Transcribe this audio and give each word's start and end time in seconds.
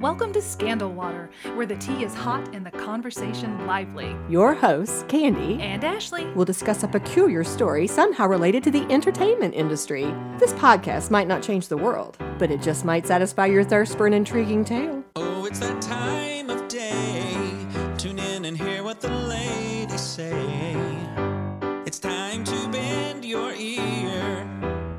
Welcome 0.00 0.32
to 0.32 0.40
Scandal 0.40 0.90
Water, 0.90 1.28
where 1.56 1.66
the 1.66 1.76
tea 1.76 2.02
is 2.04 2.14
hot 2.14 2.54
and 2.54 2.64
the 2.64 2.70
conversation 2.70 3.66
lively. 3.66 4.16
Your 4.30 4.54
hosts, 4.54 5.04
Candy, 5.08 5.60
And 5.60 5.84
Ashley. 5.84 6.24
will 6.32 6.46
discuss 6.46 6.82
a 6.82 6.88
peculiar 6.88 7.44
story 7.44 7.86
somehow 7.86 8.26
related 8.26 8.64
to 8.64 8.70
the 8.70 8.90
entertainment 8.90 9.52
industry. 9.54 10.04
This 10.38 10.54
podcast 10.54 11.10
might 11.10 11.28
not 11.28 11.42
change 11.42 11.68
the 11.68 11.76
world, 11.76 12.16
but 12.38 12.50
it 12.50 12.62
just 12.62 12.86
might 12.86 13.06
satisfy 13.06 13.44
your 13.44 13.62
thirst 13.62 13.98
for 13.98 14.06
an 14.06 14.14
intriguing 14.14 14.64
tale. 14.64 15.04
Oh, 15.16 15.44
it's 15.44 15.58
that 15.58 15.82
time 15.82 16.48
of 16.48 16.66
day. 16.68 17.52
Tune 17.98 18.18
in 18.18 18.46
and 18.46 18.56
hear 18.56 18.82
what 18.82 19.02
the 19.02 19.10
ladies 19.10 20.00
say. 20.00 20.76
It's 21.84 21.98
time 21.98 22.42
to 22.44 22.68
bend 22.68 23.22
your 23.26 23.52
ear 23.52 24.46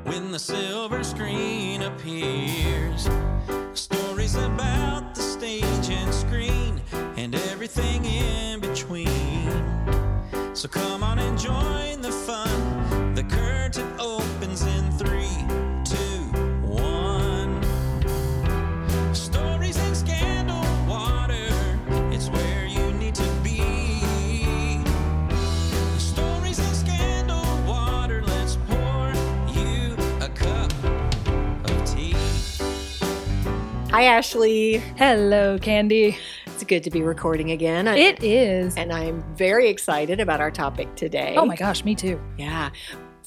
when 0.04 0.30
the 0.30 0.38
silver 0.38 1.02
screen 1.02 1.82
appears. 1.82 2.61
Everything 7.74 8.04
in 8.04 8.60
between. 8.60 9.48
So 10.54 10.68
come 10.68 11.02
on 11.02 11.18
and 11.18 11.38
join 11.38 12.00
the 12.02 12.12
fun. 12.12 13.14
The 13.14 13.22
curtain 13.24 13.90
opens 13.98 14.62
in 14.62 14.90
three, 14.92 15.38
two, 15.84 16.22
one. 16.66 17.62
Stories 19.14 19.78
and 19.78 19.96
scandal 19.96 20.62
water, 20.86 21.48
it's 22.10 22.28
where 22.28 22.66
you 22.66 22.92
need 22.94 23.14
to 23.14 23.28
be. 23.42 23.60
Stories 25.98 26.58
and 26.58 26.76
scandal 26.76 27.44
water, 27.66 28.22
let's 28.22 28.56
pour 28.68 29.12
you 29.52 29.96
a 30.20 30.28
cup 30.34 30.72
of 31.64 31.84
tea. 31.86 32.14
Hi, 33.90 34.04
Ashley. 34.04 34.82
Hello, 34.96 35.58
Candy. 35.58 36.18
Good 36.72 36.84
to 36.84 36.90
be 36.90 37.02
recording 37.02 37.50
again. 37.50 37.86
It 37.86 38.24
is. 38.24 38.74
and 38.78 38.94
I'm 38.94 39.22
very 39.36 39.68
excited 39.68 40.20
about 40.20 40.40
our 40.40 40.50
topic 40.50 40.94
today. 40.96 41.34
Oh 41.36 41.44
my 41.44 41.54
gosh, 41.54 41.84
me 41.84 41.94
too. 41.94 42.18
Yeah. 42.38 42.70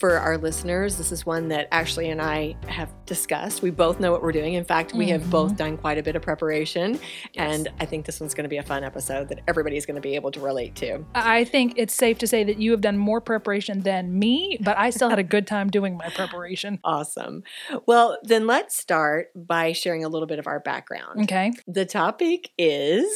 For 0.06 0.20
our 0.20 0.38
listeners, 0.38 0.98
this 0.98 1.12
is 1.12 1.26
one 1.26 1.48
that 1.48 1.68
Ashley 1.72 2.12
and 2.12 2.22
I 2.22 2.56
have 2.68 2.92
discussed. 3.08 3.64
We 3.64 3.72
both 3.72 4.00
know 4.00 4.12
what 4.12 4.22
we're 4.22 4.32
doing. 4.34 4.54
In 4.54 4.64
fact, 4.64 4.94
we 4.94 5.10
have 5.10 5.24
Mhm. 5.24 5.30
both 5.32 5.58
done 5.58 5.78
quite 5.80 5.98
a 5.98 6.04
bit 6.04 6.16
of 6.16 6.22
preparation. 6.22 7.00
Yes. 7.34 7.56
And 7.56 7.70
I 7.80 7.86
think 7.88 8.06
this 8.06 8.20
one's 8.20 8.36
going 8.36 8.44
to 8.44 8.50
be 8.50 8.58
a 8.58 8.64
fun 8.64 8.84
episode 8.84 9.30
that 9.30 9.40
everybody's 9.48 9.84
going 9.88 9.96
to 9.96 10.02
be 10.02 10.14
able 10.14 10.30
to 10.34 10.40
relate 10.40 10.76
to. 10.76 11.04
I 11.16 11.44
think 11.44 11.74
it's 11.78 11.96
safe 11.96 12.20
to 12.20 12.28
say 12.28 12.44
that 12.44 12.60
you 12.60 12.70
have 12.70 12.82
done 12.82 13.00
more 13.00 13.20
preparation 13.20 13.82
than 13.82 14.20
me, 14.20 14.60
but 14.62 14.78
I 14.78 14.92
still 14.92 15.10
had 15.10 15.18
a 15.18 15.24
good 15.24 15.48
time 15.48 15.72
doing 15.72 15.98
my 15.98 16.10
preparation. 16.10 16.78
Awesome. 16.84 17.42
Well, 17.88 18.20
then 18.22 18.46
let's 18.46 18.78
start 18.78 19.30
by 19.36 19.72
sharing 19.72 20.04
a 20.06 20.08
little 20.08 20.28
bit 20.28 20.38
of 20.38 20.46
our 20.46 20.60
background. 20.60 21.22
Okay. 21.24 21.52
The 21.66 21.86
topic 21.88 22.52
is. 22.60 23.08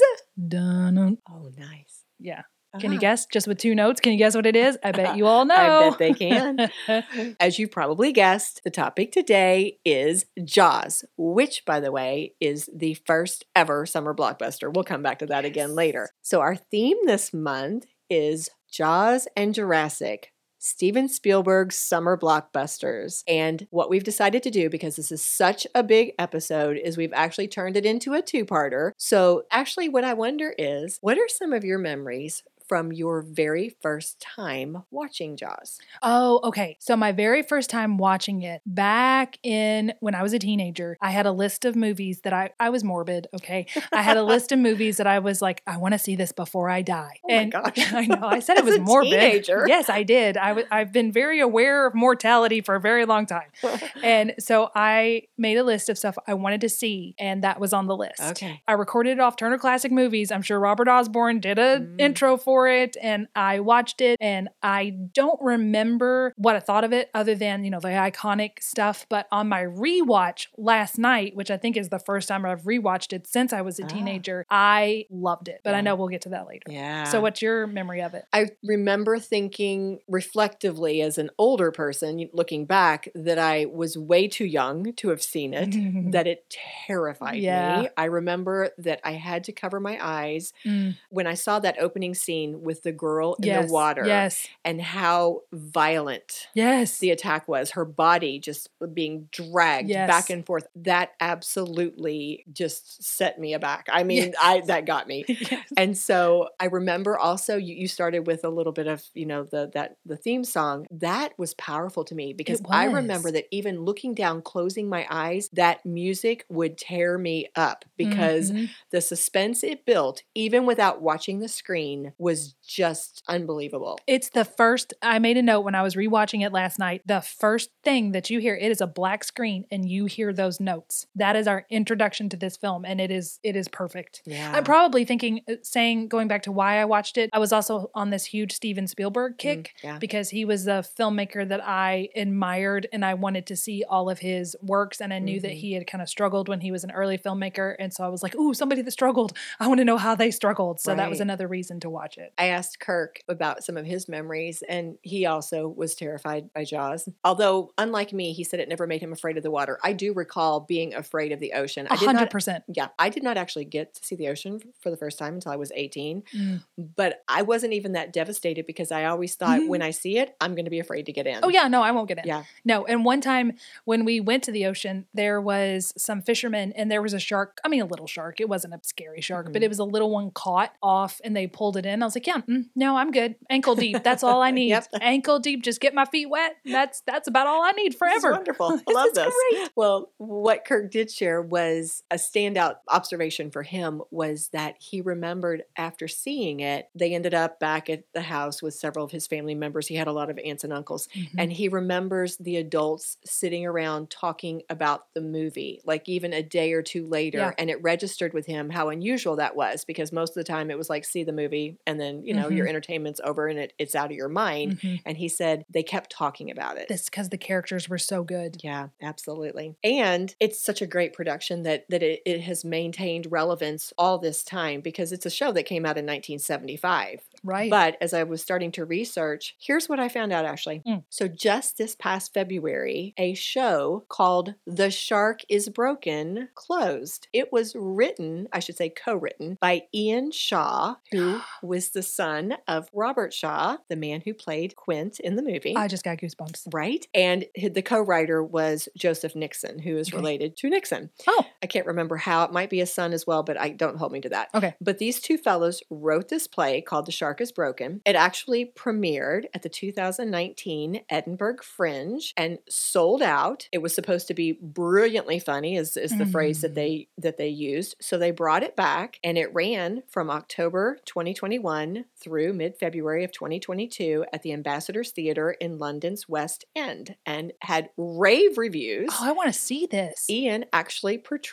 Done. 0.48 1.20
Oh, 1.30 1.52
nice. 1.56 2.04
Yeah. 2.20 2.42
Can 2.80 2.92
you 2.92 2.98
Ah, 2.98 3.02
guess 3.02 3.25
just 3.25 3.48
with 3.48 3.58
two 3.58 3.73
notes? 3.73 4.00
Can 4.00 4.12
you 4.12 4.17
guess 4.20 4.36
what 4.36 4.45
it 4.45 4.56
is? 4.56 4.78
I 4.84 4.92
bet 4.92 5.17
you 5.17 5.25
all 5.25 5.45
know. 5.45 5.56
I 5.56 5.89
bet 5.89 5.98
they 5.98 6.14
can. 6.14 6.70
As 7.39 7.58
you 7.58 7.67
probably 7.67 8.11
guessed, 8.11 8.61
the 8.64 8.70
topic 8.70 9.11
today 9.11 9.80
is 9.84 10.26
Jaws, 10.44 11.03
which, 11.17 11.66
by 11.66 11.80
the 11.80 11.92
way, 11.92 12.36
is 12.39 12.70
the 12.73 12.94
first 13.08 13.45
ever 13.56 13.88
summer 13.88 14.14
blockbuster. 14.14 14.72
We'll 14.72 14.84
come 14.84 15.02
back 15.02 15.20
to 15.20 15.26
that 15.28 15.45
again 15.45 15.73
later. 15.73 16.09
So, 16.22 16.42
our 16.42 16.56
theme 16.56 16.98
this 17.06 17.34
month 17.34 17.86
is 18.09 18.50
Jaws 18.72 19.28
and 19.36 19.54
Jurassic. 19.56 20.31
Steven 20.61 21.08
Spielberg's 21.08 21.78
summer 21.78 22.17
blockbusters. 22.17 23.23
And 23.30 23.66
what 23.70 23.89
we've 23.89 24.04
decided 24.04 24.44
to 24.44 24.52
do, 24.52 24.70
because 24.70 24.98
this 24.98 25.09
is 25.09 25.23
such 25.23 25.66
a 25.73 25.81
big 25.83 26.11
episode, 26.20 26.78
is 26.78 26.98
we've 26.98 27.14
actually 27.14 27.48
turned 27.48 27.78
it 27.78 27.86
into 27.86 28.14
a 28.14 28.22
two 28.22 28.45
parter. 28.45 28.92
So, 28.98 29.44
actually, 29.52 29.88
what 29.89 30.04
I 30.04 30.14
wonder 30.14 30.54
is 30.58 31.00
what 31.02 31.17
are 31.17 31.30
some 31.30 31.54
of 31.54 31.64
your 31.64 31.80
memories 31.80 32.44
from 32.70 32.94
your 32.94 33.22
very 33.23 33.75
first 33.81 34.20
time 34.22 34.84
watching 34.92 35.36
Jaws? 35.36 35.80
Oh, 36.02 36.39
okay. 36.45 36.77
So 36.80 36.95
my 36.95 37.11
very 37.11 37.42
first 37.43 37.70
time 37.70 37.98
watching 37.98 38.43
it 38.43 38.61
back 38.66 39.38
in 39.43 39.93
when 39.99 40.16
I 40.16 40.23
was 40.23 40.32
a 40.33 40.39
teenager, 40.39 40.98
I 41.02 41.10
had 41.10 41.26
a 41.26 41.32
list 41.32 41.66
of 41.66 41.76
movies 41.76 42.21
that 42.21 42.32
I 42.32 42.52
I 42.60 42.70
was 42.70 42.83
morbid, 42.83 43.27
okay. 43.36 43.66
I 43.92 44.02
had 44.04 44.16
a 44.16 44.23
list 44.33 44.52
of 44.52 44.60
movies 44.60 44.98
that 44.98 45.08
I 45.08 45.20
was 45.20 45.42
like, 45.42 45.61
I 45.67 45.77
want 45.77 45.93
to 45.93 45.99
see 45.99 46.16
this 46.16 46.32
before 46.32 46.70
I 46.70 46.82
die. 46.83 47.20
Oh 47.26 47.27
my 47.27 47.33
and 47.42 47.52
gosh. 47.52 47.93
I 47.93 48.05
know. 48.05 48.20
I 48.27 48.39
said 48.39 48.58
it 48.58 48.64
was 48.64 48.76
a 48.76 48.82
morbid. 48.82 49.10
teenager. 49.11 49.66
Yes, 49.67 49.89
I 49.89 50.04
did. 50.04 50.38
I 50.38 50.49
w- 50.49 50.67
I've 50.72 50.93
been 50.93 51.11
very 51.11 51.39
aware 51.39 51.88
of 51.88 51.95
mortality 51.95 52.61
for 52.61 52.76
a 52.76 52.80
very 52.80 53.05
long 53.05 53.26
time. 53.26 53.49
And 54.04 54.36
so 54.39 54.70
I 54.76 55.23
made 55.38 55.58
a 55.58 55.64
list 55.64 55.89
of 55.89 55.98
stuff 55.98 56.17
I 56.27 56.33
wanted 56.36 56.61
to 56.61 56.70
see, 56.70 57.16
and 57.20 57.43
that 57.43 57.60
was 57.60 57.73
on 57.73 57.88
the 57.88 57.98
list. 57.98 58.22
Okay. 58.22 58.61
I 58.67 58.73
recorded 58.73 59.11
it 59.14 59.20
off 59.20 59.36
Turner 59.36 59.58
Classic 59.58 59.92
Movies. 59.92 60.32
I'm 60.32 60.42
sure 60.42 60.60
Robert 60.60 60.88
Osborne 60.88 61.39
did 61.39 61.58
an 61.60 61.80
Mm. 61.98 62.02
intro 62.02 62.38
for 62.38 62.58
it, 62.67 62.97
and 63.02 63.27
I 63.36 63.59
watched 63.59 64.02
it. 64.02 64.17
And 64.21 64.49
I 64.64 64.89
don't 65.14 65.39
remember 65.42 66.33
what 66.37 66.55
I 66.55 66.59
thought 66.59 66.83
of 66.83 66.92
it, 66.93 67.09
other 67.14 67.36
than 67.36 67.64
you 67.64 67.71
know 67.71 67.80
the 67.80 67.89
iconic 67.89 68.61
stuff. 68.61 69.05
But 69.09 69.27
on 69.31 69.47
my 69.49 69.64
rewatch 69.64 70.47
last 70.58 70.98
night, 70.98 71.36
which 71.36 71.52
I 71.52 71.58
think 71.58 71.77
is 71.77 71.89
the 71.89 71.99
first 71.99 72.27
time 72.27 72.45
I've 72.45 72.64
rewatched 72.64 73.14
it 73.14 73.27
since 73.27 73.53
I 73.53 73.61
was 73.61 73.80
a 73.80 73.83
Ah. 73.83 73.87
teenager, 73.87 74.45
I 74.49 75.05
loved 75.09 75.48
it. 75.48 75.61
But 75.64 75.75
I 75.75 75.81
know 75.81 75.95
we'll 75.95 76.08
get 76.09 76.21
to 76.23 76.30
that 76.30 76.48
later. 76.48 76.65
Yeah. 76.69 77.03
So, 77.05 77.21
what's 77.21 77.42
your 77.42 77.67
memory 77.67 78.02
of 78.02 78.14
it? 78.14 78.25
I 78.33 78.49
remember 78.64 79.19
thinking 79.19 79.99
reflectively 80.08 81.02
as 81.02 81.17
an 81.17 81.30
older 81.37 81.71
person, 81.71 82.30
looking 82.33 82.65
back, 82.65 83.09
that 83.15 83.37
I 83.39 83.65
was 83.65 83.98
way 83.98 84.27
too 84.27 84.45
young 84.45 84.93
to 84.93 85.09
have 85.09 85.21
seen 85.21 85.53
it, 85.53 85.71
that 86.11 86.27
it 86.27 86.49
terrified 86.87 87.37
Yeah. 87.42 87.81
me. 87.81 87.89
I 87.98 88.05
remember 88.05 88.69
that 88.77 88.99
I 89.03 89.14
had 89.14 89.43
to 89.45 89.52
cover 89.52 89.80
my 89.80 89.98
eyes 90.02 90.53
Mm, 90.65 90.95
when 91.09 91.27
I 91.27 91.33
saw 91.36 91.59
that 91.59 91.77
opening 91.80 92.14
scene 92.14 92.48
with 92.61 92.83
the 92.83 92.92
girl 92.92 93.36
in 93.42 93.48
yes, 93.48 93.65
the 93.67 93.71
water 93.73 94.05
Yes. 94.05 94.48
and 94.65 94.82
how 94.82 95.42
violent 95.54 96.48
Yes. 96.54 96.99
the 96.99 97.11
attack 97.11 97.48
was, 97.48 97.71
her 97.71 97.86
body 97.86 98.39
just 98.39 98.70
being 98.93 99.27
dragged 99.32 99.89
Yes. 99.89 100.08
back 100.08 100.30
and 100.30 100.45
forth. 100.45 100.67
That 100.76 101.11
absolutely 101.20 102.45
just 102.52 103.04
set 103.04 103.39
me 103.39 103.54
aback. 103.54 103.87
I 103.92 104.04
mean, 104.04 104.17
Yes. 104.17 104.36
I 104.42 104.61
that 104.67 104.86
got 104.86 105.08
me. 105.08 105.26
And 105.77 105.98
so 105.98 106.49
I 106.60 106.65
remember 106.65 107.17
also 107.17 107.55
you, 107.55 107.73
you 107.76 107.87
started 107.87 108.27
with 108.27 108.43
a 108.43 108.49
little 108.49 108.73
bit 108.73 108.87
of, 108.87 109.04
you 109.14 109.26
know, 109.26 109.43
the 109.43 109.70
that 109.73 109.98
the 110.05 110.17
theme 110.17 110.43
song. 110.43 110.86
That 110.92 111.33
was 111.37 111.54
powerful 111.54 112.04
to 112.05 112.16
me 112.16 112.33
because 112.33 112.61
I 112.70 112.86
remember 112.86 113.31
that 113.31 113.45
even 113.52 113.81
looking 113.86 114.14
down, 114.14 114.42
closing 114.42 114.89
my 114.89 115.05
eyes, 115.10 115.49
that 115.54 115.86
music 115.86 116.45
would 116.49 116.77
tear 116.77 117.17
me 117.17 117.48
up 117.55 117.86
because 117.98 118.52
Mhm. 118.52 118.70
the 118.92 119.02
suspense 119.02 119.64
it 119.64 119.86
built, 119.86 120.23
even 120.36 120.66
without 120.66 121.02
watching 121.02 121.39
the 121.39 121.48
screen, 121.48 122.14
was 122.17 122.39
just 122.66 123.23
unbelievable. 123.27 124.00
It's 124.08 124.30
the 124.30 124.45
first, 124.45 124.94
I 125.02 125.20
made 125.20 125.38
a 125.38 125.42
note 125.42 125.61
when 125.61 125.76
I 125.76 125.82
was 125.82 125.95
rewatching 125.95 126.45
it 126.45 126.52
last 126.54 126.77
night. 126.80 127.02
The 127.05 127.22
first 127.22 127.70
thing 127.83 128.12
that 128.12 128.30
you 128.30 128.39
hear, 128.39 128.56
it 128.56 128.72
is 128.72 128.81
a 128.81 128.88
black 128.88 129.24
screen 129.24 129.66
and 129.72 129.89
you 129.89 130.06
hear 130.06 130.31
those 130.33 130.60
notes. 130.60 131.07
That 131.16 131.36
is 131.36 131.48
our 131.48 131.66
introduction 131.69 132.30
to 132.30 132.38
this 132.38 132.57
film 132.57 132.86
and 132.86 133.01
it 133.01 133.12
is, 133.12 133.39
it 133.44 133.56
is 133.56 133.68
perfect. 133.68 134.22
Yeah. 134.25 134.51
I'm 134.56 134.63
probably 134.63 135.06
thinking, 135.06 135.42
uh, 135.50 135.56
saying, 135.63 136.07
going 136.10 136.28
back 136.28 136.44
to 136.44 136.51
why 136.51 136.80
I 136.80 136.86
watched 136.86 137.18
it, 137.18 137.30
I 137.33 137.39
was 137.39 137.51
also 137.51 137.89
on 137.95 138.10
this 138.12 138.25
huge 138.25 138.51
Steven 138.54 138.88
Spielberg 138.88 139.33
Mm, 139.33 139.38
kick 139.38 139.74
yeah. 139.83 139.98
because 139.98 140.30
he 140.30 140.45
was 140.45 140.68
a 140.68 140.83
filmmaker 141.00 141.48
that 141.48 141.62
I 141.66 142.10
admired 142.16 142.88
and 142.94 143.04
I 143.04 143.13
wanted 143.16 143.45
to 143.48 143.56
see 143.56 143.83
all 143.88 144.10
of 144.10 144.19
his 144.19 144.56
works. 144.62 145.01
And 145.01 145.13
I 145.13 145.19
knew 145.19 145.39
that 145.42 145.51
Mhm. 145.51 145.56
he 145.60 145.74
had 145.74 145.88
kind 145.88 146.01
of 146.01 146.10
struggled 146.10 146.48
when 146.48 146.62
he 146.62 146.72
was 146.72 146.83
an 146.83 146.92
early 146.92 147.18
filmmaker. 147.18 147.75
And 147.80 147.94
so 147.94 148.04
I 148.04 148.07
was 148.10 148.22
like, 148.24 148.36
ooh, 148.36 148.54
somebody 148.54 148.81
that 148.81 148.92
struggled. 148.92 149.33
I 149.60 149.68
want 149.68 149.80
to 149.80 149.86
know 149.86 149.98
how 149.98 150.16
they 150.16 150.31
struggled. 150.31 150.80
So 150.80 150.94
that 150.95 151.10
was 151.10 151.19
another 151.19 151.48
reason 151.48 151.80
to 151.81 151.89
watch 151.89 152.18
it. 152.18 152.29
I 152.38 152.48
asked 152.48 152.80
Kirk 152.80 153.19
about 153.28 153.63
some 153.63 153.78
of 153.78 153.86
his 153.86 154.07
memories, 154.07 154.63
and 154.68 154.98
he 155.01 155.25
also 155.25 155.68
was 155.68 155.95
terrified 155.95 156.51
by 156.54 156.63
Jaws. 156.63 157.07
Although, 157.24 157.72
unlike 157.78 158.13
me, 158.13 158.34
he 158.34 158.44
said 158.44 158.60
it 158.60 158.69
never 158.69 158.88
made 158.88 159.01
him 159.01 159.12
afraid 159.13 159.38
of 159.38 159.44
the 159.44 159.51
water. 159.51 159.80
I 159.84 159.94
do 159.94 160.13
recall 160.13 160.62
being 160.62 160.94
afraid 160.94 161.31
of 161.31 161.40
the 161.40 161.54
ocean. 161.54 161.88
I 161.90 161.95
did 161.95 162.06
hundred 162.06 162.19
not. 162.22 162.30
percent. 162.31 162.63
Yeah, 162.68 162.90
I 162.98 163.10
did 163.10 163.24
not 163.24 163.38
actually 163.38 163.66
get 163.66 163.94
to 163.95 164.06
see 164.06 164.16
the 164.16 164.28
ocean 164.30 164.60
for 164.81 164.90
the 164.90 164.98
first 164.98 165.18
time 165.18 165.36
until 165.36 165.52
I 165.52 165.56
was 165.56 165.72
18. 165.76 166.24
Mm. 166.36 166.64
But 166.78 167.24
I 167.28 167.42
wasn't 167.42 167.74
even 167.74 167.94
that 167.94 168.14
devastated 168.14 168.66
because 168.66 168.92
I 168.92 169.06
always 169.06 169.36
thought 169.36 169.68
when 169.68 169.82
I 169.82 169.92
see 169.92 170.18
it, 170.18 170.36
I'm 170.42 170.56
going 170.56 170.66
to 170.66 170.72
be 170.72 170.80
afraid 170.80 171.06
to 171.08 171.12
get 171.14 171.28
in. 171.28 171.40
Oh 171.44 171.50
yeah, 171.50 171.68
no, 171.68 171.82
I 171.82 171.92
won't 171.92 172.08
get 172.08 172.18
in. 172.20 172.24
Yeah. 172.25 172.44
No, 172.66 172.86
and 172.86 173.06
one 173.06 173.22
time 173.22 173.54
when 173.86 174.06
we 174.06 174.20
went 174.20 174.44
to 174.44 174.52
the 174.52 174.66
ocean, 174.66 175.06
there 175.14 175.42
was 175.42 175.94
some 175.98 176.22
fishermen 176.22 176.72
and 176.74 176.90
there 176.92 177.02
was 177.02 177.14
a 177.14 177.20
shark. 177.20 177.60
I 177.64 177.68
mean, 177.68 177.82
a 177.82 177.86
little 177.86 178.08
shark. 178.08 178.40
It 178.40 178.50
wasn't 178.50 178.74
a 178.74 178.80
scary 178.84 179.22
shark, 179.22 179.48
but 179.52 179.62
Mhm. 179.62 179.66
it 179.66 179.68
was 179.70 179.80
a 179.80 179.84
little 179.84 180.10
one 180.10 180.32
caught 180.32 180.74
off, 180.82 181.20
and 181.24 181.36
they 181.36 181.48
pulled 181.48 181.78
it 181.78 181.86
in. 181.86 182.02
I 182.10 182.12
was 182.12 182.16
like, 182.16 182.28
yeah, 182.28 182.42
mm, 182.42 182.66
no, 182.76 182.98
I'm 182.98 183.12
good. 183.12 183.36
Ankle 183.50 183.76
deep. 183.76 184.04
That's 184.04 184.24
all 184.24 184.42
I 184.42 184.52
need. 184.60 184.70
Yep. 184.70 184.88
Ankle 185.02 185.40
deep. 185.40 185.64
Just 185.64 185.80
get 185.82 185.94
my 185.94 186.06
feet 186.06 186.30
wet. 186.30 186.56
That's 186.66 187.02
that's 187.06 187.28
about 187.28 187.48
all 187.48 187.64
I 187.64 187.72
need 187.72 187.92
This 187.92 187.96
is 187.96 188.00
forever. 188.00 188.32
wonderful. 188.32 188.80
I 188.88 188.92
love 188.94 189.08
is 189.08 189.14
this. 189.14 189.34
great. 189.52 189.70
Well, 189.76 190.12
what 190.18 190.66
Kirk 190.66 190.92
did 190.92 191.12
share 191.12 191.42
was 191.42 192.04
a 192.12 192.16
standout 192.16 192.76
observation 192.88 193.52
for 193.52 193.64
him 193.64 194.02
was 194.12 194.50
that 194.54 194.76
he 194.80 195.02
remembered 195.02 195.64
after 195.78 196.08
seeing 196.08 196.60
it, 196.60 196.90
they 196.96 197.14
ended 197.14 197.34
up 197.34 197.60
back 197.60 197.90
at 197.90 198.04
the 198.14 198.22
house 198.22 198.62
with 198.62 198.74
several 198.74 199.06
of 199.06 199.12
his 199.12 199.28
family 199.28 199.56
members. 199.56 199.88
He 199.88 199.96
had 199.96 200.08
a 200.08 200.12
lot 200.12 200.30
of 200.30 200.40
aunts 200.44 200.64
and 200.64 200.74
uncles. 200.74 201.08
Mhm. 201.16 201.30
And 201.38 201.54
he 201.54 201.68
remembers 201.68 202.38
the 202.38 202.58
adults 202.58 203.18
sitting 203.26 203.66
around 203.66 204.10
talking 204.10 204.62
about 204.70 205.06
the 205.14 205.22
movie, 205.22 205.82
like 205.86 206.08
even 206.10 206.34
a 206.34 206.44
day 206.44 206.74
or 206.74 206.82
two 206.82 207.08
later. 207.08 207.38
Yeah. 207.40 207.52
And 207.58 207.70
it 207.70 207.82
registered 207.84 208.34
with 208.34 208.46
him 208.46 208.70
how 208.70 208.90
unusual 208.90 209.36
that 209.38 209.56
was 209.56 209.86
because 209.86 210.12
most 210.12 210.32
of 210.32 210.36
the 210.36 210.44
time 210.44 210.72
it 210.72 210.78
was 210.78 210.90
like, 210.90 211.06
see 211.06 211.24
the 211.24 211.32
movie, 211.34 211.78
and 211.86 211.99
then, 212.00 212.24
you 212.25 212.34
know, 212.34 212.50
your 212.50 212.68
entertainment's 212.68 213.19
over 213.24 213.48
and 213.48 213.60
it, 213.60 213.74
it's 213.78 213.96
out 213.96 214.12
of 214.12 214.18
your 214.18 214.30
mind. 214.30 214.80
Mhm. 214.80 215.01
And 215.06 215.18
he 215.18 215.28
said 215.28 215.66
they 215.69 215.84
kept 215.84 216.12
talking 216.12 216.50
about 216.51 216.78
it. 216.78 216.88
This 216.88 217.06
because 217.06 217.30
the 217.30 217.38
characters 217.38 217.90
were 217.90 217.98
so 217.98 218.24
good. 218.24 218.57
Yeah, 218.63 218.90
absolutely. 219.01 219.75
And 219.84 220.34
it's 220.40 220.62
such 220.62 220.81
a 220.81 220.88
great 220.88 221.13
production 221.13 221.63
that 221.63 221.86
that 221.90 222.04
it, 222.04 222.22
it 222.25 222.42
has 222.42 222.63
maintained 222.63 223.31
relevance 223.31 223.94
all 223.98 224.18
this 224.18 224.44
time 224.44 224.81
because 224.81 225.12
it's 225.12 225.25
a 225.25 225.30
show 225.30 225.51
that 225.54 225.63
came 225.63 225.86
out 225.86 225.98
in 225.98 226.06
1975. 226.06 227.22
Right. 227.44 227.69
But 227.69 227.98
as 228.01 228.13
I 228.13 228.24
was 228.24 228.42
starting 228.42 228.72
to 228.74 228.86
research, 228.86 229.56
here's 229.60 229.88
what 229.88 230.00
I 230.00 230.10
found 230.10 230.31
out, 230.34 230.46
Ashley. 230.46 230.81
Mm. 230.88 231.04
So 231.10 231.28
just 231.28 231.78
this 231.78 231.96
past 231.96 232.34
February, 232.34 233.13
a 233.18 233.34
show 233.34 234.06
called 234.10 234.56
The 234.66 234.92
Shark 234.92 235.42
is 235.50 235.69
Broken 235.69 236.50
closed. 236.56 237.28
It 237.34 237.51
was 237.51 237.75
written, 237.75 238.48
I 238.51 238.60
should 238.60 238.78
say 238.78 238.90
co-written, 238.90 239.57
by 239.62 239.84
Ian 239.94 240.31
Shaw, 240.31 240.96
who 241.12 241.42
was 241.63 241.88
the 241.89 242.03
son 242.03 242.56
of 242.68 242.89
Robert 242.94 243.33
Shaw, 243.33 243.77
the 243.89 243.95
man 243.95 244.21
who 244.21 244.33
played 244.33 244.75
Quint 244.75 245.19
in 245.19 245.36
the 245.36 245.41
movie. 245.41 245.75
I 245.75 245.88
just 245.88 246.03
got 246.03 246.18
goosebumps. 246.18 246.74
Right. 246.74 247.06
And 247.13 247.45
the 247.56 247.81
co 247.81 248.00
writer 248.00 248.44
was 248.44 248.89
Joseph 248.97 249.36
Nixon, 249.36 249.80
who 249.80 249.97
is 249.97 250.13
related 250.13 250.57
to 250.57 250.69
Nixon. 250.69 251.09
Oh. 251.27 251.45
I 251.62 251.68
can't 251.68 251.86
remember 251.88 252.16
how. 252.18 252.44
It 252.46 252.52
might 252.54 252.70
be 252.70 252.82
a 252.82 252.86
son 252.86 253.12
as 253.14 253.28
well, 253.28 253.44
but 253.44 253.60
I 253.60 253.70
don't 253.70 253.98
hold 253.98 254.12
me 254.12 254.22
to 254.22 254.30
that. 254.30 254.50
Okay. 254.56 254.76
But 254.80 254.98
these 254.98 255.20
two 255.20 255.38
fellows 255.38 255.84
wrote 255.90 256.30
this 256.30 256.48
play 256.48 256.82
called 256.82 257.06
The 257.06 257.12
Shark 257.12 257.42
is 257.42 257.52
Broken. 257.52 258.02
It 258.06 258.16
actually 258.16 258.66
premiered 258.66 259.46
at 259.54 259.62
the 259.62 259.70
2019 259.70 261.02
Edinburgh 261.10 261.58
Fringe 261.64 262.34
and 262.38 262.60
sold 262.70 263.22
out. 263.22 263.68
It 263.72 263.80
was 263.82 263.94
supposed 263.94 264.28
to 264.28 264.34
be 264.34 264.58
brilliantly 264.62 265.40
funny, 265.40 265.76
is, 265.76 265.98
is 265.98 266.18
the 266.18 266.26
phrase 266.26 266.62
that 266.62 266.72
Mm. 266.72 266.76
they 266.76 267.08
that 267.18 267.38
they 267.38 267.48
used. 267.50 267.96
So 268.02 268.18
they 268.18 268.32
brought 268.32 268.64
it 268.64 268.76
back 268.76 269.20
and 269.24 269.38
it 269.38 269.54
ran 269.54 270.04
from 270.08 270.30
October 270.30 270.98
2021 271.06 272.06
through 272.16 272.54
mid-February 272.54 273.24
of 273.24 273.32
2022 273.32 274.26
at 274.32 274.44
the 274.44 274.54
Ambassadors 274.54 275.12
Theatre 275.12 275.52
in 275.52 275.78
London's 275.78 276.30
West 276.30 276.66
End 276.76 277.16
and 277.26 277.52
had 277.62 277.90
rave 277.98 278.58
reviews. 278.58 279.10
Oh, 279.12 279.28
I 279.28 279.32
want 279.34 279.52
to 279.52 279.60
see 279.60 279.86
this. 279.86 280.30
Ian 280.30 280.66
actually 280.72 281.18
portrayed 281.18 281.49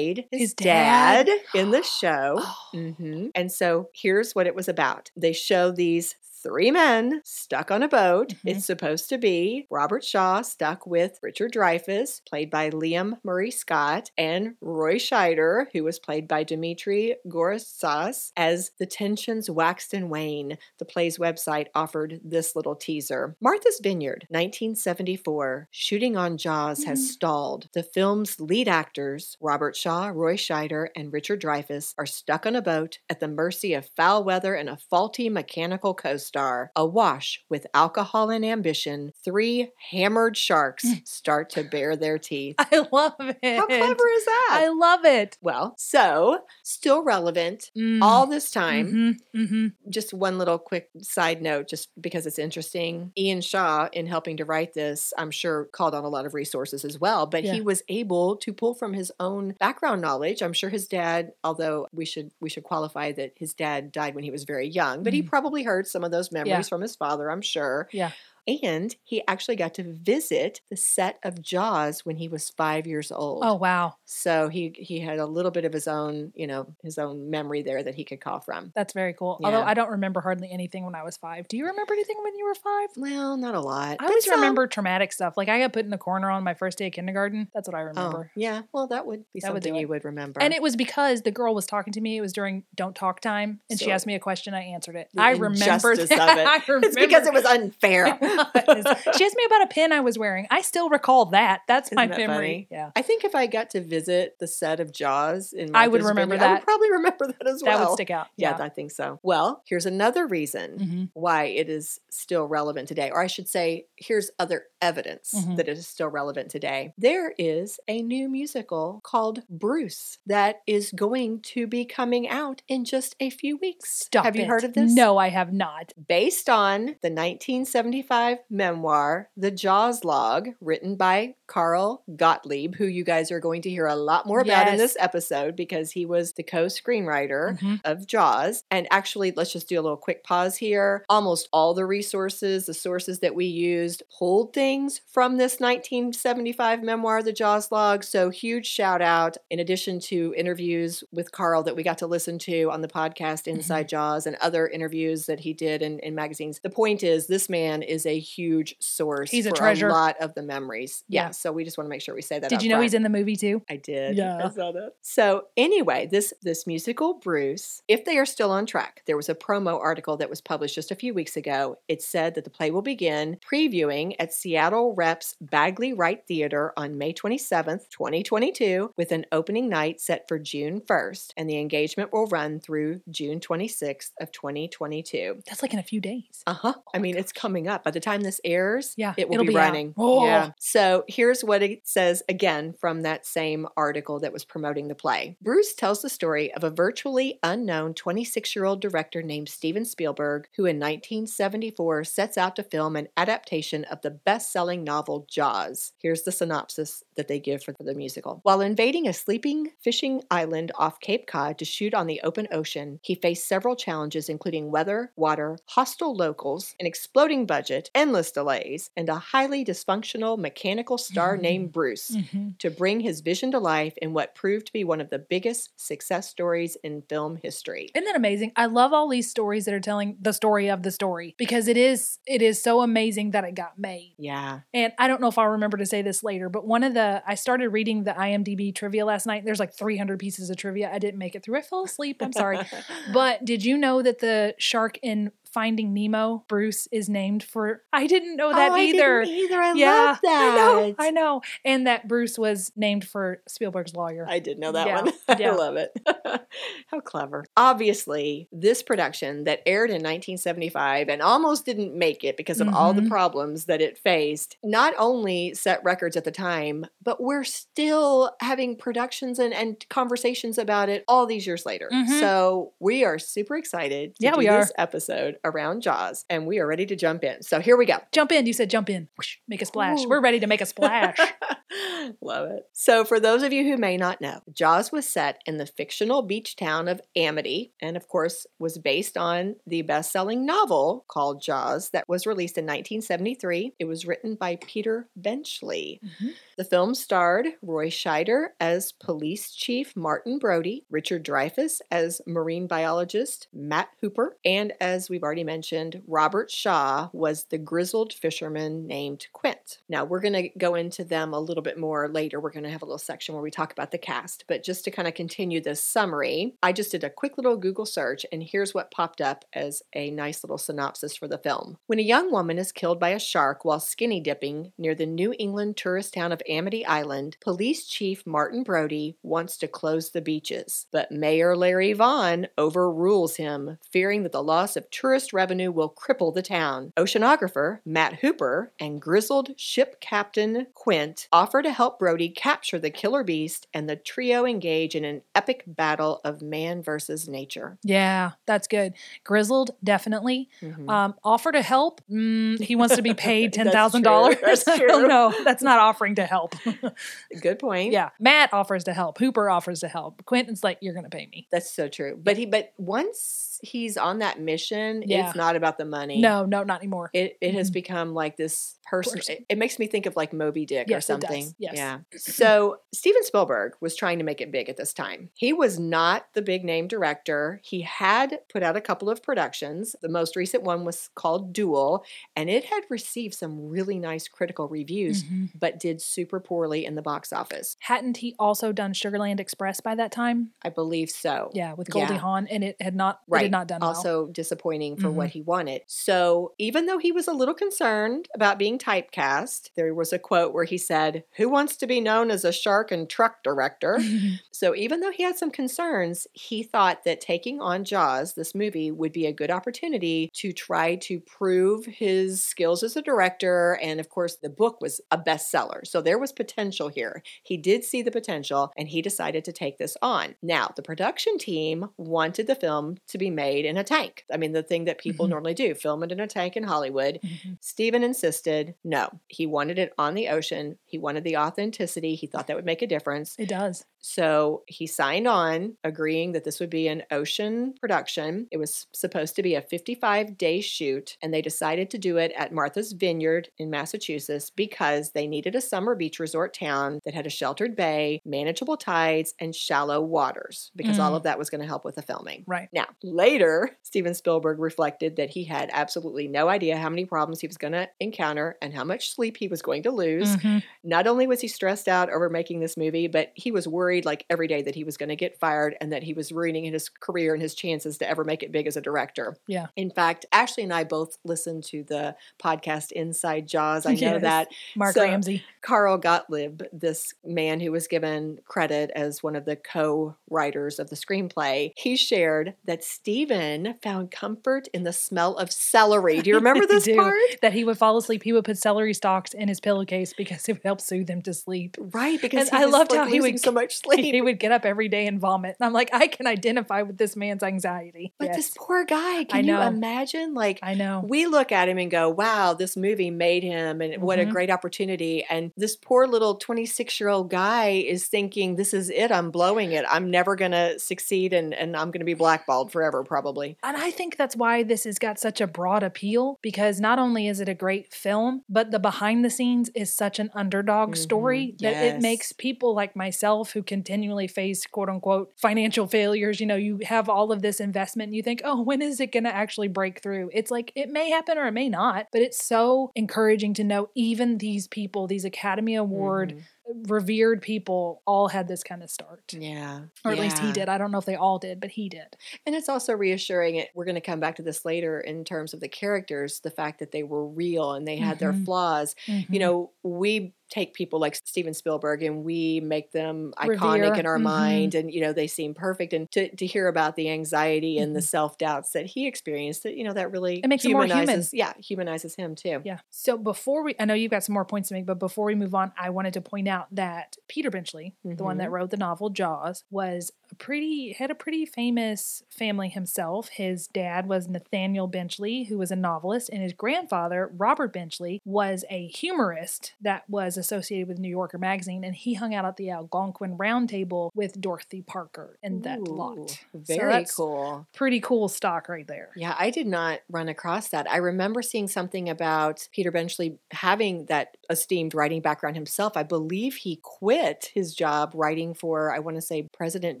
his, 0.30 0.40
His 0.40 0.54
dad? 0.54 1.26
dad? 1.26 1.38
in 1.54 1.70
the 1.70 1.82
show. 1.82 2.36
Oh. 2.38 2.68
hmm 2.74 3.28
And 3.34 3.50
so 3.52 3.88
here's 3.94 4.34
what 4.34 4.46
it 4.46 4.54
was 4.54 4.68
about. 4.68 5.10
They 5.16 5.32
show 5.32 5.70
these 5.70 6.14
three 6.42 6.70
men 6.70 7.20
stuck 7.24 7.70
on 7.70 7.82
a 7.82 7.88
boat. 7.88 8.30
Mhm. 8.30 8.38
It's 8.44 8.64
supposed 8.66 9.08
to 9.08 9.18
be 9.18 9.66
Robert 9.70 10.04
Shaw 10.04 10.42
stuck 10.42 10.86
with 10.86 11.18
Richard 11.22 11.52
Dreyfuss, 11.52 12.20
played 12.24 12.50
by 12.50 12.70
Liam 12.70 13.18
Murray 13.24 13.50
Scott, 13.50 14.10
and 14.16 14.54
Roy 14.60 14.96
Scheider, 14.96 15.66
who 15.72 15.82
was 15.84 15.98
played 15.98 16.28
by 16.28 16.44
Demetri 16.44 17.16
Goritsas. 17.26 18.32
As 18.36 18.70
the 18.78 18.86
tensions 18.86 19.48
waxed 19.50 19.92
and 19.94 20.10
waned, 20.10 20.58
the 20.78 20.84
play's 20.84 21.18
website 21.18 21.66
offered 21.74 22.20
this 22.24 22.54
little 22.54 22.76
teaser. 22.76 23.36
Martha's 23.40 23.80
Vineyard, 23.82 24.26
1974. 24.30 25.68
Shooting 25.70 26.16
on 26.16 26.36
Jaws 26.36 26.84
has 26.84 27.00
Mhm. 27.00 27.10
stalled. 27.12 27.68
The 27.72 27.82
film's 27.82 28.40
lead 28.40 28.68
actors, 28.68 29.36
Robert 29.40 29.76
Shaw, 29.76 30.08
Roy 30.14 30.36
Scheider, 30.36 30.88
and 30.94 31.12
Richard 31.12 31.40
Dreyfuss, 31.40 31.94
are 31.98 32.06
stuck 32.06 32.46
on 32.46 32.56
a 32.56 32.62
boat 32.62 32.98
at 33.08 33.20
the 33.20 33.28
mercy 33.28 33.74
of 33.74 33.86
foul 33.96 34.24
weather 34.24 34.54
and 34.54 34.68
a 34.68 34.76
faulty 34.76 35.28
mechanical 35.28 35.94
co-star. 36.36 36.70
Awash 36.76 37.42
with 37.48 37.66
alcohol 37.74 38.30
and 38.30 38.44
ambition, 38.44 39.12
three 39.24 39.70
hammered 39.90 40.36
sharks 40.36 40.86
start 41.04 41.50
to 41.50 41.64
bare 41.64 41.96
their 41.96 42.18
teeth. 42.18 42.56
I 42.58 42.86
love 42.92 43.14
it. 43.18 43.38
How 43.58 43.66
clever 43.66 44.08
is 44.16 44.24
that? 44.24 44.48
I 44.52 44.68
love 44.68 45.04
it. 45.04 45.38
well, 45.42 45.74
so 45.78 46.40
still 46.62 47.02
relevant 47.02 47.70
Mm. 47.76 48.00
all 48.02 48.26
this 48.26 48.50
time. 48.50 49.16
Mhm, 49.34 49.48
mhm. 49.50 49.72
Just 49.88 50.12
one 50.14 50.38
little 50.38 50.58
quick 50.58 50.88
side 51.02 51.42
note, 51.42 51.68
just 51.68 51.88
because 52.00 52.26
it's 52.26 52.38
interesting. 52.38 53.12
Ian 53.18 53.40
Shaw, 53.40 53.88
in 53.92 54.06
helping 54.06 54.36
to 54.38 54.44
write 54.44 54.74
this, 54.74 55.12
I'm 55.18 55.30
sure 55.30 55.66
called 55.72 55.94
on 55.94 56.04
a 56.04 56.08
lot 56.08 56.26
of 56.26 56.34
resources 56.34 56.84
as 56.84 56.98
well, 56.98 57.26
but 57.26 57.44
Yeah. 57.44 57.54
he 57.54 57.60
was 57.60 57.82
able 57.88 58.36
to 58.36 58.52
pull 58.52 58.74
from 58.74 58.92
his 58.94 59.12
own 59.20 59.54
background 59.58 60.00
knowledge. 60.00 60.42
I'm 60.42 60.52
sure 60.52 60.70
his 60.70 60.86
dad, 60.88 61.32
although 61.44 61.86
we 61.92 62.04
should 62.04 62.30
we 62.40 62.48
should 62.50 62.64
qualify 62.64 63.12
that 63.12 63.32
his 63.36 63.54
dad 63.54 63.92
died 63.92 64.14
when 64.14 64.24
he 64.24 64.30
was 64.30 64.44
very 64.44 64.68
young, 64.68 65.02
but 65.02 65.12
he 65.12 65.22
Mhm. 65.22 65.28
probably 65.28 65.62
heard 65.62 65.86
some 65.86 66.04
of 66.04 66.10
those 66.16 66.32
memories 66.32 66.50
Yeah. 66.50 66.62
from 66.62 66.80
his 66.80 66.96
father, 66.96 67.30
I'm 67.30 67.42
sure. 67.42 67.88
Yeah. 67.92 68.10
And 68.48 68.94
he 69.02 69.22
actually 69.26 69.56
got 69.56 69.74
to 69.74 69.82
visit 69.82 70.60
the 70.70 70.76
set 70.76 71.18
of 71.24 71.42
Jaws 71.42 72.04
when 72.04 72.16
he 72.16 72.28
was 72.28 72.48
five 72.50 72.86
years 72.86 73.10
old. 73.10 73.42
Oh 73.44 73.54
wow, 73.54 73.94
So 74.04 74.48
he 74.48 74.72
he 74.76 75.00
had 75.00 75.18
a 75.18 75.26
little 75.26 75.50
bit 75.50 75.64
of 75.64 75.72
his 75.72 75.88
own, 75.88 76.32
you 76.36 76.46
know, 76.46 76.68
his 76.82 76.96
own 76.98 77.28
memory 77.30 77.62
there 77.62 77.82
that 77.82 77.94
he 77.96 78.04
could 78.04 78.20
call 78.20 78.40
from. 78.40 78.72
that's 78.74 78.92
very 78.92 79.12
cool. 79.14 79.40
Although 79.42 79.62
I 79.62 79.74
don't 79.74 79.90
remember 79.90 80.20
hardly 80.20 80.50
anything 80.52 80.84
when 80.84 80.94
I 80.94 81.02
was 81.02 81.16
five. 81.16 81.48
Do 81.48 81.56
you 81.56 81.66
remember 81.66 81.92
anything 81.94 82.16
when 82.22 82.36
you 82.36 82.44
were 82.44 82.54
five? 82.54 82.88
Well, 82.96 83.36
not 83.36 83.54
a 83.54 83.60
lot. 83.60 83.92
I 83.92 83.96
but 83.98 84.06
always 84.10 84.24
some. 84.24 84.34
remember 84.40 84.66
traumatic 84.66 85.12
stuff. 85.12 85.36
Like 85.36 85.48
I 85.48 85.58
got 85.58 85.72
put 85.72 85.84
in 85.84 85.90
the 85.90 85.98
corner 85.98 86.30
on 86.30 86.44
my 86.44 86.54
first 86.54 86.78
day 86.78 86.86
of 86.86 86.92
kindergarten. 86.92 87.48
That's 87.54 87.66
what 87.68 87.74
I 87.74 87.80
remember. 87.80 88.00
Oh, 88.00 88.06
remember. 88.10 88.30
yeah. 88.36 88.62
Well, 88.72 88.86
that 88.88 89.06
would 89.06 89.24
be 89.32 89.40
That 89.40 89.48
something 89.48 89.74
do 89.74 89.80
you 89.80 89.88
would 89.88 90.04
remember. 90.04 90.40
And 90.40 90.54
it 90.54 90.62
was 90.62 90.76
because 90.76 91.22
the 91.22 91.30
girl 91.32 91.54
was 91.54 91.66
talking 91.66 91.92
to 91.94 92.00
me. 92.00 92.16
It 92.16 92.20
was 92.20 92.32
during 92.32 92.64
don't 92.74 92.94
talk 92.94 93.20
time, 93.20 93.60
and 93.68 93.78
she 93.80 93.90
asked 93.90 94.06
me 94.06 94.14
a 94.14 94.20
question. 94.20 94.54
I 94.54 94.62
answered 94.62 94.96
it. 94.96 95.08
I 95.16 95.32
remember 95.32 95.96
that. 95.96 96.02
of 96.02 96.10
it. 96.10 96.18
I 96.20 96.62
remember. 96.68 96.86
it's 96.86 96.96
because 96.96 97.26
it 97.26 97.32
was 97.32 97.44
unfair. 97.44 98.16
It 98.54 98.64
was. 98.66 99.16
She 99.16 99.24
asked 99.24 99.36
me 99.36 99.44
about 99.46 99.62
a 99.62 99.66
pin 99.68 99.92
I 99.92 100.00
was 100.00 100.18
wearing. 100.18 100.46
I 100.50 100.60
still 100.62 100.88
recall 100.88 101.26
that. 101.26 101.62
That's 101.68 101.92
my 101.92 102.04
Isn't 102.04 102.10
that 102.12 102.18
memory. 102.18 102.46
funny? 102.46 102.68
Yeah, 102.70 102.90
I 102.96 103.02
think 103.02 103.24
if 103.24 103.34
I 103.34 103.46
got 103.46 103.70
to 103.70 103.80
visit 103.80 104.36
the 104.38 104.46
set 104.46 104.80
of 104.80 104.92
Jaws 104.92 105.52
in 105.52 105.74
I 105.74 105.88
would 105.88 106.00
Martha's 106.02 106.08
remember 106.10 106.34
Vineyard, 106.36 106.50
I 106.50 106.54
would 106.54 106.62
probably 106.64 106.90
remember 106.92 107.26
that 107.28 107.46
as 107.46 107.62
well. 107.62 107.72
that 107.72 107.80
well. 107.80 107.90
would 107.90 107.94
stick 107.96 108.10
out. 108.10 108.26
Yeah, 108.36 108.56
I 108.60 108.68
think 108.68 108.90
so. 108.90 109.18
Well, 109.22 109.62
here's 109.66 109.86
another 109.86 110.26
reason 110.26 110.78
Mhm. 110.78 111.08
why 111.14 111.44
it 111.44 111.68
is 111.68 112.00
still 112.10 112.46
relevant 112.46 112.88
today, 112.88 113.10
or 113.10 113.22
I 113.22 113.26
should 113.26 113.48
say, 113.48 113.86
here's 113.96 114.30
other 114.38 114.66
evidence 114.80 115.32
Mhm. 115.34 115.56
that 115.56 115.68
it 115.68 115.78
is 115.78 115.86
still 115.86 116.08
relevant 116.08 116.50
today. 116.50 116.92
There 116.98 117.34
is 117.38 117.78
a 117.88 118.02
new 118.02 118.28
musical 118.28 119.00
called 119.02 119.42
Bruce 119.48 120.18
that 120.26 120.60
is 120.66 120.92
going 120.92 121.40
to 121.40 121.66
be 121.66 121.84
coming 121.84 122.28
out 122.28 122.62
in 122.68 122.84
just 122.84 123.16
a 123.20 123.30
few 123.30 123.56
weeks. 123.56 123.90
Stop 123.98 124.24
Have 124.24 124.36
you 124.36 124.44
heard 124.46 124.64
of 124.64 124.74
this? 124.74 124.92
No, 124.92 125.16
I 125.18 125.28
have 125.28 125.52
not. 125.52 125.92
based 126.08 126.48
on 126.48 126.96
the 127.02 127.10
1975 127.10 128.25
memoir, 128.50 129.28
The 129.36 129.50
Jaws 129.50 130.04
Log, 130.04 130.48
written 130.60 130.96
by 130.96 131.34
Carl 131.46 132.02
Gottlieb, 132.16 132.74
who 132.76 132.86
you 132.86 133.04
guys 133.04 133.30
are 133.30 133.40
going 133.40 133.62
to 133.62 133.70
hear 133.70 133.86
a 133.86 133.94
lot 133.96 134.26
more 134.26 134.40
about 134.40 134.68
in 134.68 134.76
this 134.76 134.96
episode 134.98 135.54
because 135.56 135.92
he 135.92 136.04
was 136.04 136.32
the 136.32 136.42
co 136.42 136.66
screenwriter 136.66 137.58
Mhm. 137.58 137.80
of 137.84 138.06
Jaws. 138.06 138.64
And 138.70 138.86
actually, 138.90 139.32
let's 139.32 139.52
just 139.52 139.68
do 139.68 139.78
a 139.78 139.82
little 139.82 139.96
quick 139.96 140.24
pause 140.24 140.56
here. 140.56 141.04
Almost 141.08 141.48
all 141.52 141.72
the 141.74 141.86
resources, 141.86 142.66
the 142.66 142.74
sources 142.74 143.20
that 143.20 143.34
we 143.34 143.44
used, 143.46 144.02
pulled 144.18 144.52
things 144.52 145.00
from 145.06 145.36
this 145.36 145.60
1975 145.60 146.82
memoir, 146.82 147.22
The 147.22 147.32
Jaws 147.32 147.70
Log. 147.70 148.02
So, 148.04 148.30
huge 148.30 148.66
shout 148.66 149.00
out, 149.02 149.36
in 149.50 149.58
addition 149.60 150.00
to 150.00 150.34
interviews 150.36 151.04
with 151.12 151.32
Carl 151.32 151.62
that 151.64 151.76
we 151.76 151.82
got 151.82 151.98
to 151.98 152.06
listen 152.06 152.38
to 152.40 152.70
on 152.70 152.80
the 152.82 152.88
podcast 152.88 153.44
Mm-hmm. 153.46 153.56
Inside 153.56 153.88
Jaws 153.88 154.26
and 154.26 154.36
other 154.36 154.66
interviews 154.66 155.26
that 155.26 155.40
he 155.40 155.52
did 155.52 155.82
in, 155.82 155.98
in 156.00 156.14
magazines. 156.14 156.60
The 156.62 156.70
point 156.70 157.02
is, 157.02 157.26
this 157.26 157.48
man 157.48 157.82
is 157.82 158.06
a 158.06 158.15
huge 158.18 158.76
source 158.80 159.30
He's 159.30 159.46
a 159.46 159.50
for 159.50 159.56
treasure. 159.56 159.88
a 159.88 159.92
lot 159.92 160.16
of 160.20 160.34
the 160.34 160.42
memories. 160.42 161.04
Yeah. 161.08 161.26
Yeah. 161.26 161.30
So, 161.30 161.52
we 161.52 161.64
just 161.64 161.78
want 161.78 161.86
to 161.86 161.90
make 161.90 162.02
sure 162.02 162.14
we 162.14 162.22
say 162.22 162.38
that. 162.38 162.50
Did 162.50 162.62
you 162.62 162.68
know 162.68 162.74
front. 162.76 162.84
he's 162.84 162.94
in 162.94 163.02
the 163.02 163.08
movie 163.08 163.36
too? 163.36 163.62
I 163.68 163.76
did. 163.76 164.16
Yeah. 164.16 164.46
I 164.46 164.50
saw 164.50 164.72
that. 164.72 164.92
So 165.02 165.46
anyway, 165.56 166.06
this 166.10 166.32
this 166.42 166.66
musical 166.66 167.14
Bruce, 167.14 167.82
if 167.88 168.04
they 168.04 168.18
are 168.18 168.26
still 168.26 168.50
on 168.50 168.66
track, 168.66 169.02
there 169.06 169.16
was 169.16 169.28
a 169.28 169.34
promo 169.34 169.80
article 169.80 170.16
that 170.18 170.28
was 170.30 170.40
published 170.40 170.74
just 170.74 170.90
a 170.90 170.94
few 170.94 171.14
weeks 171.14 171.36
ago. 171.36 171.78
It 171.88 172.02
said 172.02 172.34
that 172.34 172.44
the 172.44 172.50
play 172.50 172.70
will 172.70 172.82
begin 172.82 173.38
previewing 173.50 174.14
at 174.18 174.32
Seattle 174.32 174.94
Reps 174.94 175.36
Bagley 175.40 175.92
Wright 175.92 176.22
Theater 176.26 176.72
on 176.76 176.98
May 176.98 177.12
27th, 177.12 177.88
2022, 177.90 178.92
with 178.96 179.12
an 179.12 179.24
opening 179.32 179.68
night 179.68 180.00
set 180.00 180.28
for 180.28 180.38
June 180.38 180.80
1st, 180.80 181.32
and 181.36 181.48
the 181.48 181.58
engagement 181.58 182.12
will 182.12 182.26
run 182.26 182.60
through 182.60 183.00
June 183.10 183.40
26th 183.40 184.10
of 184.20 184.30
2022. 184.32 185.42
That's 185.46 185.62
like 185.62 185.72
in 185.72 185.78
a 185.78 185.82
few 185.82 186.00
days. 186.00 186.42
Uh 186.46 186.54
huh. 186.54 186.74
I 186.94 186.98
mean, 186.98 187.16
it's 187.16 187.32
coming 187.32 187.68
up. 187.68 187.84
By 187.84 187.90
the 187.90 188.00
time 188.06 188.22
this 188.22 188.40
airs, 188.44 188.94
Yeah, 188.96 189.14
it 189.16 189.28
will 189.28 189.42
be, 189.42 189.48
be 189.48 189.54
running. 189.54 189.94
Oh. 189.96 190.24
Yeah. 190.24 190.52
So 190.58 191.04
here's 191.08 191.42
what 191.42 191.62
it 191.62 191.86
says 191.86 192.22
again 192.28 192.74
from 192.80 193.02
that 193.02 193.26
same 193.26 193.66
article 193.76 194.20
that 194.20 194.32
was 194.32 194.44
promoting 194.44 194.88
the 194.88 194.94
play. 194.94 195.36
Bruce 195.42 195.74
tells 195.74 196.02
the 196.02 196.08
story 196.08 196.52
of 196.54 196.64
a 196.64 196.70
virtually 196.70 197.38
unknown 197.42 197.94
26 197.94 198.54
year 198.54 198.64
old 198.64 198.80
director 198.80 199.22
named 199.22 199.48
Steven 199.48 199.84
Spielberg, 199.84 200.48
who 200.56 200.64
in 200.64 200.76
1974 200.76 202.04
sets 202.04 202.38
out 202.38 202.56
to 202.56 202.62
film 202.62 202.96
an 202.96 203.08
adaptation 203.16 203.84
of 203.84 204.02
the 204.02 204.10
best 204.10 204.52
selling 204.52 204.84
novel 204.84 205.26
Jaws. 205.28 205.92
Here's 205.98 206.22
the 206.22 206.32
synopsis 206.32 207.02
that 207.16 207.28
they 207.28 207.40
give 207.40 207.62
for 207.62 207.74
the 207.80 207.94
musical. 207.94 208.40
While 208.42 208.60
invading 208.60 209.08
a 209.08 209.12
sleeping 209.12 209.72
fishing 209.82 210.22
island 210.30 210.72
off 210.76 211.00
Cape 211.00 211.26
Cod 211.26 211.58
to 211.58 211.64
shoot 211.64 211.94
on 211.94 212.06
the 212.06 212.20
open 212.22 212.46
ocean, 212.52 213.00
he 213.02 213.14
faced 213.14 213.48
several 213.48 213.76
challenges, 213.76 214.28
including 214.28 214.70
weather, 214.70 215.12
water, 215.16 215.58
hostile 215.66 216.14
locals, 216.14 216.74
an 216.78 216.86
exploding 216.86 217.46
budget, 217.46 217.90
endless 217.96 218.30
delays, 218.30 218.90
and 218.96 219.08
a 219.08 219.16
highly 219.16 219.64
dysfunctional 219.64 220.38
mechanical 220.38 220.98
star 220.98 221.36
named 221.36 221.72
Bruce 221.72 222.10
Mhm. 222.10 222.58
to 222.58 222.70
bring 222.70 223.00
his 223.00 223.20
vision 223.22 223.50
to 223.52 223.58
life 223.58 223.96
in 224.02 224.12
what 224.12 224.34
proved 224.34 224.66
to 224.66 224.72
be 224.72 224.84
one 224.84 225.00
of 225.00 225.10
the 225.10 225.18
biggest 225.18 225.70
success 225.80 226.28
stories 226.28 226.76
in 226.84 227.02
film 227.08 227.36
history. 227.42 227.90
Isn't 227.94 228.04
that 228.04 228.14
amazing? 228.16 228.52
I 228.54 228.66
love 228.66 228.92
all 228.92 229.08
these 229.08 229.30
stories 229.30 229.64
that 229.64 229.74
are 229.74 229.80
telling 229.80 230.16
the 230.20 230.32
story 230.32 230.68
of 230.68 230.82
the 230.82 230.90
story 230.90 231.34
because 231.38 231.66
it 231.68 231.76
is 231.76 232.18
it 232.26 232.42
is 232.42 232.62
so 232.62 232.82
amazing 232.82 233.30
that 233.30 233.44
it 233.44 233.54
got 233.54 233.78
made. 233.78 234.14
Yeah. 234.18 234.60
And 234.74 234.92
I 234.98 235.08
don't 235.08 235.20
know 235.20 235.28
if 235.28 235.38
I'll 235.38 235.48
remember 235.48 235.78
to 235.78 235.86
say 235.86 236.02
this 236.02 236.22
later, 236.22 236.48
but 236.50 236.66
one 236.66 236.84
of 236.84 236.92
the 236.94 237.22
I 237.26 237.34
started 237.34 237.70
reading 237.70 238.04
the 238.04 238.12
IMDb 238.12 238.74
trivia 238.74 239.06
last 239.06 239.26
night. 239.26 239.44
There's 239.46 239.60
like 239.60 239.72
300 239.72 240.18
pieces 240.18 240.50
of 240.50 240.56
trivia. 240.58 240.90
I 240.92 240.98
didn't 240.98 241.18
make 241.18 241.34
it 241.34 241.42
through. 241.42 241.56
I 241.56 241.62
fell 241.62 241.84
asleep. 241.84 242.18
I'm 242.20 242.32
sorry. 242.32 242.58
But 243.12 243.44
did 243.44 243.64
you 243.64 243.78
know 243.78 244.02
that 244.02 244.18
the 244.18 244.54
shark 244.58 244.98
in 245.02 245.30
Finding 245.56 245.94
Nemo, 245.94 246.44
Bruce, 246.48 246.86
is 246.92 247.08
named 247.08 247.42
for? 247.42 247.80
I 247.90 248.06
didn't 248.06 248.36
know 248.36 248.52
that 248.52 248.72
oh, 248.72 248.76
either. 248.76 249.22
I 249.22 249.24
either. 249.24 249.58
I 249.62 249.72
yeah, 249.72 249.88
love 249.88 250.18
that. 250.22 250.52
I 250.52 250.54
know, 250.54 250.94
I 250.98 251.10
know, 251.12 251.40
and 251.64 251.86
that 251.86 252.06
Bruce 252.06 252.38
was 252.38 252.70
named 252.76 253.06
for 253.08 253.40
Spielberg's 253.48 253.96
lawyer. 253.96 254.26
I 254.28 254.38
did 254.38 254.58
know 254.58 254.72
that 254.72 254.86
Yeah, 254.86 255.00
one. 255.00 255.12
yeah. 255.38 255.52
I 255.52 255.54
love 255.54 255.76
it. 255.76 255.96
How 256.88 257.00
clever. 257.00 257.46
Obviously, 257.56 258.48
this 258.52 258.82
production 258.82 259.44
that 259.44 259.62
aired 259.64 259.88
in 259.88 260.02
1975 260.02 261.08
and 261.08 261.22
almost 261.22 261.64
didn't 261.64 261.94
make 261.94 262.22
it 262.22 262.36
because 262.36 262.60
of 262.60 262.68
all 262.74 262.92
the 262.92 263.00
Mhm. 263.00 263.08
problems 263.08 263.64
that 263.64 263.80
it 263.80 263.96
faced, 263.96 264.58
not 264.62 264.92
only 264.98 265.54
set 265.54 265.82
records 265.82 266.16
at 266.18 266.24
the 266.24 266.30
time, 266.30 266.84
but 267.02 267.22
we're 267.22 267.44
still 267.44 268.30
having 268.40 268.76
productions 268.76 269.38
and, 269.38 269.54
and 269.54 269.86
conversations 269.88 270.58
about 270.58 270.90
it 270.90 271.02
all 271.08 271.24
these 271.24 271.46
years 271.46 271.64
later. 271.64 271.88
Mhm. 271.90 272.20
So 272.20 272.74
we 272.78 273.04
are 273.04 273.18
super 273.18 273.56
excited 273.56 274.16
to 274.16 274.22
Yeah, 274.22 274.32
do 274.32 274.38
we 274.38 274.48
are. 274.48 274.60
this 274.60 274.72
episode 274.76 275.38
around 275.46 275.80
Jaws 275.82 276.24
and 276.28 276.46
we 276.46 276.58
are 276.58 276.66
ready 276.66 276.84
to 276.86 276.96
jump 276.96 277.24
in. 277.24 277.42
So 277.42 277.60
here 277.60 277.76
we 277.76 277.86
go. 277.86 277.98
jump 278.12 278.32
in. 278.32 278.46
You 278.46 278.52
said 278.52 278.68
jump 278.70 278.90
in. 278.90 279.08
Whoosh, 279.16 279.36
Make 279.48 279.62
a 279.62 279.66
splash. 279.66 280.04
Ooh. 280.04 280.08
We're 280.08 280.20
ready 280.20 280.40
to 280.40 280.46
make 280.46 280.60
a 280.60 280.66
splash. 280.66 281.16
Love 282.20 282.50
it. 282.50 282.68
So, 282.72 283.04
for 283.04 283.18
those 283.18 283.42
of 283.42 283.52
you 283.52 283.64
who 283.64 283.76
may 283.76 283.96
not 283.96 284.20
know, 284.20 284.40
Jaws 284.52 284.92
was 284.92 285.06
set 285.06 285.42
in 285.46 285.58
the 285.58 285.66
fictional 285.66 286.22
beach 286.22 286.54
town 286.56 286.86
of 286.88 287.00
Amity, 287.16 287.72
and 287.80 287.96
of 287.96 288.08
course, 288.08 288.46
was 288.58 288.78
based 288.78 289.16
on 289.16 289.56
the 289.66 289.82
best 289.82 290.12
selling 290.12 290.46
novel 290.46 291.04
called 291.08 291.42
Jaws 291.42 291.90
that 291.90 292.08
was 292.08 292.26
released 292.26 292.56
in 292.56 292.64
1973. 292.64 293.74
It 293.78 293.84
was 293.86 294.06
written 294.06 294.36
by 294.36 294.56
Peter 294.56 295.08
Benchley. 295.16 296.00
Mhm. 296.04 296.34
The 296.56 296.64
film 296.64 296.94
starred 296.94 297.48
Roy 297.60 297.88
Scheider 297.90 298.48
as 298.60 298.92
police 298.92 299.52
chief 299.52 299.94
Martin 299.96 300.38
Brody, 300.38 300.84
Richard 300.88 301.24
Dreyfuss 301.24 301.80
as 301.90 302.20
marine 302.26 302.66
biologist 302.66 303.48
Matt 303.52 303.88
Hooper, 304.00 304.36
and 304.44 304.72
as 304.80 305.10
we've 305.10 305.22
already 305.26 305.44
mentioned, 305.44 306.02
Robert 306.06 306.50
Shaw 306.52 307.10
was 307.12 307.44
the 307.44 307.58
grizzled 307.58 308.12
fisherman 308.12 308.86
named 308.86 309.26
Quint. 309.32 309.55
Now, 309.88 310.04
we're 310.04 310.20
going 310.20 310.32
to 310.34 310.48
go 310.58 310.74
into 310.74 311.04
them 311.04 311.32
a 311.32 311.40
little 311.40 311.62
bit 311.62 311.78
more 311.78 312.08
later. 312.08 312.40
We're 312.40 312.50
going 312.50 312.64
to 312.64 312.70
have 312.70 312.82
a 312.82 312.86
little 312.86 312.98
section 312.98 313.34
where 313.34 313.42
we 313.42 313.50
talk 313.50 313.72
about 313.72 313.90
the 313.90 313.98
cast, 313.98 314.44
but 314.48 314.64
just 314.64 314.84
to 314.84 314.90
kind 314.90 315.08
of 315.08 315.14
continue 315.14 315.60
this 315.60 315.82
summary, 315.82 316.54
I 316.62 316.72
just 316.72 316.90
did 316.90 317.04
a 317.04 317.10
quick 317.10 317.36
little 317.36 317.56
Google 317.56 317.86
search, 317.86 318.24
and 318.32 318.42
here's 318.42 318.74
what 318.74 318.90
popped 318.90 319.20
up 319.20 319.44
as 319.52 319.82
a 319.92 320.10
nice 320.10 320.42
little 320.42 320.58
synopsis 320.58 321.16
for 321.16 321.28
the 321.28 321.38
film. 321.38 321.78
When 321.86 321.98
a 321.98 322.02
young 322.02 322.30
woman 322.30 322.58
is 322.58 322.72
killed 322.72 323.00
by 323.00 323.10
a 323.10 323.18
shark 323.18 323.64
while 323.64 323.80
skinny 323.80 324.20
dipping 324.20 324.72
near 324.78 324.94
the 324.94 325.06
New 325.06 325.34
England 325.38 325.76
tourist 325.76 326.14
town 326.14 326.32
of 326.32 326.42
Amity 326.48 326.84
Island, 326.84 327.36
Police 327.40 327.86
Chief 327.86 328.26
Martin 328.26 328.62
Brody 328.62 329.16
wants 329.22 329.56
to 329.58 329.68
close 329.68 330.10
the 330.10 330.20
beaches. 330.20 330.86
But 330.92 331.12
Mayor 331.12 331.56
Larry 331.56 331.92
Vaughn 331.92 332.48
overrules 332.58 333.36
him, 333.36 333.78
fearing 333.90 334.22
that 334.22 334.32
the 334.32 334.42
loss 334.42 334.76
of 334.76 334.90
tourist 334.90 335.32
revenue 335.32 335.70
will 335.70 335.92
cripple 335.92 336.34
the 336.34 336.42
town. 336.42 336.92
Oceanographer 336.96 337.80
Matt 337.84 338.20
Hooper 338.20 338.72
and 338.78 339.00
grizzled 339.00 339.55
ship 339.56 340.00
captain 340.00 340.66
Quint 340.74 341.28
offer 341.32 341.62
to 341.62 341.72
help 341.72 341.98
Brody 341.98 342.28
capture 342.28 342.78
the 342.78 342.90
killer 342.90 343.24
beast, 343.24 343.66
and 343.74 343.88
the 343.88 343.96
trio 343.96 344.44
engage 344.44 344.94
in 344.94 345.04
an 345.04 345.22
epic 345.34 345.64
battle 345.66 346.20
of 346.24 346.42
man 346.42 346.82
versus 346.82 347.28
nature. 347.28 347.78
yeah, 347.82 348.32
that's 348.46 348.68
good. 348.68 348.92
Grizzled, 349.24 349.70
definitely. 349.82 350.48
Mhm. 350.62 350.88
Um, 350.90 351.14
offer 351.24 351.52
to 351.52 351.62
help. 351.62 352.00
Mm, 352.10 352.60
he 352.60 352.76
wants 352.76 352.96
to 352.96 353.02
be 353.02 353.14
paid 353.14 353.52
ten 353.52 353.70
thousand 353.70 354.02
dollars. 354.02 354.36
I 354.68 354.78
don't 354.78 355.08
know. 355.08 355.32
That's 355.44 355.62
not 355.62 355.78
offering 355.78 356.14
to 356.16 356.24
help. 356.26 356.54
Good 357.40 357.58
point. 357.58 357.92
yeah, 357.92 358.10
Matt 358.18 358.52
offers 358.52 358.84
to 358.84 358.92
help. 358.92 359.18
Hooper 359.18 359.48
offers 359.50 359.80
to 359.80 359.88
help. 359.88 360.24
Quentin's 360.24 360.62
like, 360.64 360.78
"You're 360.80 360.94
going 360.94 361.04
to 361.04 361.10
pay 361.10 361.26
me." 361.30 361.46
That's 361.50 361.70
so 361.70 361.88
true. 361.88 362.18
But 362.22 362.36
he 362.36 362.46
but 362.46 362.72
once 362.78 363.58
he's 363.62 363.96
on 363.96 364.18
that 364.20 364.38
mission, 364.40 365.02
Yeah. 365.06 365.28
it's 365.28 365.36
not 365.36 365.56
about 365.56 365.78
the 365.78 365.84
money. 365.84 366.20
No, 366.20 366.44
no, 366.44 366.62
not 366.62 366.80
anymore. 366.80 367.10
It 367.12 367.36
it 367.40 367.54
has 367.54 367.70
Mhm. 367.70 367.74
become 367.74 368.14
like 368.14 368.36
this 368.36 368.74
person. 368.88 369.44
It, 369.48 369.58
makes 369.58 369.78
me 369.78 369.86
think 369.86 370.06
of 370.06 370.16
like 370.16 370.32
Moby 370.32 370.66
Dick 370.66 370.88
or 370.88 370.90
Yes, 370.90 371.08
it 371.08 371.20
does. 371.20 371.28
something. 371.28 371.54
Yes. 371.58 371.74
Yeah. 371.76 371.98
So 372.16 372.78
Steven 372.92 373.22
Spielberg 373.22 373.72
was 373.80 373.94
trying 373.96 374.18
to 374.18 374.24
make 374.24 374.40
it 374.40 374.50
big 374.50 374.68
at 374.68 374.76
this 374.76 374.92
time. 374.92 375.30
He 375.34 375.52
was 375.52 375.78
not 375.78 376.26
the 376.34 376.42
big 376.42 376.64
name 376.64 376.88
director. 376.88 377.60
He 377.64 377.82
had 377.82 378.40
put 378.52 378.62
out 378.62 378.76
a 378.76 378.80
couple 378.80 379.08
of 379.08 379.22
productions. 379.22 379.94
The 380.02 380.08
most 380.08 380.36
recent 380.36 380.62
one 380.62 380.84
was 380.84 381.10
called 381.14 381.52
Duel, 381.52 382.04
and 382.34 382.50
it 382.50 382.64
had 382.66 382.82
received 382.90 383.34
some 383.34 383.68
really 383.68 383.98
nice 383.98 384.28
critical 384.28 384.68
reviews, 384.68 385.22
Mhm. 385.24 385.50
but 385.58 385.78
did 385.78 386.00
super 386.02 386.40
poorly 386.40 386.84
in 386.84 386.94
the 386.94 387.02
box 387.02 387.32
office. 387.32 387.76
Hadn't 387.80 388.18
he 388.18 388.34
also 388.38 388.72
done 388.72 388.92
Sugarland 388.92 389.40
Express 389.40 389.80
by 389.80 389.94
that 389.94 390.12
time? 390.12 390.50
I 390.62 390.68
believe 390.70 391.10
so. 391.10 391.50
Yeah, 391.54 391.72
with 391.74 391.90
Goldie 391.90 392.14
Yeah. 392.14 392.20
Hawn, 392.20 392.46
and 392.48 392.64
it 392.64 392.76
had 392.80 392.96
not. 392.96 393.20
Right. 393.28 393.42
had 393.42 393.50
not 393.50 393.68
done 393.68 393.80
well. 393.80 393.90
also 393.90 394.26
disappointing 394.26 394.96
for 394.96 395.08
Mm-hmm. 395.08 395.16
what 395.16 395.28
he 395.30 395.42
wanted. 395.42 395.82
So, 395.86 396.52
even 396.58 396.86
though 396.86 396.98
he 396.98 397.12
was 397.12 397.28
a 397.28 397.32
little 397.32 397.54
concerned 397.54 398.28
about 398.34 398.58
being 398.58 398.78
typecast, 398.78 399.35
there 399.76 399.94
was 399.94 400.12
a 400.12 400.18
quote 400.18 400.52
where 400.54 400.64
he 400.64 400.78
said, 400.78 401.24
Who 401.36 401.48
wants 401.48 401.76
to 401.76 401.86
be 401.86 402.00
known 402.00 402.30
as 402.30 402.44
a 402.44 402.52
shark 402.52 402.90
and 402.90 403.08
truck 403.08 403.42
director? 403.42 403.98
so, 404.52 404.74
even 404.74 405.00
though 405.00 405.10
he 405.10 405.22
had 405.22 405.36
some 405.36 405.50
concerns, 405.50 406.26
he 406.32 406.62
thought 406.62 407.04
that 407.04 407.20
taking 407.20 407.60
on 407.60 407.84
Jaws, 407.84 408.34
this 408.34 408.54
movie, 408.54 408.90
would 408.90 409.12
be 409.12 409.26
a 409.26 409.32
good 409.32 409.50
opportunity 409.50 410.30
to 410.34 410.52
try 410.52 410.96
to 410.96 411.20
prove 411.20 411.84
his 411.86 412.42
skills 412.42 412.82
as 412.82 412.96
a 412.96 413.02
director. 413.02 413.78
And 413.82 414.00
of 414.00 414.08
course, 414.08 414.36
the 414.36 414.48
book 414.50 414.80
was 414.80 415.00
a 415.10 415.18
bestseller. 415.18 415.86
So, 415.86 416.00
there 416.00 416.18
was 416.18 416.32
potential 416.32 416.88
here. 416.88 417.22
He 417.42 417.56
did 417.56 417.84
see 417.84 418.02
the 418.02 418.10
potential 418.10 418.72
and 418.76 418.88
he 418.88 419.02
decided 419.02 419.44
to 419.44 419.52
take 419.52 419.78
this 419.78 419.96
on. 420.02 420.34
Now, 420.42 420.70
the 420.76 420.82
production 420.82 421.38
team 421.38 421.88
wanted 421.96 422.46
the 422.46 422.54
film 422.54 422.96
to 423.08 423.18
be 423.18 423.30
made 423.30 423.64
in 423.64 423.76
a 423.76 423.84
tank. 423.84 424.24
I 424.32 424.36
mean, 424.36 424.52
the 424.52 424.62
thing 424.62 424.84
that 424.84 424.98
people 424.98 425.26
Mhm. 425.26 425.30
normally 425.30 425.54
do, 425.54 425.74
film 425.74 426.02
it 426.02 426.12
in 426.12 426.20
a 426.20 426.26
tank 426.26 426.56
in 426.56 426.62
Hollywood. 426.64 427.18
Mhm. 427.22 427.58
Steven 427.60 428.02
insisted 428.02 428.74
no. 428.84 429.08
He 429.28 429.46
wanted 429.46 429.78
it 429.78 429.92
on 429.98 430.14
the 430.14 430.28
ocean. 430.28 430.78
He 430.84 430.98
wanted 430.98 431.24
the 431.24 431.36
authenticity. 431.36 432.14
He 432.14 432.26
thought 432.26 432.46
that 432.46 432.56
would 432.56 432.64
make 432.64 432.82
a 432.82 432.86
difference. 432.86 433.34
It 433.38 433.48
does. 433.48 433.84
So 434.08 434.62
he 434.68 434.86
signed 434.86 435.26
on, 435.26 435.76
agreeing 435.82 436.30
that 436.32 436.44
this 436.44 436.60
would 436.60 436.70
be 436.70 436.86
an 436.86 437.02
ocean 437.10 437.74
production. 437.80 438.46
It 438.52 438.56
was 438.58 438.86
supposed 438.94 439.34
to 439.34 439.42
be 439.42 439.56
a 439.56 439.60
55 439.60 440.38
day 440.38 440.60
shoot, 440.60 441.16
and 441.20 441.34
they 441.34 441.42
decided 441.42 441.90
to 441.90 441.98
do 441.98 442.16
it 442.16 442.30
at 442.36 442.52
Martha's 442.54 442.92
Vineyard 442.92 443.48
in 443.58 443.68
Massachusetts 443.68 444.48
because 444.48 445.10
they 445.10 445.26
needed 445.26 445.56
a 445.56 445.60
summer 445.60 445.96
beach 445.96 446.20
resort 446.20 446.54
town 446.54 447.00
that 447.04 447.14
had 447.14 447.26
a 447.26 447.30
sheltered 447.30 447.74
bay, 447.74 448.20
manageable 448.24 448.76
tides, 448.76 449.34
and 449.40 449.56
shallow 449.56 450.00
waters 450.00 450.70
because 450.76 451.00
all 451.00 451.12
Mm. 451.12 451.16
of 451.16 451.22
that 451.24 451.38
was 451.38 451.50
going 451.50 451.60
to 451.62 451.66
help 451.66 451.84
with 451.84 451.96
the 451.96 452.02
filming. 452.02 452.44
Right. 452.46 452.68
Now, 452.72 452.86
later, 453.02 453.76
Steven 453.82 454.14
Spielberg 454.14 454.60
reflected 454.60 455.16
that 455.16 455.30
he 455.30 455.42
had 455.42 455.68
absolutely 455.72 456.28
no 456.28 456.48
idea 456.48 456.76
how 456.76 456.90
many 456.90 457.06
problems 457.06 457.40
he 457.40 457.48
was 457.48 457.56
going 457.58 457.72
to 457.72 457.88
encounter 457.98 458.56
and 458.62 458.72
how 458.72 458.84
much 458.84 459.10
sleep 459.10 459.36
he 459.36 459.48
was 459.48 459.62
going 459.62 459.82
to 459.82 459.90
lose. 459.90 460.36
Mhm. 460.36 460.62
Not 460.84 461.08
only 461.08 461.26
was 461.26 461.40
he 461.40 461.48
stressed 461.48 461.88
out 461.88 462.08
over 462.12 462.30
making 462.30 462.60
this 462.60 462.76
movie, 462.76 463.08
but 463.08 463.32
he 463.34 463.50
was 463.50 463.66
worried 463.66 463.95
worried 463.96 464.04
like 464.04 464.24
every 464.28 464.46
day 464.46 464.60
that 464.62 464.74
he 464.74 464.84
was 464.84 464.96
going 464.96 465.08
to 465.08 465.16
get 465.16 465.38
fired 465.38 465.74
and 465.80 465.92
that 465.92 466.02
he 466.02 466.12
was 466.12 466.30
ruining 466.30 466.64
his 466.70 466.88
career 466.88 467.32
and 467.32 467.42
his 467.42 467.54
chances 467.54 467.96
to 467.98 468.08
ever 468.08 468.24
make 468.24 468.42
it 468.42 468.52
big 468.52 468.66
as 468.66 468.76
a 468.76 468.80
director. 468.80 469.36
Yeah. 469.46 469.66
In 469.76 469.90
fact, 469.90 470.26
Ashley 470.32 470.64
and 470.64 470.72
I 470.72 470.84
both 470.84 471.16
listened 471.24 471.64
to 471.64 471.82
the 471.84 472.14
podcast 472.38 472.92
Inside 472.92 473.46
Jaws. 473.48 473.86
I 473.86 473.90
know 473.94 474.12
Yes. 474.16 474.22
that 474.22 474.48
Mark 474.76 474.94
So- 474.94 475.02
Ramsey. 475.02 475.42
Carl 475.62 475.98
Gottlieb, 475.98 476.62
this 476.72 477.12
man 477.24 477.58
who 477.58 477.72
was 477.72 477.88
given 477.88 478.38
credit 478.46 478.92
as 478.94 479.20
one 479.24 479.34
of 479.34 479.44
the 479.46 479.56
co 479.56 480.14
writers 480.30 480.78
of 480.78 480.90
the 480.90 480.94
screenplay, 480.96 481.72
he 481.76 481.96
shared 481.96 482.54
that 482.66 482.84
Steven 482.84 483.74
found 483.82 484.12
comfort 484.12 484.68
in 484.72 484.84
the 484.84 484.92
smell 484.92 485.36
of 485.36 485.50
celery. 485.50 486.20
Do 486.22 486.30
you 486.30 486.36
remember 486.36 486.66
this 486.68 486.86
part? 486.94 487.16
That 487.42 487.52
he 487.52 487.64
would 487.64 487.78
fall 487.78 487.96
asleep. 487.96 488.22
He 488.22 488.32
would 488.32 488.44
put 488.44 488.58
celery 488.58 488.94
stalks 488.94 489.34
in 489.34 489.48
his 489.48 489.58
pillowcase 489.58 490.12
because 490.16 490.48
it 490.48 490.52
would 490.52 490.62
help 490.64 490.80
soothe 490.80 491.08
him 491.10 491.20
to 491.22 491.34
sleep. 491.34 491.76
Right, 491.80 492.20
because 492.20 492.50
I 492.52 492.66
loved 492.66 492.92
like, 492.92 493.00
how 493.00 493.06
he 493.06 493.20
would- 493.20 493.40
so 493.40 493.50
much 493.50 493.76
sleep. 493.94 494.14
He 494.14 494.20
would 494.22 494.38
get 494.38 494.52
up 494.52 494.64
every 494.64 494.88
day 494.88 495.06
and 495.06 495.20
vomit. 495.20 495.56
And 495.58 495.66
I'm 495.66 495.72
like, 495.72 495.90
I 495.92 496.06
can 496.08 496.26
identify 496.26 496.82
with 496.82 496.98
this 496.98 497.16
man's 497.16 497.42
anxiety. 497.42 498.12
but 498.18 498.26
Yes, 498.26 498.36
this 498.36 498.54
poor 498.56 498.84
guy, 498.84 499.24
can 499.24 499.44
you 499.44 499.60
imagine? 499.60 500.34
Like, 500.34 500.58
I 500.62 500.74
know. 500.74 501.04
we 501.06 501.26
look 501.26 501.52
at 501.52 501.68
him 501.68 501.78
and 501.78 501.90
go, 501.90 502.08
wow, 502.10 502.54
this 502.54 502.76
movie 502.76 503.10
made 503.10 503.42
him, 503.42 503.80
and 503.80 504.02
what 504.02 504.18
a 504.18 504.24
Mhm. 504.24 504.30
great 504.30 504.50
opportunity. 504.50 505.24
And 505.28 505.52
this 505.56 505.76
poor 505.76 506.06
little 506.06 506.34
26 506.36 506.98
year 507.00 507.08
old 507.08 507.30
guy 507.30 507.68
is 507.70 508.06
thinking, 508.06 508.56
this 508.56 508.74
is 508.74 508.90
it. 508.90 509.10
I'm 509.12 509.30
blowing 509.30 509.72
it. 509.72 509.84
I'm 509.88 510.10
never 510.10 510.36
going 510.36 510.50
to 510.52 510.78
succeed 510.78 511.32
and, 511.32 511.54
and 511.54 511.76
I'm 511.76 511.88
going 511.90 512.00
to 512.00 512.04
be 512.06 512.14
blackballed 512.14 512.72
forever, 512.72 513.04
probably. 513.04 513.56
And 513.62 513.76
I 513.76 513.90
think 513.90 514.16
that's 514.16 514.36
why 514.36 514.62
this 514.62 514.84
has 514.84 514.98
got 514.98 515.18
such 515.18 515.40
a 515.40 515.46
broad 515.46 515.82
appeal 515.82 516.38
because 516.42 516.80
not 516.80 516.98
only 516.98 517.28
is 517.28 517.40
it 517.40 517.48
a 517.48 517.54
great 517.54 517.92
film, 517.92 518.42
but 518.48 518.70
the 518.70 518.78
behind 518.78 519.24
the 519.24 519.30
scenes 519.30 519.70
is 519.74 519.92
such 519.92 520.18
an 520.18 520.30
underdog 520.34 520.90
Mhm. 520.92 520.96
story 520.96 521.54
that 521.60 521.72
Yes. 521.72 521.94
it 521.96 522.00
makes 522.02 522.32
people 522.32 522.74
like 522.74 522.94
myself 522.96 523.52
who 523.52 523.62
continually 523.66 524.26
face 524.28 524.66
quote 524.66 524.88
unquote 524.88 525.32
financial 525.36 525.86
failures, 525.86 526.40
you 526.40 526.46
know, 526.46 526.56
you 526.56 526.78
have 526.84 527.08
all 527.08 527.32
of 527.32 527.42
this 527.42 527.60
investment 527.60 528.08
and 528.08 528.16
you 528.16 528.22
think, 528.22 528.40
oh, 528.44 528.62
when 528.62 528.80
is 528.82 529.00
it 529.00 529.12
going 529.12 529.24
to 529.24 529.34
actually 529.34 529.68
break 529.68 530.00
through? 530.02 530.30
It's 530.32 530.50
like 530.50 530.72
it 530.74 530.88
may 530.90 531.10
happen 531.10 531.38
or 531.38 531.46
it 531.46 531.52
may 531.52 531.68
not, 531.68 532.06
but 532.12 532.22
it's 532.22 532.42
so 532.44 532.90
encouraging 532.94 533.54
to 533.54 533.64
know 533.64 533.90
even 533.94 534.38
these 534.38 534.68
people, 534.68 535.06
these 535.06 535.24
Academy 535.24 535.74
Award 535.74 536.34
Mhm. 536.36 536.42
revered 536.90 537.42
people, 537.42 538.02
all 538.06 538.28
had 538.28 538.48
this 538.48 538.62
kind 538.64 538.82
of 538.82 538.90
start. 538.90 539.22
Yeah. 539.32 539.82
Or 540.04 540.12
at 540.12 540.18
least 540.18 540.38
he 540.38 540.52
did. 540.52 540.68
I 540.68 540.78
don't 540.78 540.90
know 540.90 540.98
if 540.98 541.04
they 541.04 541.14
all 541.14 541.38
did, 541.38 541.60
but 541.60 541.70
he 541.70 541.88
did. 541.88 542.16
And 542.44 542.54
it's 542.56 542.68
also 542.68 542.92
reassuring 542.92 543.56
it. 543.56 543.68
We're 543.74 543.84
going 543.84 543.94
to 543.94 544.00
come 544.00 544.18
back 544.20 544.36
to 544.36 544.42
this 544.42 544.64
later 544.64 545.00
in 545.00 545.24
terms 545.24 545.54
of 545.54 545.60
the 545.60 545.68
characters, 545.68 546.40
the 546.40 546.50
fact 546.50 546.80
that 546.80 546.90
they 546.90 547.02
were 547.04 547.24
real 547.26 547.72
and 547.72 547.86
they 547.86 547.96
had 547.96 548.18
their 548.18 548.32
Mhm. 548.32 548.44
flaws. 548.44 548.94
You 549.06 549.14
Mhm. 549.24 549.38
know, 549.40 549.70
we 549.84 550.34
take 550.50 550.74
people 550.74 550.98
like 551.00 551.14
Steven 551.16 551.52
Spielberg 551.54 552.02
and 552.02 552.24
we 552.24 552.60
make 552.60 552.92
them 552.92 553.32
iconic 553.38 553.80
Revere. 553.80 553.94
in 553.94 554.06
our 554.06 554.18
Mhm. 554.18 554.22
mind 554.22 554.74
and 554.74 554.92
you 554.92 555.00
know 555.00 555.12
they 555.12 555.26
seem 555.26 555.54
perfect 555.54 555.92
and 555.92 556.10
to, 556.12 556.34
to 556.36 556.46
hear 556.46 556.68
about 556.68 556.94
the 556.96 557.10
anxiety 557.10 557.78
and 557.78 557.94
the 557.96 558.00
Mhm. 558.00 558.04
self-doubts 558.04 558.70
that 558.72 558.86
he 558.86 559.06
experienced 559.06 559.64
that 559.64 559.76
you 559.76 559.82
know 559.84 559.92
that 559.92 560.10
really 560.12 560.38
It 560.38 560.48
makes 560.48 560.64
him 560.64 560.72
more 560.72 560.84
human. 560.86 561.00
humanizes 561.00 561.34
yeah 561.34 561.52
humanizes 561.58 562.14
him 562.14 562.34
too 562.34 562.62
Yeah. 562.64 562.78
So 562.90 563.18
before 563.18 563.62
we, 563.64 563.74
I 563.78 563.84
know 563.84 563.94
you've 563.94 564.10
got 564.10 564.24
some 564.24 564.32
more 564.34 564.44
points 564.44 564.68
to 564.68 564.74
make, 564.74 564.86
but 564.86 564.98
before 564.98 565.26
we 565.26 565.34
move 565.34 565.54
on, 565.54 565.72
I 565.78 565.90
wanted 565.90 566.14
to 566.14 566.20
point 566.20 566.48
out 566.48 566.66
that 566.72 567.16
Peter 567.28 567.50
Benchley, 567.50 567.94
the 568.04 568.22
one 568.24 568.38
that 568.38 568.50
wrote 568.50 568.70
the 568.70 568.76
novel 568.76 569.10
Jaws, 569.10 569.64
was 569.70 570.12
a 570.30 570.34
pretty 570.36 570.92
had 570.92 571.10
a 571.10 571.14
pretty 571.14 571.44
famous 571.46 572.22
family 572.30 572.68
himself. 572.68 573.28
His 573.30 573.66
dad 573.68 574.08
was 574.08 574.28
Nathaniel 574.28 574.86
Benchley, 574.86 575.44
who 575.44 575.58
was 575.58 575.70
a 575.70 575.76
novelist, 575.76 576.30
and 576.30 576.42
his 576.42 576.52
grandfather 576.52 577.30
Robert 577.36 577.72
Benchley 577.72 578.20
was 578.24 578.64
a 578.70 578.86
humorist 578.88 579.74
that 579.80 580.08
was 580.08 580.35
associated 580.36 580.88
with 580.88 580.98
New 580.98 581.08
Yorker 581.08 581.38
magazine, 581.38 581.84
and 581.84 581.94
he 581.94 582.14
hung 582.14 582.34
out 582.34 582.44
at 582.44 582.56
the 582.56 582.70
Algonquin 582.70 583.36
Round 583.36 583.68
Table 583.68 584.10
with 584.14 584.40
Dorothy 584.40 584.82
Parker 584.82 585.38
in 585.42 585.62
that 585.62 585.78
Ooh, 585.80 585.84
lot. 585.84 586.30
So 586.30 586.38
very 586.54 586.92
that's 586.92 587.14
cool 587.14 587.66
Pretty 587.74 588.00
cool 588.00 588.28
stock 588.28 588.68
right 588.68 588.86
there. 588.86 589.10
Yeah, 589.16 589.34
I 589.38 589.50
did 589.50 589.66
not 589.66 590.00
run 590.10 590.28
across 590.28 590.68
that. 590.68 590.90
I 590.90 590.96
remember 590.98 591.42
seeing 591.42 591.68
something 591.68 592.08
about 592.08 592.68
Peter 592.72 592.90
Benchley 592.90 593.38
having 593.50 594.06
that 594.06 594.36
esteemed 594.50 594.94
writing 594.94 595.20
background 595.20 595.56
himself. 595.56 595.96
I 595.96 596.02
believe 596.02 596.54
he 596.56 596.76
quit 596.82 597.50
his 597.54 597.74
job 597.74 598.12
writing 598.14 598.54
for, 598.54 598.94
I 598.94 598.98
want 599.00 599.16
to 599.16 599.20
say, 599.22 599.48
President 599.52 600.00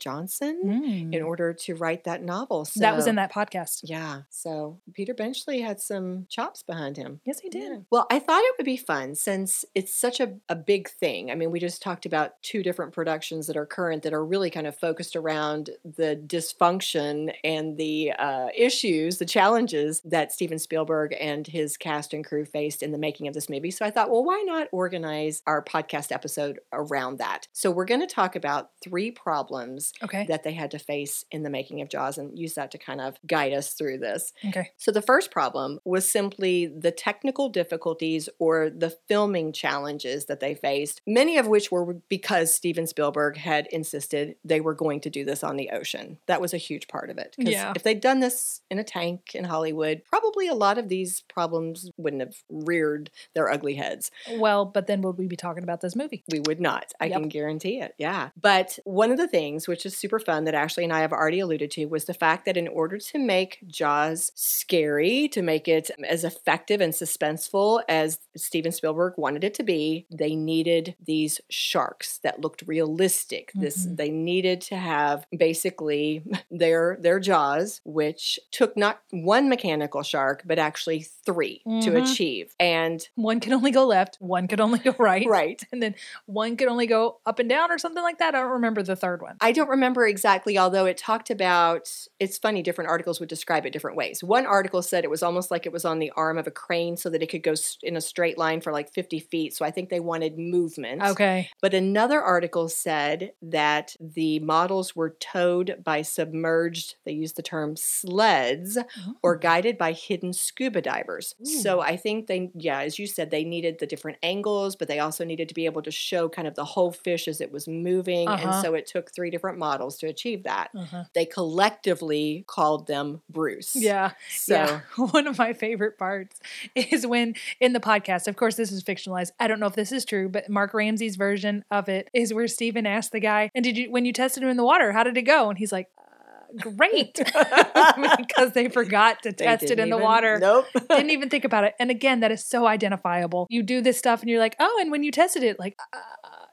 Johnson 0.00 0.60
in 0.64 1.10
Mm. 1.10 1.26
order 1.26 1.52
to 1.52 1.74
write 1.74 2.04
that 2.04 2.22
novel. 2.22 2.64
So, 2.64 2.80
that 2.80 2.94
was 2.96 3.06
in 3.06 3.14
that 3.16 3.32
podcast. 3.32 3.80
Yeah. 3.84 4.22
So 4.30 4.78
Peter 4.92 5.14
Benchley 5.14 5.60
had 5.60 5.80
some 5.80 6.26
chops 6.28 6.62
behind 6.62 6.96
him. 6.96 7.20
Yes, 7.24 7.40
he 7.40 7.48
did. 7.48 7.70
Yeah. 7.72 7.78
Well, 7.90 8.06
I 8.10 8.18
thought 8.18 8.42
it 8.42 8.54
would 8.58 8.64
be 8.64 8.76
fun 8.76 9.14
since 9.14 9.64
it's 9.74 9.94
such 9.94 10.20
a, 10.20 10.23
a 10.48 10.56
big 10.56 10.88
thing. 10.88 11.30
I 11.30 11.34
mean, 11.34 11.50
we 11.50 11.60
just 11.60 11.82
talked 11.82 12.06
about 12.06 12.40
two 12.42 12.62
different 12.62 12.92
productions 12.92 13.46
that 13.46 13.56
are 13.56 13.66
current 13.66 14.02
that 14.04 14.12
are 14.12 14.24
really 14.24 14.50
kind 14.50 14.66
of 14.66 14.76
focused 14.76 15.16
around 15.16 15.70
the 15.84 16.16
dysfunction 16.26 17.32
and 17.42 17.76
the 17.76 18.12
uh, 18.12 18.48
issues, 18.56 19.18
the 19.18 19.24
challenges 19.26 20.00
that 20.04 20.32
Steven 20.32 20.58
Spielberg 20.58 21.14
and 21.20 21.46
his 21.46 21.76
cast 21.76 22.14
and 22.14 22.24
crew 22.24 22.44
faced 22.44 22.82
in 22.82 22.92
the 22.92 22.98
making 22.98 23.28
of 23.28 23.34
this 23.34 23.48
movie. 23.48 23.70
So 23.70 23.84
I 23.84 23.90
thought, 23.90 24.10
well, 24.10 24.24
why 24.24 24.42
not 24.46 24.68
organize 24.72 25.42
our 25.46 25.62
podcast 25.62 26.12
episode 26.12 26.60
around 26.72 27.18
that? 27.18 27.48
So 27.52 27.70
we're 27.70 27.84
going 27.84 28.00
to 28.00 28.06
talk 28.06 28.36
about 28.36 28.70
three 28.82 29.10
problems 29.10 29.92
Okay. 30.02 30.26
that 30.28 30.42
they 30.44 30.52
had 30.52 30.70
to 30.72 30.78
face 30.78 31.24
in 31.30 31.42
the 31.42 31.50
making 31.50 31.80
of 31.80 31.88
Jaws 31.88 32.18
and 32.18 32.38
use 32.38 32.54
that 32.54 32.70
to 32.72 32.78
kind 32.78 33.00
of 33.00 33.16
guide 33.26 33.52
us 33.52 33.72
through 33.72 33.98
this. 33.98 34.32
Okay. 34.46 34.70
So 34.76 34.92
the 34.92 35.02
first 35.02 35.30
problem 35.30 35.78
was 35.84 36.08
simply 36.08 36.66
the 36.66 36.90
technical 36.92 37.48
difficulties 37.48 38.28
or 38.38 38.70
the 38.70 38.90
filming 39.08 39.52
challenges 39.52 40.13
that 40.26 40.40
they 40.40 40.54
faced, 40.54 41.00
many 41.06 41.36
of 41.38 41.46
which 41.46 41.70
were 41.70 41.94
because 42.08 42.54
Steven 42.54 42.86
Spielberg 42.86 43.36
had 43.36 43.66
insisted 43.68 44.36
they 44.44 44.60
were 44.60 44.74
going 44.74 45.00
to 45.00 45.10
do 45.10 45.24
this 45.24 45.42
on 45.42 45.56
the 45.56 45.70
ocean. 45.70 46.18
That 46.26 46.40
was 46.40 46.54
a 46.54 46.58
huge 46.58 46.88
part 46.88 47.10
of 47.10 47.18
it. 47.18 47.34
Yeah. 47.38 47.72
If 47.74 47.82
they'd 47.82 48.00
done 48.00 48.20
this 48.20 48.60
in 48.70 48.78
a 48.78 48.84
tank 48.84 49.34
in 49.34 49.44
Hollywood, 49.44 50.02
probably 50.08 50.48
a 50.48 50.54
lot 50.54 50.78
of 50.78 50.88
these 50.88 51.22
problems 51.22 51.90
wouldn't 51.96 52.22
have 52.22 52.36
reared 52.48 53.10
their 53.34 53.50
ugly 53.50 53.74
heads. 53.74 54.10
Well, 54.32 54.64
but 54.64 54.86
then 54.86 55.02
would 55.02 55.18
we 55.18 55.26
be 55.26 55.36
talking 55.36 55.62
about 55.64 55.80
this 55.80 55.96
movie? 55.96 56.22
We 56.30 56.40
would 56.40 56.60
not. 56.60 56.92
I 57.00 57.06
Yep. 57.06 57.20
can 57.20 57.28
guarantee 57.28 57.80
it. 57.80 57.94
Yeah. 57.98 58.30
But 58.40 58.78
one 58.84 59.10
of 59.10 59.18
the 59.18 59.28
things, 59.28 59.66
which 59.68 59.84
is 59.86 59.96
super 59.96 60.18
fun, 60.18 60.44
that 60.44 60.54
Ashley 60.54 60.84
and 60.84 60.92
I 60.92 61.00
have 61.00 61.12
already 61.12 61.40
alluded 61.40 61.70
to, 61.72 61.86
was 61.86 62.04
the 62.04 62.14
fact 62.14 62.44
that 62.46 62.56
in 62.56 62.68
order 62.68 62.98
to 62.98 63.18
make 63.18 63.58
Jaws 63.66 64.30
scary, 64.34 65.28
to 65.28 65.42
make 65.42 65.68
it 65.68 65.90
as 66.08 66.24
effective 66.24 66.80
and 66.80 66.92
suspenseful 66.92 67.82
as 67.88 68.18
Steven 68.36 68.72
Spielberg 68.72 69.14
wanted 69.16 69.44
it 69.44 69.54
to 69.54 69.62
be, 69.62 70.03
they 70.10 70.34
needed 70.34 70.94
these 71.04 71.40
sharks 71.50 72.18
that 72.22 72.40
looked 72.40 72.62
realistic. 72.66 73.50
This 73.54 73.86
Mhm. 73.86 73.96
they 73.96 74.10
needed 74.10 74.60
to 74.62 74.76
have 74.76 75.26
basically 75.36 76.22
their 76.50 76.96
their 77.00 77.18
jaws, 77.20 77.80
which 77.84 78.38
took 78.50 78.76
not 78.76 79.00
one 79.10 79.48
mechanical 79.48 80.02
shark, 80.02 80.42
but 80.44 80.58
actually 80.58 81.00
3 81.24 81.62
to 81.64 81.90
Mhm. 81.92 82.02
achieve. 82.02 82.54
And 82.60 83.06
One 83.16 83.40
could 83.40 83.52
only 83.52 83.70
go 83.70 83.86
left, 83.86 84.16
one 84.20 84.48
could 84.48 84.60
only 84.60 84.78
go 84.78 84.94
right, 84.98 85.26
right. 85.26 85.62
and 85.72 85.82
then 85.82 85.94
one 86.26 86.56
could 86.56 86.68
only 86.68 86.86
go 86.86 87.18
up 87.26 87.38
and 87.38 87.48
down 87.48 87.70
or 87.70 87.78
something 87.78 88.02
like 88.02 88.18
that. 88.18 88.34
I 88.34 88.40
don't 88.40 88.50
remember 88.52 88.82
the 88.82 88.96
third 88.96 89.22
one. 89.22 89.36
I 89.40 89.52
don't 89.52 89.68
remember 89.68 90.06
exactly, 90.06 90.58
although 90.58 90.86
it 90.86 90.96
talked 90.96 91.30
about 91.30 91.90
it's 92.20 92.38
funny, 92.38 92.62
different 92.62 92.90
articles 92.90 93.20
would 93.20 93.28
describe 93.28 93.66
it 93.66 93.72
different 93.72 93.96
ways. 93.96 94.22
One 94.22 94.46
article 94.46 94.82
said 94.82 95.04
it 95.04 95.10
was 95.10 95.22
almost 95.22 95.50
like 95.50 95.66
it 95.66 95.72
was 95.72 95.84
on 95.84 95.98
the 95.98 96.10
arm 96.16 96.38
of 96.38 96.46
a 96.46 96.50
crane 96.50 96.96
so 96.96 97.10
that 97.10 97.22
it 97.22 97.28
could 97.28 97.42
go 97.42 97.54
in 97.82 97.96
a 97.96 98.00
straight 98.00 98.38
line 98.38 98.60
for 98.60 98.72
like 98.72 98.92
50 98.92 99.18
feet. 99.20 99.54
So 99.54 99.64
I 99.64 99.70
think 99.70 99.88
they 99.94 100.00
wanted 100.00 100.36
movement. 100.36 101.00
Okay. 101.02 101.48
But 101.62 101.72
another 101.72 102.20
article 102.20 102.68
said 102.68 103.32
that 103.42 103.94
the 104.00 104.40
models 104.40 104.96
were 104.96 105.10
towed 105.20 105.76
by 105.84 106.02
submerged, 106.02 106.96
they 107.04 107.12
used 107.12 107.36
the 107.36 107.42
term 107.42 107.76
sleds, 107.76 108.76
or 109.22 109.36
guided 109.36 109.78
by 109.78 109.92
hidden 109.92 110.32
scuba 110.32 110.80
divers. 110.82 111.34
So 111.44 111.80
I 111.80 111.96
think 111.96 112.26
they, 112.26 112.50
yeah, 112.54 112.80
as 112.80 112.98
you 112.98 113.06
said, 113.06 113.30
they 113.30 113.44
needed 113.44 113.78
the 113.78 113.86
different 113.86 114.18
angles, 114.22 114.74
but 114.74 114.88
they 114.88 114.98
also 114.98 115.24
needed 115.24 115.48
to 115.48 115.54
be 115.54 115.66
able 115.66 115.82
to 115.82 115.92
show 115.92 116.28
kind 116.28 116.48
of 116.48 116.56
the 116.56 116.64
whole 116.64 116.90
fish 116.90 117.28
as 117.28 117.40
it 117.40 117.52
was 117.52 117.68
moving. 117.68 118.26
And 118.28 118.40
Uh-huh. 118.50 118.62
so 118.62 118.74
it 118.74 118.86
took 118.86 119.14
three 119.14 119.30
different 119.30 119.58
models 119.58 119.96
to 119.98 120.08
achieve 120.08 120.42
that. 120.42 120.70
Uh-huh. 120.74 121.04
They 121.14 121.24
collectively 121.24 122.44
called 122.46 122.86
them 122.86 123.22
Bruce. 123.30 123.76
Yeah. 123.76 124.12
So 124.30 124.54
yeah. 124.54 124.80
One 125.12 125.26
of 125.26 125.38
my 125.38 125.52
favorite 125.52 125.98
parts 125.98 126.40
is 126.74 127.06
when 127.06 127.34
in 127.60 127.72
the 127.74 127.80
podcast, 127.80 128.26
of 128.26 128.36
course, 128.36 128.56
this 128.56 128.72
is 128.72 128.82
fictionalized. 128.82 129.30
I 129.38 129.46
don't 129.46 129.60
know 129.60 129.66
if 129.66 129.74
this 129.74 129.83
is 129.92 130.04
true, 130.04 130.28
but 130.28 130.48
Mark 130.48 130.74
Ramsey's 130.74 131.16
version 131.16 131.64
of 131.70 131.88
it 131.88 132.08
is 132.12 132.32
where 132.32 132.48
Steven 132.48 132.86
asked 132.86 133.12
the 133.12 133.20
guy, 133.20 133.50
and 133.54 133.64
did 133.64 133.76
you, 133.76 133.90
when 133.90 134.04
you 134.04 134.12
tested 134.12 134.42
him 134.42 134.48
in 134.48 134.56
the 134.56 134.64
water, 134.64 134.92
how 134.92 135.02
did 135.02 135.16
it 135.16 135.22
go? 135.22 135.48
And 135.48 135.58
he's 135.58 135.72
like, 135.72 135.88
uh, 135.98 136.70
great. 136.70 137.14
because 138.16 138.52
they 138.52 138.68
forgot 138.68 139.22
to 139.22 139.32
they 139.32 139.44
test 139.44 139.64
it 139.64 139.78
in 139.78 139.90
the 139.90 139.98
water. 139.98 140.38
Nope. 140.38 140.66
Didn't 140.88 141.10
even 141.10 141.28
think 141.28 141.44
about 141.44 141.64
it. 141.64 141.74
And 141.78 141.90
again, 141.90 142.20
that 142.20 142.30
is 142.30 142.44
so 142.44 142.66
identifiable. 142.66 143.46
You 143.50 143.62
do 143.62 143.80
this 143.80 143.98
stuff 143.98 144.20
and 144.20 144.30
you're 144.30 144.40
like, 144.40 144.56
oh, 144.60 144.78
and 144.80 144.90
when 144.90 145.02
you 145.02 145.10
tested 145.10 145.42
it, 145.42 145.58
like, 145.58 145.76
uh, 145.92 145.98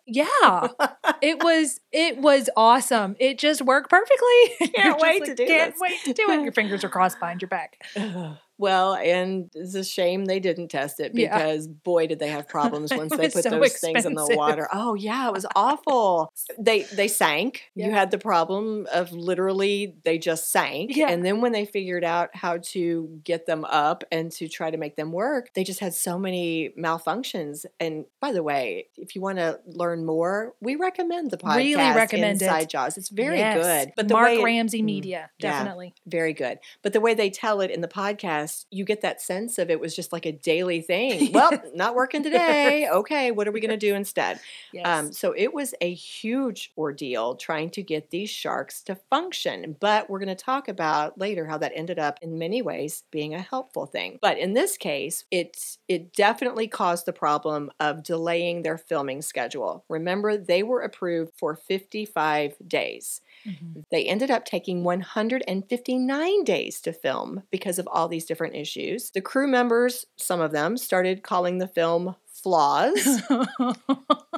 yeah, 0.07 0.67
it 1.21 1.43
was 1.43 1.79
it 1.91 2.17
was 2.17 2.49
awesome. 2.57 3.15
It 3.19 3.37
just 3.37 3.61
worked 3.61 3.89
perfectly. 3.89 4.71
Just 4.75 4.99
wait 4.99 5.25
to 5.25 5.35
do 5.35 5.45
Can't 5.45 5.73
this." 5.73 5.81
wait 5.81 6.03
to 6.05 6.13
do 6.13 6.29
it. 6.31 6.43
Your 6.43 6.51
fingers 6.51 6.83
are 6.83 6.89
crossed 6.89 7.19
behind 7.19 7.41
your 7.41 7.49
back. 7.49 7.77
Well, 8.61 8.93
and 8.95 9.49
it's 9.55 9.73
a 9.75 9.83
shame 9.83 10.25
they 10.25 10.39
didn't 10.39 10.67
test 10.69 10.99
it 10.99 11.11
Yeah. 11.15 11.35
because 11.37 11.67
boy, 11.67 12.05
did 12.07 12.19
they 12.19 12.29
have 12.29 12.47
problems 12.57 12.93
once 12.95 13.11
they 13.17 13.27
put 13.29 13.43
so 13.43 13.49
those 13.49 13.73
things 13.77 14.05
in 14.05 14.13
the 14.13 14.27
water. 14.37 14.69
Oh 14.71 14.93
yeah, 14.93 15.27
it 15.27 15.33
was 15.33 15.45
awful. 15.55 16.31
they 16.59 16.83
they 16.83 17.07
sank. 17.07 17.63
You 17.75 17.89
had 17.91 18.11
the 18.11 18.19
problem 18.19 18.87
of 18.93 19.11
literally 19.11 19.95
they 20.05 20.17
just 20.19 20.51
sank. 20.51 20.95
Yeah. 20.95 21.09
And 21.09 21.25
then 21.25 21.41
when 21.41 21.51
they 21.51 21.65
figured 21.65 22.03
out 22.03 22.29
how 22.35 22.59
to 22.73 23.19
get 23.23 23.47
them 23.47 23.65
up 23.65 24.03
and 24.11 24.31
to 24.33 24.47
try 24.47 24.69
to 24.69 24.77
make 24.77 24.95
them 24.95 25.11
work, 25.11 25.49
they 25.55 25.63
just 25.63 25.79
had 25.79 25.93
so 25.93 26.19
many 26.19 26.69
malfunctions. 26.77 27.65
And 27.79 28.05
by 28.19 28.31
the 28.31 28.43
way, 28.43 28.87
if 28.95 29.15
you 29.15 29.21
want 29.21 29.39
to 29.39 29.59
learn 29.65 30.05
more, 30.05 30.53
we 30.61 30.75
recommend 30.75 31.31
the 31.31 31.37
podcast 31.37 31.55
Really 31.57 31.95
recommend 31.95 32.41
it. 32.41 32.45
Inside 32.45 32.69
Jaws. 32.69 32.97
It's 32.97 33.09
very 33.09 33.37
Yes. 33.39 33.57
good. 33.63 33.93
But 33.95 34.07
the 34.07 34.13
Mark 34.13 34.27
way 34.27 34.39
it- 34.39 34.43
Ramsey 34.43 34.81
Mm, 34.81 34.85
Media, 34.85 35.29
yeah. 35.39 35.51
definitely. 35.51 35.93
very 36.05 36.33
good. 36.33 36.59
But 36.83 36.93
the 36.93 37.01
way 37.01 37.13
they 37.15 37.29
tell 37.31 37.61
it 37.61 37.71
in 37.71 37.81
the 37.81 37.87
podcast, 37.87 38.50
you 38.71 38.85
get 38.85 39.01
that 39.01 39.21
sense 39.21 39.57
of 39.57 39.69
it 39.69 39.79
was 39.79 39.95
just 39.95 40.11
like 40.11 40.25
a 40.25 40.31
daily 40.31 40.81
thing. 40.81 41.31
Well, 41.41 41.51
not 41.73 41.95
working 41.95 42.23
today. 42.23 42.87
Okay, 42.91 43.31
what 43.31 43.47
are 43.47 43.51
we 43.51 43.61
going 43.61 43.71
to 43.71 43.77
do 43.77 43.95
instead? 43.95 44.39
Yes. 44.73 44.85
Um, 44.85 45.11
so 45.11 45.33
it 45.35 45.53
was 45.53 45.73
a 45.81 45.93
huge 45.93 46.71
ordeal 46.77 47.35
trying 47.35 47.69
to 47.71 47.81
get 47.81 48.11
these 48.11 48.29
sharks 48.29 48.81
to 48.83 48.95
function. 48.95 49.77
But 49.79 50.09
we're 50.09 50.19
going 50.19 50.35
to 50.35 50.35
talk 50.35 50.67
about 50.67 51.17
later 51.17 51.45
how 51.45 51.57
that 51.59 51.71
ended 51.73 51.99
up 51.99 52.19
in 52.21 52.37
many 52.37 52.61
ways 52.61 53.03
being 53.11 53.33
a 53.33 53.41
helpful 53.41 53.85
thing. 53.85 54.19
But 54.21 54.37
in 54.37 54.53
this 54.53 54.77
case, 54.77 55.23
it 55.31 55.77
it 55.87 56.13
definitely 56.13 56.67
caused 56.67 57.05
the 57.05 57.13
problem 57.13 57.71
of 57.79 58.03
delaying 58.03 58.61
their 58.61 58.77
filming 58.77 59.21
schedule. 59.21 59.85
Remember, 59.89 60.37
they 60.37 60.63
were 60.63 60.81
approved 60.81 61.31
for 61.37 61.55
55 61.55 62.55
days. 62.67 63.21
Mhm. 63.47 63.83
They 63.91 64.05
ended 64.05 64.29
up 64.31 64.45
taking 64.45 64.83
159 64.83 66.43
days 66.43 66.79
to 66.81 66.93
film 66.93 67.43
because 67.51 67.79
of 67.79 67.87
all 67.91 68.07
these 68.07 68.25
different 68.25 68.55
issues. 68.55 69.11
The 69.11 69.21
crew 69.21 69.47
members, 69.47 70.05
some 70.17 70.41
of 70.41 70.51
them, 70.51 70.77
started 70.77 71.23
calling 71.23 71.57
the 71.57 71.67
film 71.67 72.15
flaws. 72.27 73.21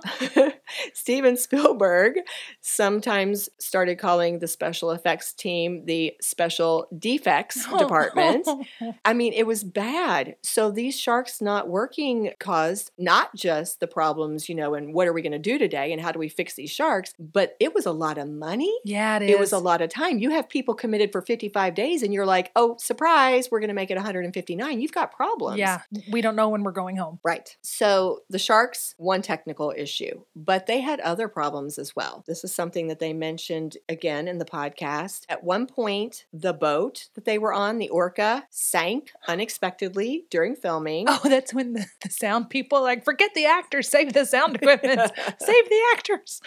Steven 1.04 1.36
Spielberg 1.36 2.20
sometimes 2.62 3.50
started 3.60 4.00
calling 4.00 4.40
the 4.40 4.48
special 4.48 4.92
effects 4.92 5.34
team 5.34 5.84
the 5.86 6.14
special 6.22 6.88
defects 6.98 7.66
department. 7.78 8.48
I 9.04 9.12
mean, 9.12 9.34
it 9.34 9.46
was 9.46 9.66
bad. 9.66 10.38
So 10.44 10.72
these 10.72 10.98
sharks 10.98 11.42
not 11.42 11.68
working 11.68 12.32
caused 12.40 12.92
not 12.98 13.36
just 13.36 13.82
the 13.82 13.88
problems, 13.88 14.48
you 14.48 14.56
know, 14.56 14.76
and 14.76 14.94
what 14.94 15.06
are 15.06 15.12
we 15.12 15.22
going 15.22 15.34
to 15.34 15.40
do 15.40 15.58
today 15.58 15.92
and 15.92 16.02
how 16.02 16.14
do 16.14 16.20
we 16.20 16.30
fix 16.30 16.54
these 16.54 16.72
sharks, 16.72 17.14
but 17.20 17.58
it 17.60 17.76
was 17.76 17.86
a 17.86 17.92
lot 17.92 18.18
of 18.18 18.30
money. 18.30 18.74
yeah, 18.86 19.18
it 19.18 19.24
is. 19.24 19.32
It 19.32 19.40
was 19.40 19.52
a 19.52 19.60
lot 19.60 19.82
of 19.82 19.90
time. 19.90 20.20
You 20.20 20.30
have 20.30 20.48
people 20.48 20.74
committed 20.74 21.12
for 21.12 21.22
55 21.22 21.76
days 21.76 22.02
and 22.02 22.14
you're 22.14 22.26
like, 22.26 22.50
oh, 22.56 22.78
surprise, 22.80 23.50
we're 23.52 23.60
going 23.60 23.68
to 23.68 23.74
make 23.74 23.92
it 23.92 23.96
159. 23.96 24.80
You've 24.80 24.94
got 24.94 25.12
problems. 25.12 25.58
Yeah, 25.58 25.82
we 26.10 26.22
don't 26.22 26.38
know 26.38 26.48
when 26.48 26.64
we're 26.64 26.72
going 26.72 26.96
home. 26.96 27.20
Right. 27.26 27.58
So 27.62 28.22
the 28.30 28.40
Sharks, 28.40 28.96
one 28.98 29.22
technical 29.22 29.74
issue, 29.76 30.22
but 30.34 30.66
they 30.66 30.80
had 30.80 30.93
other 31.00 31.28
problems 31.28 31.78
as 31.78 31.96
well. 31.96 32.24
This 32.28 32.44
is 32.44 32.54
something 32.54 32.88
that 32.88 33.00
they 33.00 33.14
mentioned 33.14 33.78
again 33.90 34.28
in 34.28 34.38
the 34.38 34.46
podcast. 34.46 35.26
At 35.30 35.44
one 35.44 35.66
point, 35.68 36.26
the 36.34 36.54
boat 36.54 37.10
that 37.16 37.26
they 37.26 37.38
were 37.38 37.54
on, 37.54 37.78
the 37.78 37.90
Orca, 37.90 38.46
sank 38.50 39.12
unexpectedly 39.28 40.26
during 40.30 40.56
filming. 40.56 41.06
Oh, 41.08 41.20
that's 41.24 41.54
when 41.54 41.74
the, 41.74 41.86
the 42.02 42.10
sound 42.10 42.50
people 42.50 42.82
like 42.82 43.04
forget 43.06 43.34
the 43.36 43.46
actors, 43.46 43.88
save 43.90 44.14
the 44.14 44.26
sound 44.26 44.56
equipment, 44.62 45.00
save 45.40 45.70
the 45.70 45.82
actors. 45.96 46.42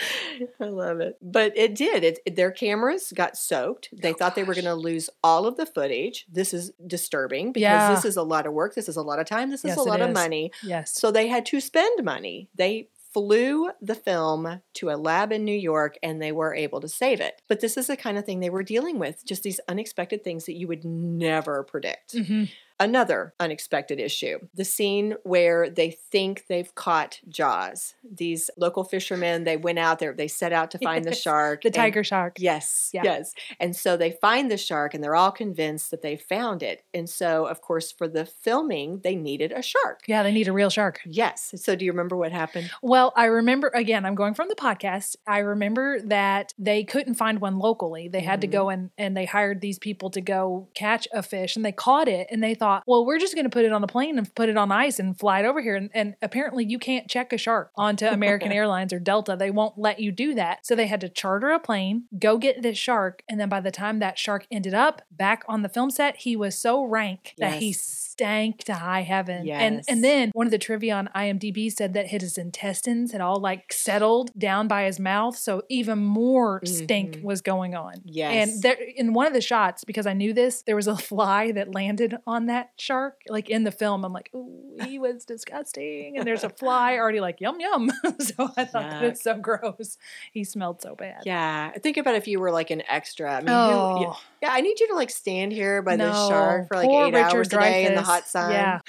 I 0.60 0.64
love 0.64 1.00
it. 1.00 1.16
But 1.22 1.52
it 1.56 1.74
did. 1.74 2.04
It, 2.04 2.18
it- 2.24 2.36
their 2.36 2.50
cameras 2.50 3.12
got 3.14 3.36
soaked. 3.36 3.88
They 3.92 4.12
Oh, 4.12 4.14
thought 4.14 4.34
they 4.34 4.44
were 4.44 4.54
going 4.54 4.64
to 4.66 4.74
lose 4.74 5.08
all 5.24 5.46
of 5.46 5.56
the 5.56 5.64
footage. 5.66 6.26
This 6.30 6.52
is 6.52 6.72
disturbing 6.86 7.52
because 7.52 7.62
Yeah. 7.62 7.94
this 7.94 8.04
is 8.04 8.16
a 8.16 8.22
lot 8.22 8.46
of 8.46 8.52
work. 8.52 8.74
This 8.74 8.88
is 8.88 8.96
a 8.96 9.02
lot 9.02 9.18
of 9.18 9.26
time. 9.26 9.50
This 9.50 9.64
is 9.64 9.68
Yes, 9.70 9.78
a 9.78 9.82
lot 9.82 10.00
of 10.02 10.10
is. 10.10 10.14
money. 10.14 10.50
Yes. 10.62 10.92
So 10.92 11.10
they 11.10 11.28
had 11.28 11.46
to 11.46 11.60
spend 11.60 12.04
money. 12.04 12.48
They 12.54 12.88
flew 13.16 13.70
the 13.80 13.94
film 13.94 14.60
to 14.74 14.90
a 14.90 14.96
lab 14.98 15.32
in 15.32 15.42
New 15.42 15.56
York 15.56 15.96
and 16.02 16.20
they 16.20 16.32
were 16.32 16.54
able 16.54 16.80
to 16.82 16.88
save 16.88 17.18
it. 17.18 17.40
But 17.48 17.60
this 17.60 17.78
is 17.78 17.86
the 17.86 17.96
kind 17.96 18.18
of 18.18 18.26
thing 18.26 18.40
they 18.40 18.50
were 18.50 18.62
dealing 18.62 18.98
with, 18.98 19.24
just 19.24 19.42
these 19.42 19.58
unexpected 19.68 20.22
things 20.22 20.44
that 20.44 20.52
you 20.56 20.68
would 20.68 20.84
never 20.84 21.64
predict. 21.64 22.12
Mhm. 22.14 22.50
Another 22.78 23.32
unexpected 23.40 23.98
issue 23.98 24.38
the 24.54 24.64
scene 24.64 25.14
where 25.22 25.70
they 25.70 25.90
think 25.90 26.44
they've 26.48 26.74
caught 26.74 27.20
Jaws. 27.28 27.94
These 28.04 28.50
local 28.58 28.84
fishermen, 28.84 29.44
they 29.44 29.56
went 29.56 29.78
out 29.78 29.98
there, 29.98 30.12
they 30.12 30.28
set 30.28 30.52
out 30.52 30.70
to 30.72 30.78
find 30.78 31.04
the 31.04 31.14
shark. 31.14 31.62
The 31.62 31.68
and- 31.68 31.74
tiger 31.74 32.04
shark. 32.04 32.36
Yes, 32.38 32.90
Yeah. 32.92 33.02
yes. 33.04 33.32
And 33.58 33.74
so 33.74 33.96
they 33.96 34.10
find 34.10 34.50
the 34.50 34.58
shark 34.58 34.92
and 34.92 35.02
they're 35.02 35.14
all 35.16 35.30
convinced 35.32 35.90
that 35.90 36.02
they 36.02 36.16
found 36.16 36.62
it. 36.62 36.84
And 36.92 37.08
so, 37.08 37.46
of 37.46 37.62
course, 37.62 37.90
for 37.92 38.08
the 38.08 38.26
filming, 38.26 39.00
they 39.02 39.16
needed 39.16 39.52
a 39.52 39.62
shark. 39.62 40.02
Yeah, 40.06 40.22
they 40.22 40.32
need 40.32 40.48
a 40.48 40.52
real 40.52 40.70
shark. 40.70 41.00
Yes. 41.06 41.54
So, 41.56 41.76
do 41.76 41.84
you 41.84 41.92
remember 41.92 42.16
what 42.16 42.32
happened? 42.32 42.70
Well, 42.82 43.12
I 43.16 43.24
remember 43.26 43.68
again, 43.74 44.04
I'm 44.04 44.14
going 44.14 44.34
from 44.34 44.48
the 44.48 44.54
podcast. 44.54 45.16
I 45.26 45.38
remember 45.38 45.98
that 46.02 46.52
they 46.58 46.84
couldn't 46.84 47.14
find 47.14 47.40
one 47.40 47.58
locally. 47.58 48.08
They 48.08 48.20
had 48.20 48.42
to 48.42 48.46
Mhm. 48.48 48.52
go 48.52 48.68
and 48.68 48.90
and 48.98 49.16
they 49.16 49.24
hired 49.24 49.60
these 49.62 49.78
people 49.78 50.10
to 50.10 50.20
go 50.20 50.68
catch 50.74 51.08
a 51.12 51.22
fish 51.22 51.56
and 51.56 51.64
they 51.64 51.72
caught 51.72 52.08
it 52.08 52.26
and 52.30 52.42
they 52.42 52.54
thought, 52.54 52.65
well, 52.86 53.04
we're 53.06 53.18
just 53.18 53.34
going 53.34 53.44
to 53.44 53.50
put 53.50 53.64
it 53.64 53.72
on 53.72 53.82
a 53.82 53.86
plane 53.86 54.18
and 54.18 54.32
put 54.34 54.48
it 54.48 54.56
on 54.56 54.70
ice 54.72 54.98
and 54.98 55.18
fly 55.18 55.40
it 55.40 55.46
over 55.46 55.60
here. 55.60 55.76
And, 55.76 55.90
and 55.94 56.14
apparently, 56.22 56.64
you 56.64 56.78
can't 56.78 57.08
check 57.08 57.32
a 57.32 57.38
shark 57.38 57.70
onto 57.76 58.06
American 58.18 58.52
Airlines 58.52 58.92
or 58.92 58.98
Delta. 58.98 59.36
They 59.36 59.50
won't 59.50 59.78
let 59.78 60.00
you 60.00 60.12
do 60.12 60.34
that. 60.34 60.66
So 60.66 60.74
they 60.74 60.86
had 60.86 61.00
to 61.02 61.08
charter 61.08 61.50
a 61.50 61.58
plane, 61.58 62.04
go 62.18 62.38
get 62.38 62.62
this 62.62 62.78
shark, 62.78 63.22
and 63.28 63.40
then 63.40 63.48
by 63.48 63.60
the 63.60 63.70
time 63.70 63.98
that 64.00 64.18
shark 64.18 64.46
ended 64.50 64.74
up 64.74 65.02
back 65.10 65.44
on 65.48 65.62
the 65.62 65.68
film 65.68 65.90
set, 65.90 66.16
he 66.16 66.36
was 66.36 66.58
so 66.58 66.84
rank 66.84 67.34
that 67.38 67.54
he 67.54 67.72
stank 67.72 68.64
to 68.64 68.74
high 68.74 69.02
heaven. 69.02 69.36
And 69.38 69.46
Yes. 69.46 69.60
and 69.88 69.96
and 69.96 70.04
then 70.04 70.30
one 70.34 70.46
of 70.46 70.50
the 70.50 70.58
trivia 70.58 70.94
on 70.94 71.08
IMDb 71.14 71.70
said 71.70 71.94
that 71.94 72.08
his 72.08 72.36
intestines 72.38 73.12
had 73.12 73.20
all 73.20 73.40
like 73.40 73.72
settled 73.72 74.30
down 74.38 74.68
by 74.68 74.84
his 74.84 74.98
mouth, 75.00 75.36
so 75.36 75.62
even 75.68 75.98
more 75.98 76.60
stink 76.64 77.16
Mhm. 77.18 77.22
was 77.22 77.40
going 77.42 77.74
on. 77.74 77.94
Yes. 78.04 78.50
And 78.54 78.62
there 78.62 78.76
in 78.96 79.12
one 79.12 79.26
of 79.26 79.32
the 79.32 79.40
shots, 79.40 79.84
because 79.84 80.06
I 80.06 80.12
knew 80.14 80.32
this, 80.32 80.62
there 80.62 80.76
was 80.76 80.86
a 80.86 80.96
fly 81.10 81.52
that 81.52 81.74
landed 81.74 82.16
on 82.26 82.46
that 82.46 82.55
shark. 82.76 83.20
Like 83.28 83.48
in 83.48 83.64
the 83.64 83.70
film, 83.70 84.04
I'm 84.04 84.12
like, 84.12 84.30
ooh, 84.34 84.76
he 84.84 84.98
was 84.98 85.24
disgusting. 85.24 86.16
And 86.16 86.26
there's 86.26 86.44
a 86.44 86.50
fly 86.50 86.96
already 86.96 87.20
like 87.20 87.40
yum 87.40 87.60
yum. 87.60 87.90
so 88.18 88.50
I 88.56 88.64
thought 88.64 88.90
that 88.90 89.02
was 89.02 89.20
so 89.20 89.34
gross. 89.38 89.98
He 90.32 90.44
smelled 90.44 90.82
so 90.82 90.94
bad. 90.94 91.22
Yeah. 91.24 91.70
Think 91.72 91.96
about 91.96 92.14
if 92.14 92.26
you 92.28 92.40
were 92.40 92.50
like 92.50 92.70
an 92.70 92.82
extra. 92.88 93.32
I 93.34 93.40
mean, 93.40 93.48
Oh, 93.50 94.00
you- 94.00 94.12
yeah, 94.42 94.50
I 94.52 94.60
need 94.60 94.78
you 94.78 94.88
to 94.88 94.94
like 94.94 95.10
stand 95.10 95.52
here 95.52 95.82
by 95.82 95.96
this 95.96 96.12
No. 96.12 96.28
shark 96.28 96.68
for 96.68 96.76
like 96.76 96.88
Poor 96.88 97.06
eight 97.06 97.14
Richard 97.14 97.36
hours 97.36 97.46
a 97.48 97.50
day 97.50 97.86
in 97.86 97.94
the 97.94 98.02
hot 98.02 98.28
sun. 98.28 98.52
Yeah. 98.52 98.80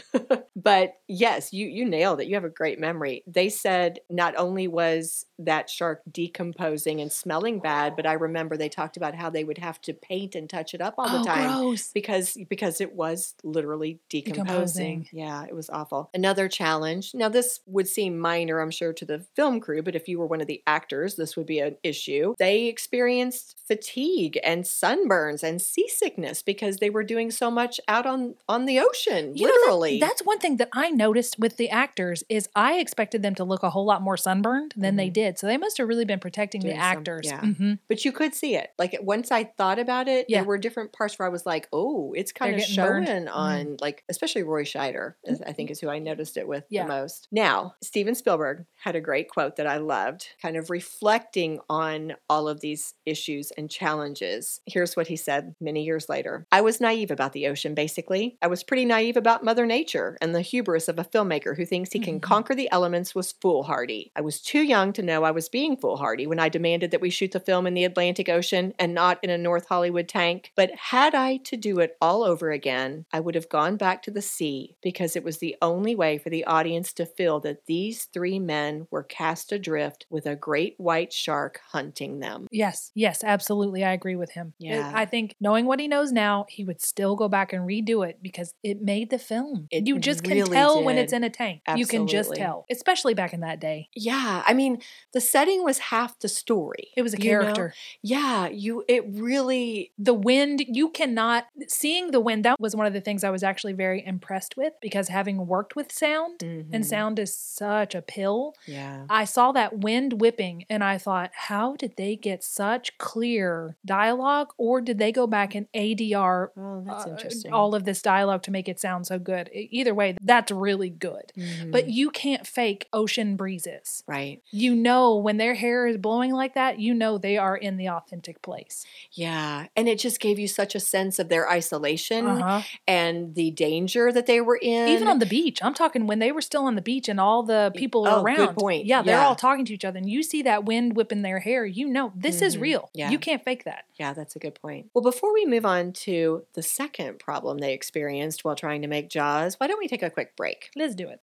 but 0.55 0.97
yes, 1.07 1.53
you 1.53 1.67
you 1.67 1.85
nailed 1.85 2.19
it. 2.21 2.27
You 2.27 2.35
have 2.35 2.43
a 2.43 2.49
great 2.49 2.79
memory. 2.79 3.23
They 3.25 3.49
said 3.49 3.99
not 4.09 4.35
only 4.37 4.67
was 4.67 5.25
that 5.39 5.69
shark 5.69 6.01
decomposing 6.11 6.99
and 6.99 7.11
smelling 7.11 7.59
bad, 7.59 7.95
but 7.95 8.05
I 8.05 8.13
remember 8.13 8.57
they 8.57 8.69
talked 8.69 8.97
about 8.97 9.15
how 9.15 9.29
they 9.29 9.43
would 9.43 9.57
have 9.59 9.79
to 9.81 9.93
paint 9.93 10.35
and 10.35 10.49
touch 10.49 10.73
it 10.73 10.81
up 10.81 10.95
all 10.97 11.09
the 11.09 11.19
oh, 11.19 11.23
time. 11.23 11.47
gross. 11.61 11.91
because 11.93 12.37
because 12.49 12.81
it 12.81 12.93
was 12.93 13.35
literally 13.57 13.99
decomposing. 14.09 14.45
Decomposing. 14.45 15.09
Yeah, 15.11 15.45
it 15.45 15.55
was 15.55 15.69
awful. 15.69 16.09
Another 16.13 16.47
challenge. 16.47 17.11
Now 17.13 17.29
this 17.29 17.59
would 17.65 17.87
seem 17.87 18.19
minor, 18.19 18.59
I'm 18.59 18.71
sure, 18.71 18.93
to 18.93 19.05
the 19.05 19.19
film 19.35 19.59
crew, 19.59 19.81
but 19.81 19.95
if 19.95 20.07
you 20.07 20.19
were 20.19 20.27
one 20.27 20.41
of 20.41 20.47
the 20.47 20.61
actors, 20.67 21.15
this 21.15 21.35
would 21.35 21.45
be 21.47 21.59
an 21.59 21.75
issue. 21.83 22.35
They 22.37 22.65
experienced 22.65 23.55
fatigue 23.67 24.39
and 24.43 24.63
sunburns 24.63 25.43
and 25.43 25.61
seasickness 25.61 26.41
because 26.41 26.77
they 26.77 26.89
were 26.89 27.03
doing 27.03 27.31
so 27.31 27.51
much 27.51 27.79
out 27.87 28.05
on 28.05 28.35
on 28.47 28.65
the 28.65 28.79
ocean, 28.79 29.35
You 29.35 29.47
know, 29.47 29.53
that- 29.53 29.59
literally. 29.61 29.99
that's 29.99 30.21
one 30.23 30.39
thing 30.39 30.57
that 30.57 30.69
I 30.73 30.89
noticed 30.89 31.37
with 31.39 31.57
the 31.57 31.69
actors 31.69 32.23
is 32.29 32.47
I 32.55 32.79
expected 32.79 33.21
them 33.23 33.35
to 33.35 33.43
look 33.43 33.63
a 33.63 33.69
whole 33.71 33.85
lot 33.85 34.01
more 34.01 34.17
sunburned 34.17 34.73
than 34.77 34.95
they 34.95 35.09
Mhm. 35.09 35.13
did. 35.13 35.39
So 35.39 35.47
they 35.47 35.57
must 35.57 35.77
have 35.79 35.87
really 35.87 36.05
been 36.05 36.19
protecting 36.19 36.61
Doing 36.61 36.75
the 36.75 36.81
some- 36.81 36.97
actors. 36.97 37.25
yeah. 37.25 37.41
Mhm. 37.41 37.79
but 37.89 38.05
you 38.05 38.11
could 38.11 38.33
see 38.35 38.55
it. 38.55 38.71
Like 38.77 38.97
once 39.01 39.31
I 39.31 39.43
thought 39.45 39.79
about 39.79 40.07
it, 40.07 40.25
Yeah. 40.29 40.39
there 40.39 40.45
were 40.47 40.57
different 40.57 40.91
parts 40.93 41.17
where 41.19 41.27
I 41.27 41.31
was 41.31 41.45
like, 41.45 41.67
"Oh, 41.73 42.13
it's 42.15 42.31
kind 42.31 42.53
of 42.53 42.59
getting 42.59 42.75
showing 42.75 43.05
burned. 43.05 43.29
on 43.29 43.46
like, 43.81 44.03
especially 44.09 44.43
Roy 44.43 44.63
Scheider. 44.63 45.13
I 45.45 45.53
think 45.53 45.71
is 45.71 45.79
who 45.79 45.89
I 45.89 45.99
noticed 45.99 46.37
it 46.37 46.47
with 46.47 46.65
Yeah. 46.69 46.83
the 46.83 46.89
most." 46.89 47.27
Now, 47.31 47.75
Steven 47.83 48.15
Spielberg 48.15 48.65
had 48.83 48.95
a 48.95 49.01
great 49.01 49.29
quote 49.29 49.55
that 49.57 49.67
I 49.67 49.77
loved, 49.77 50.27
kind 50.41 50.55
of 50.57 50.69
reflecting 50.69 51.59
on 51.69 52.15
all 52.29 52.47
of 52.47 52.61
these 52.61 52.93
issues 53.05 53.51
and 53.51 53.69
challenges. 53.69 54.61
Here's 54.65 54.95
what 54.95 55.07
he 55.07 55.15
said 55.15 55.55
many 55.59 55.83
years 55.83 56.09
later: 56.09 56.45
"I 56.51 56.61
was 56.61 56.79
naive 56.81 57.11
about 57.11 57.33
the 57.33 57.47
ocean. 57.47 57.73
Basically, 57.73 58.37
I 58.41 58.47
was 58.47 58.63
pretty 58.63 58.85
naive 58.85 59.17
about 59.17 59.43
Mother 59.43 59.65
Nature 59.65 60.17
and 60.21 60.33
the 60.33 60.41
hubris 60.41 60.87
of 60.87 60.99
a 60.99 61.03
filmmaker 61.03 61.55
who 61.57 61.65
thinks 61.65 61.91
he 61.93 61.99
can 61.99 62.19
Mhm. 62.19 62.23
conquer 62.23 62.55
the 62.55 62.69
elements 62.71 63.13
was 63.15 63.31
foolhardy. 63.31 64.11
I 64.15 64.21
was 64.21 64.41
too 64.41 64.61
young 64.61 64.93
to 64.93 65.01
know 65.01 65.23
I 65.23 65.31
was 65.31 65.49
being 65.49 65.77
foolhardy 65.77 66.27
when 66.27 66.39
I 66.39 66.49
demanded 66.49 66.91
that 66.91 67.01
we 67.01 67.09
shoot 67.09 67.31
the 67.31 67.39
film 67.39 67.67
in 67.67 67.73
the 67.73 67.83
Atlantic 67.85 68.29
Ocean 68.29 68.73
and 68.79 68.93
not 68.93 69.23
in 69.23 69.29
a 69.29 69.37
North 69.37 69.67
Hollywood 69.67 70.07
tank. 70.07 70.51
But 70.55 70.71
had 70.75 71.15
I 71.15 71.37
to 71.37 71.57
do 71.57 71.79
it 71.79 71.97
all 72.01 72.23
over 72.23 72.51
again, 72.51 73.05
I 73.11 73.19
would 73.19 73.35
have 73.37 73.49
gone 73.49 73.77
back 73.77 74.03
to 74.03 74.11
the 74.11 74.21
sea 74.21 74.75
because 74.83 75.15
it 75.15 75.23
was 75.23 75.37
the 75.37 75.55
only 75.61 75.95
way 75.95 76.17
for 76.17 76.29
the 76.29 76.43
audience 76.45 76.93
to 76.93 77.05
feel 77.05 77.39
that 77.41 77.65
these 77.65 78.05
three 78.05 78.39
men 78.39 78.87
were 78.91 79.03
cast 79.03 79.51
adrift 79.51 80.05
with 80.09 80.25
a 80.25 80.35
great 80.35 80.75
white 80.77 81.13
shark 81.13 81.59
hunting 81.71 82.19
them. 82.19 82.47
Yes, 82.51 82.91
yes, 82.95 83.23
absolutely. 83.23 83.83
I 83.83 83.93
agree 83.93 84.15
with 84.15 84.31
him. 84.31 84.53
Yeah. 84.59 84.91
I 84.93 85.05
think 85.05 85.35
knowing 85.39 85.65
what 85.65 85.79
he 85.79 85.87
knows 85.87 86.11
now, 86.11 86.45
he 86.49 86.63
would 86.63 86.81
still 86.81 87.15
go 87.15 87.27
back 87.27 87.53
and 87.53 87.67
redo 87.67 88.07
it 88.07 88.19
because 88.21 88.53
it 88.63 88.81
made 88.81 89.09
the 89.09 89.19
film. 89.19 89.67
It 89.71 89.87
you 89.87 89.99
just 89.99 90.23
can 90.23 90.33
really 90.33 90.51
tell 90.51 90.83
when 90.83 90.97
it's 90.97 91.13
in 91.13 91.23
a 91.23 91.29
tank. 91.29 91.61
You 91.75 91.85
can 91.85 92.07
just 92.07 92.35
tell, 92.35 92.65
especially 92.69 93.13
back 93.13 93.33
in 93.33 93.41
that 93.41 93.59
day. 93.59 93.89
Yeah, 93.95 94.43
I 94.45 94.53
mean, 94.53 94.81
the 95.13 95.21
setting 95.21 95.63
was 95.63 95.77
half 95.79 96.19
the 96.19 96.27
story. 96.27 96.89
It 96.95 97.01
was 97.01 97.13
a 97.13 97.21
you 97.21 97.31
know? 97.31 97.41
character. 97.41 97.73
Yeah, 98.01 98.47
you 98.47 98.83
it 98.87 99.05
really 99.07 99.91
The 99.97 100.13
wind, 100.13 100.63
you 100.67 100.89
cannot, 100.89 101.45
seeing 101.67 102.11
the 102.11 102.19
wind, 102.19 102.45
that 102.45 102.59
was 102.59 102.75
one 102.75 102.85
of 102.85 102.93
the 102.93 103.01
things 103.01 103.23
I 103.23 103.26
was 103.29 103.43
actually 103.43 103.73
very 103.73 104.05
impressed 104.05 104.55
with 104.57 104.73
because 104.81 105.07
having 105.09 105.47
worked 105.47 105.75
with 105.75 105.91
sound, 105.91 106.39
Mhm. 106.39 106.69
and 106.73 106.85
sound 106.85 107.19
is 107.19 107.35
such 107.35 107.95
a 107.95 108.01
pill. 108.01 108.55
Yeah. 108.65 109.05
I 109.09 109.25
saw 109.25 109.51
that 109.53 109.79
wind 109.79 110.21
whipping 110.21 110.65
and 110.69 110.83
I 110.83 110.97
thought, 110.97 111.31
how 111.33 111.75
did 111.75 111.95
they 111.97 112.15
get 112.15 112.43
such 112.43 112.97
clear 112.97 113.75
dialogue 113.85 114.53
or 114.57 114.81
did 114.81 114.97
they 114.99 115.11
go 115.11 115.27
back 115.27 115.55
and 115.55 115.67
ADR 115.73 116.51
Oh, 116.57 116.83
that's 116.85 117.05
uh, 117.05 117.09
interesting. 117.11 117.51
all 117.53 117.73
of 117.75 117.83
this 117.85 118.01
dialogue 118.01 118.43
to 118.43 118.51
make 118.51 118.67
it 118.69 118.79
sound 118.79 119.07
so 119.07 119.17
good? 119.19 119.49
Either 119.53 119.93
way, 119.93 120.15
that's 120.21 120.51
really 120.51 120.89
good. 120.89 121.31
But 121.35 121.85
Mhm. 121.87 121.93
you 121.93 122.09
can't 122.09 122.45
fake 122.45 122.87
ocean 122.93 123.35
breezes. 123.35 124.03
right. 124.07 124.41
You 124.51 124.75
know, 124.75 125.15
when 125.17 125.37
their 125.37 125.53
hair 125.55 125.87
is 125.87 125.97
blowing 125.97 126.31
like 126.33 126.53
that, 126.55 126.79
you 126.79 126.93
know 126.93 127.17
they 127.17 127.37
are 127.37 127.55
in 127.57 127.77
the 127.77 127.89
authentic 127.89 128.41
place. 128.41 128.85
Yeah, 129.13 129.67
and 129.75 129.87
it 129.87 129.99
just 129.99 130.19
gave 130.19 130.37
you 130.39 130.47
such 130.47 130.75
a 130.75 130.79
sense 130.79 131.19
of 131.19 131.29
their 131.29 131.49
isolation 131.49 132.25
Uh-huh. 132.27 132.61
and 132.87 133.16
the 133.25 133.51
danger 133.51 134.11
that 134.11 134.25
they 134.25 134.41
were 134.41 134.57
in. 134.61 134.87
Even 134.89 135.07
on 135.07 135.19
the 135.19 135.25
beach, 135.25 135.59
I'm 135.61 135.73
talking 135.73 136.07
when 136.07 136.19
they 136.19 136.31
were 136.31 136.41
still 136.41 136.65
on 136.65 136.75
the 136.75 136.81
beach 136.81 137.07
and 137.09 137.19
all 137.19 137.43
the 137.43 137.71
people 137.75 138.07
oh, 138.07 138.21
around. 138.21 138.37
good 138.37 138.55
point. 138.55 138.85
Yeah, 138.85 139.01
they're 139.01 139.17
Yeah. 139.17 139.25
all 139.27 139.35
talking 139.35 139.65
to 139.65 139.73
each 139.73 139.85
other, 139.85 139.97
and 139.97 140.09
you 140.09 140.23
see 140.23 140.41
that 140.43 140.65
wind 140.65 140.95
whipping 140.95 141.21
their 141.21 141.39
hair. 141.39 141.65
You 141.65 141.87
know 141.87 142.11
this 142.15 142.41
is 142.41 142.57
Mhm. 142.57 142.61
real. 142.61 142.89
Yeah. 142.93 143.09
You 143.09 143.19
can't 143.19 143.43
fake 143.43 143.63
that. 143.65 143.85
Yeah, 143.99 144.13
that's 144.13 144.35
a 144.35 144.39
good 144.39 144.55
point. 144.55 144.89
Well, 144.93 145.03
before 145.03 145.33
we 145.33 145.45
move 145.45 145.65
on 145.65 145.91
to 145.93 146.45
the 146.53 146.63
second 146.63 147.19
problem 147.19 147.57
they 147.59 147.73
experienced 147.73 148.43
while 148.43 148.55
trying 148.55 148.81
to 148.81 148.87
make 148.87 149.09
Jaws, 149.09 149.55
why 149.59 149.67
don't 149.67 149.79
we 149.79 149.87
take 149.87 150.03
a 150.03 150.09
quick 150.09 150.35
break? 150.35 150.69
Let's 150.75 150.95
do 150.95 151.07
it. 151.09 151.21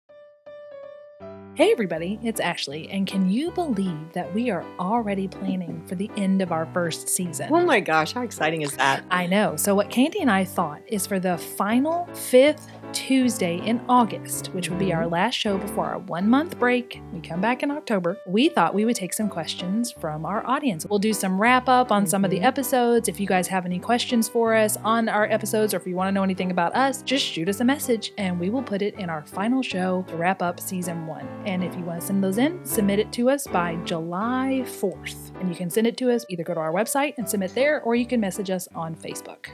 Hey, 1.60 1.74
everybody, 1.74 2.18
it's 2.24 2.40
Ashley, 2.40 2.90
and 2.90 3.06
can 3.06 3.30
you 3.30 3.52
believe 3.52 4.14
that 4.14 4.34
we 4.34 4.50
are 4.50 4.64
already 4.80 5.28
planning 5.28 5.86
for 5.88 5.96
the 5.96 6.10
end 6.16 6.42
of 6.42 6.54
our 6.54 6.66
first 6.68 7.10
season? 7.10 7.50
Oh 7.52 7.66
my 7.66 7.82
gosh, 7.82 8.14
how 8.14 8.22
exciting 8.22 8.62
is 8.62 8.78
that? 8.78 9.04
I 9.12 9.26
know. 9.28 9.58
So, 9.58 9.76
what 9.76 9.90
Candy 9.90 10.22
and 10.22 10.32
I 10.32 10.46
thought 10.46 10.82
is 10.88 11.06
for 11.06 11.20
the 11.20 11.38
final 11.38 12.06
fifth 12.14 12.70
Tuesday 12.94 13.58
in 13.66 13.82
August, 13.90 14.48
which 14.48 14.70
would 14.70 14.80
be 14.80 14.94
our 14.94 15.08
last 15.08 15.36
show 15.36 15.58
before 15.58 15.86
our 15.86 16.00
one 16.00 16.28
month 16.30 16.58
break, 16.60 17.02
we 17.14 17.20
come 17.20 17.42
back 17.42 17.64
in 17.64 17.72
October. 17.72 18.18
We 18.28 18.50
thought 18.50 18.74
we 18.74 18.86
would 18.86 18.96
take 18.96 19.14
some 19.14 19.30
questions 19.30 19.92
from 19.92 20.26
our 20.26 20.46
audience. 20.46 20.86
We'll 20.86 21.00
do 21.00 21.14
some 21.14 21.40
wrap 21.40 21.70
up 21.70 21.92
on 21.92 22.06
some 22.06 22.26
of 22.26 22.32
the 22.32 22.40
Mhm. 22.40 22.46
episodes. 22.46 23.08
If 23.08 23.20
you 23.20 23.28
guys 23.28 23.48
have 23.48 23.66
any 23.66 23.80
questions 23.80 24.28
for 24.28 24.54
us 24.56 24.78
on 24.84 25.10
our 25.10 25.26
episodes, 25.26 25.74
or 25.74 25.78
if 25.78 25.88
you 25.88 25.96
want 25.96 26.08
to 26.08 26.12
know 26.12 26.24
anything 26.24 26.52
about 26.52 26.76
us, 26.76 27.02
just 27.04 27.26
shoot 27.26 27.48
us 27.50 27.60
a 27.60 27.66
message 27.66 28.12
and 28.18 28.40
we 28.40 28.50
will 28.50 28.64
put 28.64 28.82
it 28.82 28.94
in 29.00 29.10
our 29.10 29.24
final 29.24 29.62
show 29.62 30.04
to 30.08 30.16
wrap 30.16 30.42
up 30.42 30.60
season 30.60 31.08
one. 31.08 31.28
And 31.46 31.64
if 31.64 31.76
you 31.76 31.84
want 31.84 32.02
to 32.02 32.08
send 32.08 32.24
those 32.24 32.38
in, 32.38 32.64
submit 32.66 33.00
it 33.00 33.12
to 33.14 33.30
us 33.30 33.48
by 33.48 33.78
July 33.86 34.64
4th. 34.66 35.32
And 35.40 35.50
you 35.50 35.56
can 35.56 35.70
send 35.70 35.88
it 35.88 35.98
to 35.98 36.12
us, 36.12 36.26
either 36.30 36.44
go 36.44 36.54
to 36.54 36.60
our 36.60 36.74
website 36.74 37.14
and 37.18 37.28
submit 37.30 37.54
there, 37.56 37.82
or 37.82 37.96
you 37.96 38.06
can 38.06 38.20
message 38.20 38.50
us 38.50 38.68
on 38.76 38.96
Facebook. 38.96 39.48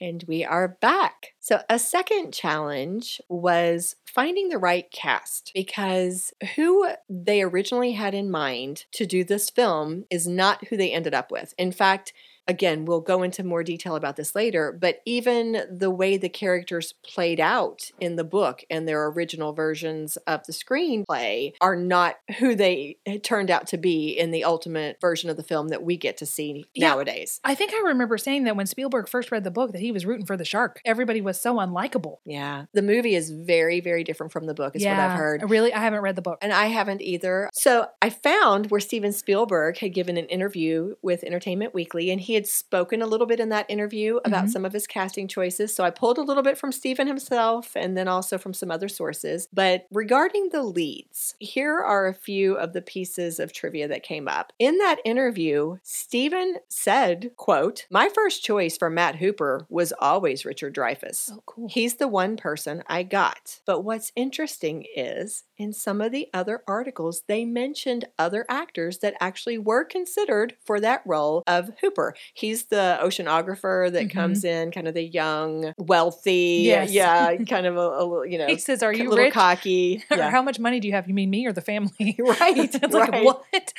And 0.00 0.24
we 0.28 0.44
are 0.44 0.68
back. 0.68 1.34
So, 1.40 1.60
a 1.68 1.78
second 1.78 2.32
challenge 2.32 3.20
was 3.28 3.96
finding 4.06 4.48
the 4.48 4.58
right 4.58 4.90
cast 4.90 5.50
because 5.54 6.32
who 6.54 6.88
they 7.08 7.42
originally 7.42 7.92
had 7.92 8.14
in 8.14 8.30
mind 8.30 8.84
to 8.92 9.06
do 9.06 9.24
this 9.24 9.50
film 9.50 10.04
is 10.10 10.26
not 10.26 10.68
who 10.68 10.76
they 10.76 10.92
ended 10.92 11.14
up 11.14 11.32
with. 11.32 11.52
In 11.58 11.72
fact, 11.72 12.12
again, 12.48 12.84
we'll 12.86 13.00
go 13.00 13.22
into 13.22 13.44
more 13.44 13.62
detail 13.62 13.94
about 13.94 14.16
this 14.16 14.34
later, 14.34 14.72
but 14.72 15.00
even 15.04 15.62
the 15.70 15.90
way 15.90 16.16
the 16.16 16.28
characters 16.28 16.94
played 17.04 17.38
out 17.38 17.90
in 18.00 18.16
the 18.16 18.24
book 18.24 18.62
and 18.70 18.88
their 18.88 19.06
original 19.06 19.52
versions 19.52 20.16
of 20.26 20.44
the 20.46 20.52
screenplay 20.52 21.52
are 21.60 21.76
not 21.76 22.16
who 22.38 22.54
they 22.54 22.96
turned 23.22 23.50
out 23.50 23.66
to 23.68 23.76
be 23.76 24.08
in 24.08 24.30
the 24.30 24.44
ultimate 24.44 24.98
version 25.00 25.28
of 25.28 25.36
the 25.36 25.42
film 25.42 25.68
that 25.68 25.82
we 25.82 25.96
get 25.96 26.16
to 26.16 26.26
see 26.26 26.64
Yeah. 26.74 26.88
nowadays. 26.88 27.40
I 27.44 27.54
think 27.54 27.72
I 27.74 27.82
remember 27.84 28.16
saying 28.16 28.44
that 28.44 28.56
when 28.56 28.66
Spielberg 28.66 29.08
first 29.08 29.30
read 29.30 29.44
the 29.44 29.50
book 29.50 29.72
that 29.72 29.80
he 29.82 29.92
was 29.92 30.06
rooting 30.06 30.26
for 30.26 30.36
the 30.36 30.44
shark. 30.44 30.80
Everybody 30.86 31.20
was 31.20 31.40
so 31.40 31.56
unlikable. 31.56 32.16
Yeah. 32.24 32.64
The 32.72 32.82
movie 32.82 33.14
is 33.14 33.30
very, 33.30 33.80
very 33.80 34.04
different 34.04 34.32
from 34.32 34.46
the 34.46 34.54
book, 34.54 34.74
is 34.74 34.84
what 34.84 34.94
I've 34.98 35.18
heard. 35.18 35.48
Really, 35.50 35.72
I 35.72 35.80
haven't 35.80 36.00
read 36.00 36.16
the 36.16 36.22
book. 36.22 36.38
And 36.40 36.52
I 36.52 36.66
haven't 36.66 37.02
either. 37.02 37.50
So 37.52 37.86
I 38.00 38.08
found 38.10 38.70
where 38.70 38.80
Steven 38.80 39.12
Spielberg 39.12 39.76
had 39.78 39.92
given 39.92 40.16
an 40.16 40.26
interview 40.26 40.94
with 41.02 41.24
Entertainment 41.24 41.74
Weekly, 41.74 42.10
and 42.10 42.20
he 42.20 42.37
had 42.38 42.46
spoken 42.46 43.02
a 43.02 43.06
little 43.06 43.26
bit 43.26 43.40
in 43.40 43.48
that 43.50 43.66
interview 43.68 44.18
about 44.24 44.46
Mhm. 44.46 44.50
some 44.50 44.64
of 44.64 44.72
his 44.72 44.86
casting 44.86 45.28
choices. 45.28 45.74
So 45.74 45.84
I 45.84 45.90
pulled 45.90 46.18
a 46.18 46.22
little 46.22 46.42
bit 46.42 46.56
from 46.56 46.72
Steven 46.72 47.06
himself 47.06 47.76
and 47.76 47.96
then 47.96 48.08
also 48.08 48.38
from 48.38 48.54
some 48.54 48.70
other 48.70 48.88
sources. 48.88 49.48
But 49.52 49.86
regarding 49.90 50.48
the 50.50 50.62
leads, 50.62 51.34
here 51.38 51.78
are 51.78 52.06
a 52.06 52.14
few 52.14 52.54
of 52.54 52.72
the 52.72 52.82
pieces 52.82 53.38
of 53.40 53.52
trivia 53.52 53.88
that 53.88 54.02
came 54.02 54.28
up. 54.28 54.52
In 54.58 54.78
that 54.78 55.00
interview, 55.04 55.78
Steven 55.82 56.56
said, 56.68 57.32
quote, 57.36 57.86
My 57.90 58.08
first 58.08 58.42
choice 58.44 58.76
for 58.78 58.88
Matt 58.90 59.16
Hooper 59.16 59.66
was 59.68 59.92
always 60.00 60.44
Richard 60.44 60.74
Dreyfuss. 60.74 61.30
Oh, 61.32 61.42
cool. 61.46 61.68
He's 61.68 61.96
the 61.96 62.08
one 62.08 62.36
person 62.36 62.82
I 62.86 63.02
got. 63.02 63.60
But 63.66 63.80
what's 63.82 64.12
interesting 64.16 64.86
is 64.94 65.44
in 65.56 65.72
some 65.72 66.00
of 66.00 66.12
the 66.12 66.28
other 66.32 66.62
articles, 66.68 67.22
they 67.26 67.44
mentioned 67.44 68.04
other 68.18 68.46
actors 68.48 68.98
that 68.98 69.14
actually 69.20 69.58
were 69.58 69.84
considered 69.84 70.54
for 70.64 70.80
that 70.80 71.02
role 71.04 71.42
of 71.46 71.70
Hooper. 71.80 72.14
He's 72.34 72.66
the 72.66 72.98
oceanographer 73.02 73.90
that 73.92 74.04
Mhm. 74.06 74.10
comes 74.10 74.44
in, 74.44 74.70
kind 74.70 74.86
of 74.88 74.94
the 74.94 75.02
young, 75.02 75.72
wealthy, 75.78 76.62
Yes. 76.66 76.90
yeah, 76.92 77.36
kind 77.48 77.66
of 77.66 77.76
a, 77.76 77.80
a 77.80 78.04
little, 78.04 78.26
you 78.26 78.38
know, 78.38 78.46
He 78.46 78.58
says, 78.58 78.82
"Are 78.82 78.90
a 78.90 78.96
you 78.96 79.08
little 79.08 79.24
rich? 79.24 79.34
cocky. 79.34 80.02
or 80.10 80.16
Yeah. 80.18 80.30
how 80.30 80.42
much 80.42 80.58
money 80.58 80.80
do 80.80 80.88
you 80.88 80.94
have? 80.94 81.08
You 81.08 81.14
mean 81.14 81.30
me 81.30 81.46
or 81.46 81.52
the 81.52 81.60
family?" 81.60 81.90
Right, 82.18 82.56
it's 82.74 82.94
like 82.94 83.12
right. 83.12 83.24
what? 83.24 83.72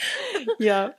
yeah. 0.60 0.90